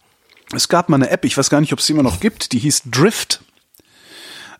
[0.55, 2.51] Es gab mal eine App, ich weiß gar nicht, ob es die immer noch gibt,
[2.53, 3.41] die hieß Drift.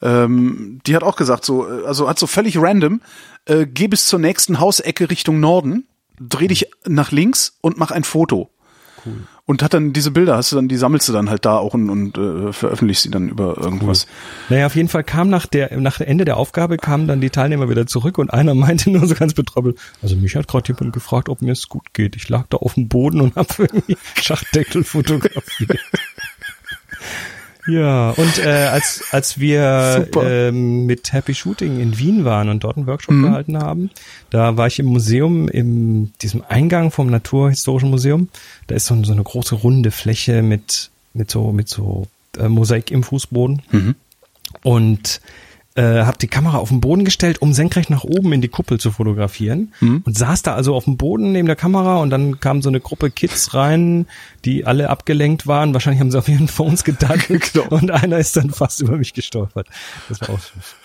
[0.02, 3.02] Ähm, die hat auch gesagt, so, äh, also hat so völlig random,
[3.46, 5.88] äh, geh bis zur nächsten Hausecke Richtung Norden,
[6.20, 8.50] dreh dich nach links und mach ein Foto.
[9.06, 9.24] Cool.
[9.50, 11.74] Und hat dann diese Bilder, hast du dann, die sammelst du dann halt da auch
[11.74, 14.06] und, und äh, veröffentlichst sie dann über irgendwas.
[14.50, 17.68] Naja, auf jeden Fall kam nach der nach Ende der Aufgabe kamen dann die Teilnehmer
[17.68, 21.30] wieder zurück und einer meinte nur so ganz betroppelt, also mich hat gerade jemand gefragt,
[21.30, 22.16] ob mir es gut geht.
[22.16, 25.80] Ich lag da auf dem Boden und habe irgendwie Schachtdeckel fotografiert.
[27.68, 32.78] Ja, und äh, als als wir ähm, mit Happy Shooting in Wien waren und dort
[32.78, 33.90] einen Workshop gehalten haben,
[34.30, 38.30] da war ich im Museum, in diesem Eingang vom Naturhistorischen Museum.
[38.68, 42.08] Da ist so, so eine große runde Fläche mit mit so mit so
[42.38, 43.62] äh, Mosaik im Fußboden.
[44.64, 45.22] Und
[45.76, 48.80] äh, habe die Kamera auf den Boden gestellt, um senkrecht nach oben in die Kuppel
[48.80, 52.62] zu fotografieren und saß da also auf dem Boden neben der Kamera und dann kam
[52.62, 54.08] so eine Gruppe Kids rein,
[54.46, 55.74] die alle abgelenkt waren.
[55.74, 57.68] Wahrscheinlich haben sie auf ihren Phones gedackelt Genau.
[57.70, 59.68] und einer ist dann fast über mich gestolpert.
[60.10, 60.76] Das war auch süß.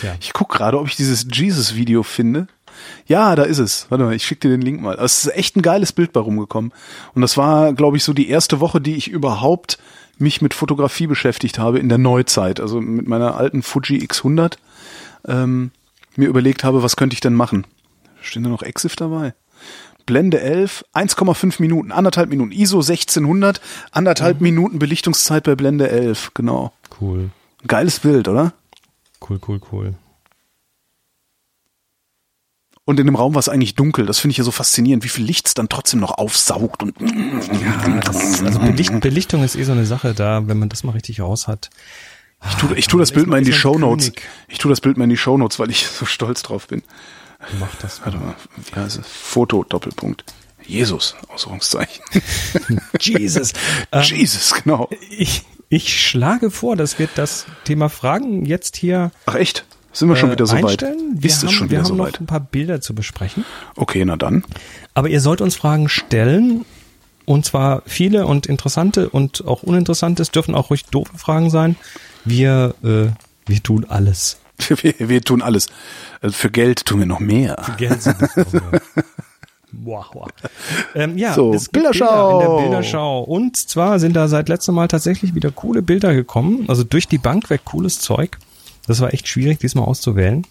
[0.00, 0.14] Tja.
[0.20, 2.46] Ich guck gerade, ob ich dieses Jesus-Video finde.
[3.06, 3.86] Ja, da ist es.
[3.90, 4.94] Warte mal, ich schicke dir den Link mal.
[4.98, 6.72] Es ist echt ein geiles Bild bei rumgekommen.
[7.14, 9.78] Und das war, glaube ich, so die erste Woche, die ich überhaupt
[10.18, 12.60] mich mit Fotografie beschäftigt habe in der Neuzeit.
[12.60, 14.56] Also mit meiner alten Fuji X100
[15.26, 15.70] ähm,
[16.16, 17.66] mir überlegt habe, was könnte ich denn machen.
[18.20, 19.34] Stehen da noch Exif dabei?
[20.06, 22.52] Blende 11, 1,5 Minuten, anderthalb Minuten.
[22.52, 23.60] ISO 1600,
[23.92, 24.44] anderthalb mhm.
[24.44, 26.72] Minuten Belichtungszeit bei Blende 11, genau.
[27.00, 27.30] Cool.
[27.66, 28.52] Geiles Bild, oder?
[29.20, 29.94] Cool, cool, cool.
[32.84, 34.06] Und in dem Raum war es eigentlich dunkel.
[34.06, 36.94] Das finde ich ja so faszinierend, wie viel Licht es dann trotzdem noch aufsaugt und.
[37.00, 40.92] Ja, das, also Belicht, Belichtung ist eh so eine Sache da, wenn man das mal
[40.92, 41.70] richtig raus hat.
[42.48, 44.10] Ich tue, ich tu das Bild mal in die Show Notes.
[44.48, 46.82] Ich tue das Bild mal in die Show Notes, weil ich so stolz drauf bin.
[47.60, 48.00] Mach das.
[48.04, 48.34] Warte mal.
[48.56, 49.06] Wie heißt es?
[49.06, 50.24] Foto, Doppelpunkt.
[50.66, 52.04] Jesus, Ausrufungszeichen.
[53.00, 53.52] Jesus.
[53.92, 54.88] Jesus, genau.
[55.10, 59.10] Ich, ich schlage vor, dass wir das Thema Fragen jetzt hier.
[59.26, 59.64] Ach echt?
[59.92, 60.82] Sind wir schon wieder so weit?
[60.82, 61.98] Wir Ist haben, es schon wieder so weit?
[61.98, 63.44] Wir haben noch ein paar Bilder zu besprechen.
[63.76, 64.44] Okay, na dann.
[64.94, 66.64] Aber ihr sollt uns Fragen stellen.
[67.24, 70.22] Und zwar viele und interessante und auch uninteressante.
[70.22, 71.76] Es dürfen auch ruhig doofe Fragen sein.
[72.24, 73.06] Wir, äh,
[73.46, 74.38] wir tun alles.
[74.68, 75.66] Wir, wir tun alles.
[76.20, 77.56] Also für Geld tun wir noch mehr.
[77.62, 78.80] Für Geld sind wir noch mehr.
[79.72, 80.28] Wow, wow.
[80.94, 82.38] Ähm, ja, so, es Bilderschau.
[82.38, 83.22] Bilder in der Bilderschau.
[83.22, 86.66] Und zwar sind da seit letztem Mal tatsächlich wieder coole Bilder gekommen.
[86.68, 88.36] Also durch die Bank weg cooles Zeug.
[88.86, 90.46] Das war echt schwierig, diesmal auszuwählen.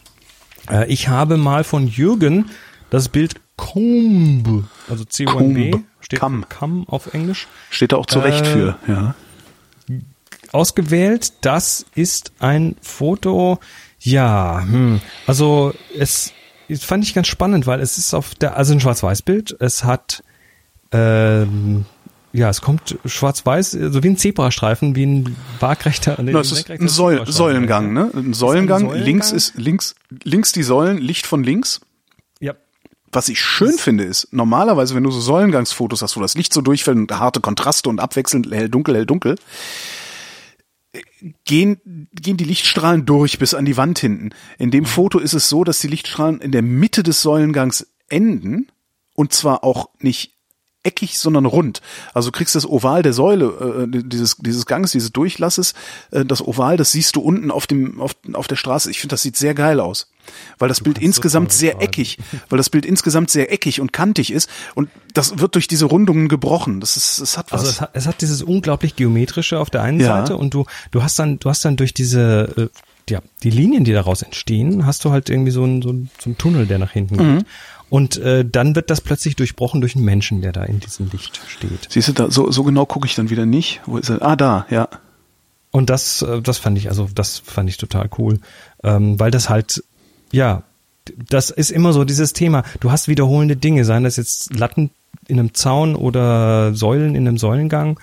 [0.70, 2.50] Äh, ich habe mal von Jürgen
[2.90, 6.46] das Bild Comb, also C1B, steht Kamm.
[6.50, 7.48] Kamm auf Englisch.
[7.70, 9.16] Steht da auch zurecht äh, für, ja.
[10.52, 13.60] Ausgewählt, das ist ein Foto,
[14.00, 16.34] ja, hm, also es
[16.80, 20.24] fand ich ganz spannend, weil es ist auf der, also ein Schwarz-Weiß-Bild, es hat,
[20.92, 21.86] ähm,
[22.34, 26.22] ja, es kommt schwarz-weiß, so wie ein Zebrastreifen, wie ein waagrechter.
[26.22, 28.10] Nee, no, es ist ein Säul Säulengang, ne?
[28.14, 28.84] Ein Säulengang.
[28.84, 29.06] ein Säulengang.
[29.06, 31.82] Links ist links, links die Säulen, Licht von links.
[32.40, 32.54] Ja.
[33.12, 36.54] Was ich schön das finde, ist, normalerweise, wenn du so Säulengangsfotos hast, wo das Licht
[36.54, 39.36] so durchfällt und harte Kontraste und abwechselnd hell, dunkel, hell, dunkel,
[41.46, 44.30] gehen, gehen die Lichtstrahlen durch bis an die Wand hinten.
[44.58, 48.68] In dem Foto ist es so, dass die Lichtstrahlen in der Mitte des Säulengangs enden
[49.16, 50.34] und zwar auch nicht
[50.84, 51.82] eckig, sondern rund.
[52.14, 55.74] Also du kriegst das Oval der Säule, äh, dieses, dieses Gangs, dieses Durchlasses,
[56.12, 58.90] äh, das Oval, das siehst du unten auf dem, auf, auf der Straße.
[58.90, 60.08] Ich finde, das sieht sehr geil aus.
[60.60, 61.86] Weil das du Bild insgesamt sehr fragen.
[61.86, 62.18] eckig,
[62.50, 66.28] weil das Bild insgesamt sehr eckig und kantig ist und das wird durch diese Rundungen
[66.28, 66.80] gebrochen.
[66.80, 67.62] Das ist, es hat was.
[67.62, 70.08] Also es hat, es hat dieses unglaublich geometrische auf der einen ja.
[70.08, 72.80] Seite und du, du hast dann, du hast dann durch diese, äh,
[73.10, 76.30] ja, die Linien, die daraus entstehen, hast du halt irgendwie so einen, so einen, so
[76.30, 77.38] einen Tunnel, der nach hinten mhm.
[77.38, 77.48] geht.
[77.92, 81.42] Und äh, dann wird das plötzlich durchbrochen durch einen Menschen, der da in diesem Licht
[81.46, 81.90] steht.
[81.90, 83.82] Siehst du, da, so, so genau gucke ich dann wieder nicht.
[83.86, 84.22] Wo ist er?
[84.22, 84.88] Ah, da, ja.
[85.72, 88.40] Und das, äh, das fand ich, also das fand ich total cool,
[88.82, 89.84] ähm, weil das halt,
[90.32, 90.64] ja,
[91.28, 92.64] das ist immer so dieses Thema.
[92.80, 94.92] Du hast wiederholende Dinge, seien das jetzt Latten
[95.28, 98.00] in einem Zaun oder Säulen in einem Säulengang.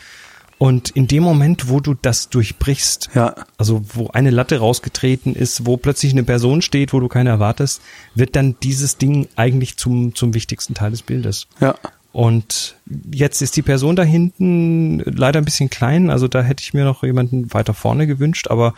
[0.59, 3.35] Und in dem Moment, wo du das durchbrichst, ja.
[3.57, 7.81] also wo eine Latte rausgetreten ist, wo plötzlich eine Person steht, wo du keine erwartest,
[8.17, 11.47] wird dann dieses Ding eigentlich zum, zum wichtigsten Teil des Bildes.
[11.61, 11.77] Ja.
[12.11, 12.77] Und
[13.13, 16.85] jetzt ist die Person da hinten leider ein bisschen klein, also da hätte ich mir
[16.85, 18.75] noch jemanden weiter vorne gewünscht, aber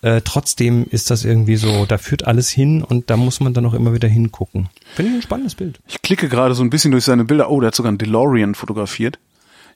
[0.00, 3.66] äh, trotzdem ist das irgendwie so, da führt alles hin und da muss man dann
[3.66, 4.68] auch immer wieder hingucken.
[4.94, 5.80] Finde ich ein spannendes Bild.
[5.88, 7.50] Ich klicke gerade so ein bisschen durch seine Bilder.
[7.50, 9.18] Oh, der hat sogar einen DeLorean fotografiert.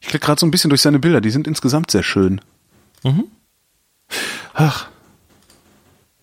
[0.03, 2.41] Ich klicke gerade so ein bisschen durch seine Bilder, die sind insgesamt sehr schön.
[3.05, 3.25] Mhm.
[4.53, 4.89] Ach.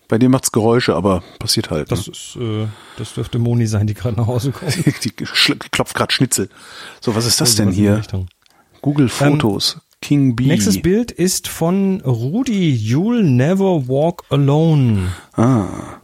[0.06, 1.90] Bei dir macht's Geräusche, aber passiert halt.
[1.90, 2.12] Das ne?
[2.12, 2.66] ist, äh,
[2.98, 4.76] das dürfte Moni sein, die gerade nach Hause kommt.
[5.04, 6.50] die, die klopft gerade Schnitzel.
[7.00, 8.02] So, was ist das denn hier?
[8.82, 9.74] Google Fotos.
[9.74, 10.46] Ähm, King B.
[10.46, 12.74] Nächstes Bild ist von Rudi.
[12.74, 15.12] You'll never walk alone.
[15.34, 16.00] Ah.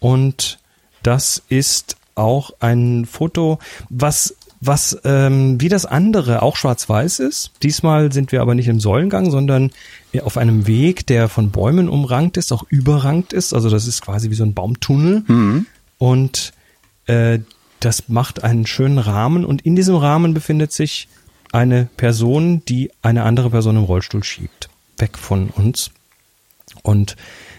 [0.00, 0.58] Und
[1.02, 3.58] das ist auch ein Foto,
[3.90, 7.52] was was ähm, wie das andere auch schwarz-weiß ist.
[7.62, 9.70] Diesmal sind wir aber nicht im Säulengang, sondern
[10.22, 13.52] auf einem Weg, der von Bäumen umrankt ist, auch überrankt ist.
[13.52, 15.24] Also das ist quasi wie so ein Baumtunnel.
[15.26, 15.66] Mhm.
[15.98, 16.52] Und
[17.06, 17.40] äh,
[17.80, 19.44] das macht einen schönen Rahmen.
[19.44, 21.08] Und in diesem Rahmen befindet sich
[21.52, 24.68] eine Person, die eine andere Person im Rollstuhl schiebt.
[24.98, 25.90] Weg von uns.
[26.82, 27.16] Und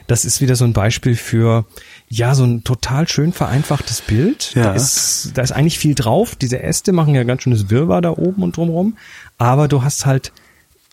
[0.08, 1.66] das ist wieder so ein Beispiel für,
[2.10, 4.54] ja, so ein total schön vereinfachtes Bild.
[4.56, 4.64] Ja.
[4.64, 6.36] Da, ist, da ist eigentlich viel drauf.
[6.36, 8.98] Diese Äste machen ja ganz schönes Wirrwarr da oben und drumherum.
[9.38, 10.32] Aber du hast halt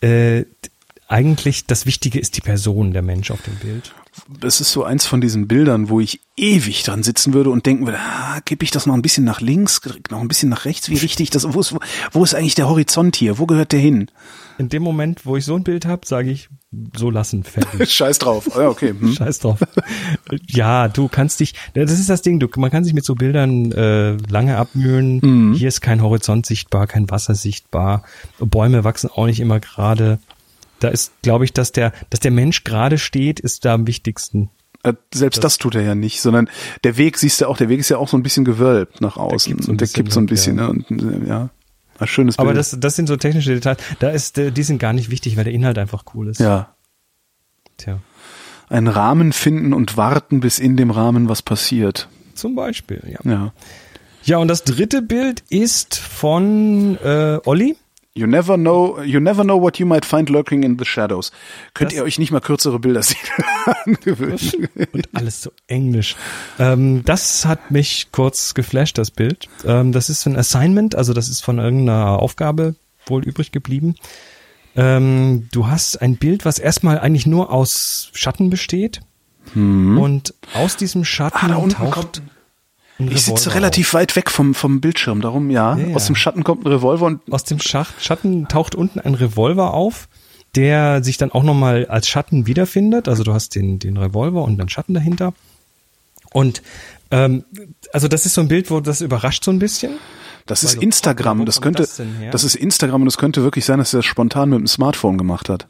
[0.01, 0.43] äh,
[1.07, 3.93] eigentlich das Wichtige ist die Person, der Mensch auf dem Bild.
[4.39, 7.85] Das ist so eins von diesen Bildern, wo ich ewig dran sitzen würde und denken
[7.85, 10.89] würde, ah, gebe ich das noch ein bisschen nach links, noch ein bisschen nach rechts,
[10.89, 11.75] wie richtig das, wo ist,
[12.11, 14.09] wo ist eigentlich der Horizont hier, wo gehört der hin?
[14.57, 16.49] In dem Moment, wo ich so ein Bild habe, sage ich,
[16.95, 17.91] so lassen, fertig.
[17.93, 18.49] Scheiß drauf.
[18.55, 18.93] Ja, okay.
[18.97, 19.13] Hm.
[19.13, 19.59] Scheiß drauf.
[20.47, 23.71] Ja, du kannst dich, das ist das Ding, du, man kann sich mit so Bildern
[23.71, 25.19] äh, lange abmühlen.
[25.21, 25.53] Mhm.
[25.53, 28.03] Hier ist kein Horizont sichtbar, kein Wasser sichtbar.
[28.39, 30.19] Bäume wachsen auch nicht immer gerade.
[30.79, 34.49] Da ist, glaube ich, dass der, dass der Mensch gerade steht, ist da am wichtigsten.
[34.83, 36.49] Äh, Selbst das, tut er ja nicht, sondern
[36.83, 39.17] der Weg, siehst du auch, der Weg ist ja auch so ein bisschen gewölbt nach
[39.17, 39.53] außen.
[39.53, 40.71] kippt so ein und der bisschen kippt so ein bisschen, ja.
[40.71, 40.83] ne?
[40.89, 41.49] Und, äh, ja.
[41.99, 42.47] Ein schönes Bild.
[42.47, 43.77] Aber das, das sind so technische Details.
[43.99, 46.39] Da ist, äh, die sind gar nicht wichtig, weil der Inhalt einfach cool ist.
[46.39, 46.71] ja.
[47.77, 47.99] Tja.
[48.69, 52.07] Einen Rahmen finden und warten, bis in dem Rahmen was passiert.
[52.33, 53.19] Zum Beispiel, ja.
[53.29, 53.53] Ja.
[54.23, 57.75] Ja, und das dritte Bild ist von äh, Olli.
[58.17, 61.33] You never know, you never know what you might find lurking in the shadows.
[61.73, 63.17] Könnt Das- ihr euch nicht mal kürzere Bilder sehen?
[64.93, 66.15] Und alles so englisch.
[66.57, 69.49] Ähm, das hat mich kurz geflasht, das Bild.
[69.65, 72.75] Ähm, das ist ein Assignment, also das ist von irgendeiner Aufgabe
[73.05, 73.95] wohl übrig geblieben.
[74.77, 79.01] Ähm, du hast ein Bild, was erstmal eigentlich nur aus Schatten besteht.
[79.53, 82.21] Und aus diesem Schatten Ah, taucht
[82.99, 85.77] ein Ich sitze relativ weit weg vom, vom Bildschirm, darum ja.
[85.77, 85.95] Ja, ja.
[85.95, 87.21] Aus dem Schatten kommt ein Revolver und.
[87.31, 90.07] Aus dem Schacht, Schatten taucht unten ein Revolver auf,
[90.55, 93.07] der sich dann auch nochmal als Schatten wiederfindet.
[93.07, 95.33] Also du hast den, den Revolver und dann Schatten dahinter.
[96.31, 96.61] Und
[97.11, 97.45] ähm,
[97.93, 99.97] also das ist so ein Bild, wo das überrascht so ein bisschen.
[100.45, 101.45] das ist Instagram.
[101.45, 102.01] Das könnte, das
[102.31, 105.17] das ist Instagram und es könnte wirklich sein, dass er das spontan mit dem Smartphone
[105.17, 105.67] gemacht hat.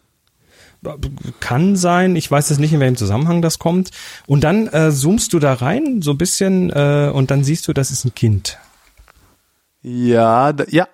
[1.39, 3.91] Kann sein, ich weiß jetzt nicht, in welchem Zusammenhang das kommt.
[4.27, 7.73] Und dann äh, zoomst du da rein, so ein bisschen, äh, und dann siehst du,
[7.73, 8.57] das ist ein Kind.
[9.81, 10.87] Ja, da, ja,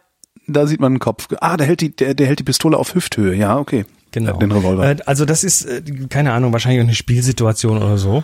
[0.48, 1.28] da sieht man einen Kopf.
[1.40, 3.36] Ah, der hält die, der, der hält die Pistole auf Hüfthöhe.
[3.36, 3.86] Ja, okay.
[4.12, 4.38] Genau.
[4.38, 4.90] Den Revolver.
[4.90, 8.24] Äh, also das ist, äh, keine Ahnung, wahrscheinlich eine Spielsituation oder so.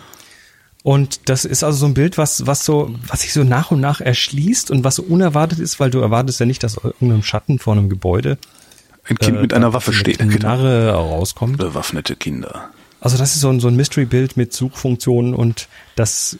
[0.82, 3.80] Und das ist also so ein Bild, was, was so, was sich so nach und
[3.80, 7.22] nach erschließt und was so unerwartet ist, weil du erwartest ja nicht, dass aus irgendeinem
[7.22, 8.38] Schatten vor einem Gebäude
[9.08, 10.18] Ein Kind äh, mit einer Waffe eine steht.
[10.18, 10.36] Genau.
[10.36, 11.58] Knarre rauskommt.
[11.58, 12.70] Bewaffnete Kinder.
[13.00, 16.36] Also das ist so ein, so ein Mystery-Bild mit Suchfunktionen und das,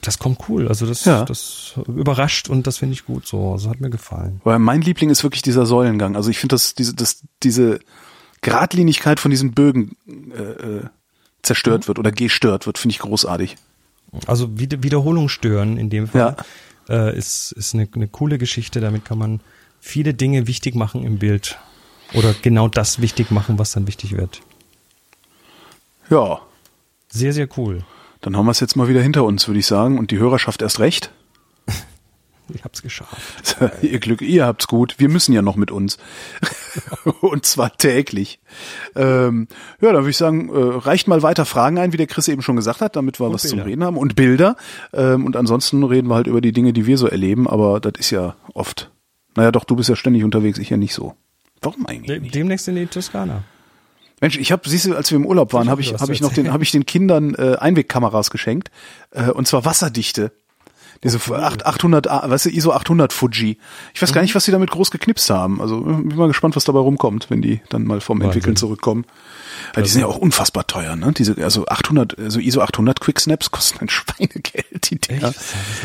[0.00, 0.66] das kommt cool.
[0.68, 1.24] Also das, Ja.
[1.26, 3.52] das überrascht und das finde ich gut so.
[3.52, 4.40] Also hat mir gefallen.
[4.42, 6.16] Weil mein Liebling ist wirklich dieser Säulengang.
[6.16, 7.80] Also ich finde, dass diese, dass diese
[8.40, 10.82] Gradlinigkeit von diesen Bögen äh, äh,
[11.42, 13.56] zerstört wird oder gestört wird, finde ich großartig.
[14.26, 16.36] Also Wied- Wiederholung stören in dem Fall
[16.88, 17.08] Ja.
[17.10, 18.80] äh, ist, ist eine, eine coole Geschichte.
[18.80, 19.40] Damit kann man
[19.80, 21.58] viele Dinge wichtig machen im Bild.
[22.14, 24.40] Oder genau das wichtig machen, was dann wichtig wird.
[26.10, 26.40] Ja,
[27.10, 27.84] Sehr, sehr cool.
[28.22, 29.98] dann haben wir es jetzt mal wieder hinter uns, würde ich sagen.
[29.98, 31.10] Und die Hörerschaft erst recht.
[32.54, 33.58] Ich hab's geschafft.
[33.82, 34.94] ihr Glück, ihr habt's gut.
[34.96, 35.98] Wir müssen ja noch mit uns.
[37.20, 38.40] Und zwar täglich.
[38.96, 39.48] Ähm,
[39.82, 42.40] ja, dann würde ich sagen, äh, reicht mal weiter Fragen ein, wie der Chris eben
[42.40, 43.66] schon gesagt hat, damit wir was zum Bilder.
[43.66, 43.98] Reden haben.
[43.98, 44.56] Und Bilder.
[44.94, 47.46] Ähm, und ansonsten reden wir halt über die Dinge, die wir so erleben.
[47.46, 48.90] Aber das ist ja oft.
[49.36, 51.14] Naja, doch, du bist ja ständig unterwegs, ich ja nicht so.
[51.62, 52.34] Warum eigentlich nicht?
[52.34, 53.42] Demnächst in die Toskana.
[54.20, 56.20] Mensch, ich habe, siehst du, als wir im Urlaub waren, hab habe ich, hab ich
[56.20, 58.70] noch den, habe ich den Kindern äh, Einwegkameras geschenkt
[59.12, 60.32] äh, und zwar wasserdichte.
[61.04, 63.58] Diese Oh, 8, 800, A- weißt du, ISO 800 Fuji.
[63.94, 64.24] Ich weiß gar Mhm.
[64.24, 65.60] nicht, was die damit groß geknipst haben.
[65.60, 68.56] Also bin mal gespannt, was dabei rumkommt, wenn die dann mal vom Entwickeln Wahnsinn.
[68.56, 69.04] zurückkommen.
[69.74, 71.12] Weil die sind ja auch unfassbar teuer, ne?
[71.12, 75.32] Diese, also 800, also ISO 800 Quicksnaps kosten ein Schweinegeld, die Dinger.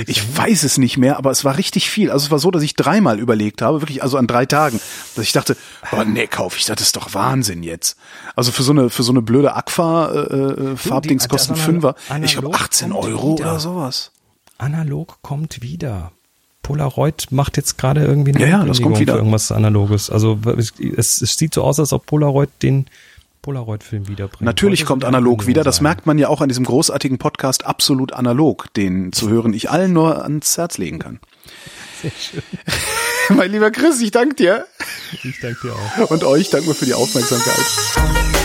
[0.08, 2.12] Ich weiß es nicht mehr, aber es war richtig viel.
[2.12, 4.80] Also es war so, dass ich dreimal überlegt habe, wirklich, also an drei Tagen,
[5.16, 5.58] dass ich dachte,
[5.91, 7.98] oh nee, kauf ich, das ist doch Wahnsinn jetzt.
[8.36, 11.95] Also für so eine, für so eine blöde Aqua äh, äh, Farbdings kosten Fünfer.
[12.24, 13.52] Ich glaube Analog 18 kommt Euro wieder.
[13.52, 14.12] oder sowas.
[14.58, 16.12] Analog kommt wieder.
[16.62, 19.14] Polaroid macht jetzt gerade irgendwie eine Ja, ja, das kommt wieder.
[19.14, 20.10] für irgendwas Analoges.
[20.10, 22.86] Also es, es sieht so aus, als ob Polaroid den
[23.44, 24.41] Polaroid-Film wiederbringt.
[24.41, 25.64] Natürlich kommt analog wieder.
[25.64, 29.70] Das merkt man ja auch an diesem großartigen Podcast absolut analog, den zu hören ich
[29.70, 31.20] allen nur ans Herz legen kann.
[32.02, 32.41] Sehr schön.
[33.38, 34.65] mein lieber Chris, ich danke dir.
[35.24, 36.10] Ich danke dir auch.
[36.10, 38.43] Und euch danke mir für die Aufmerksamkeit.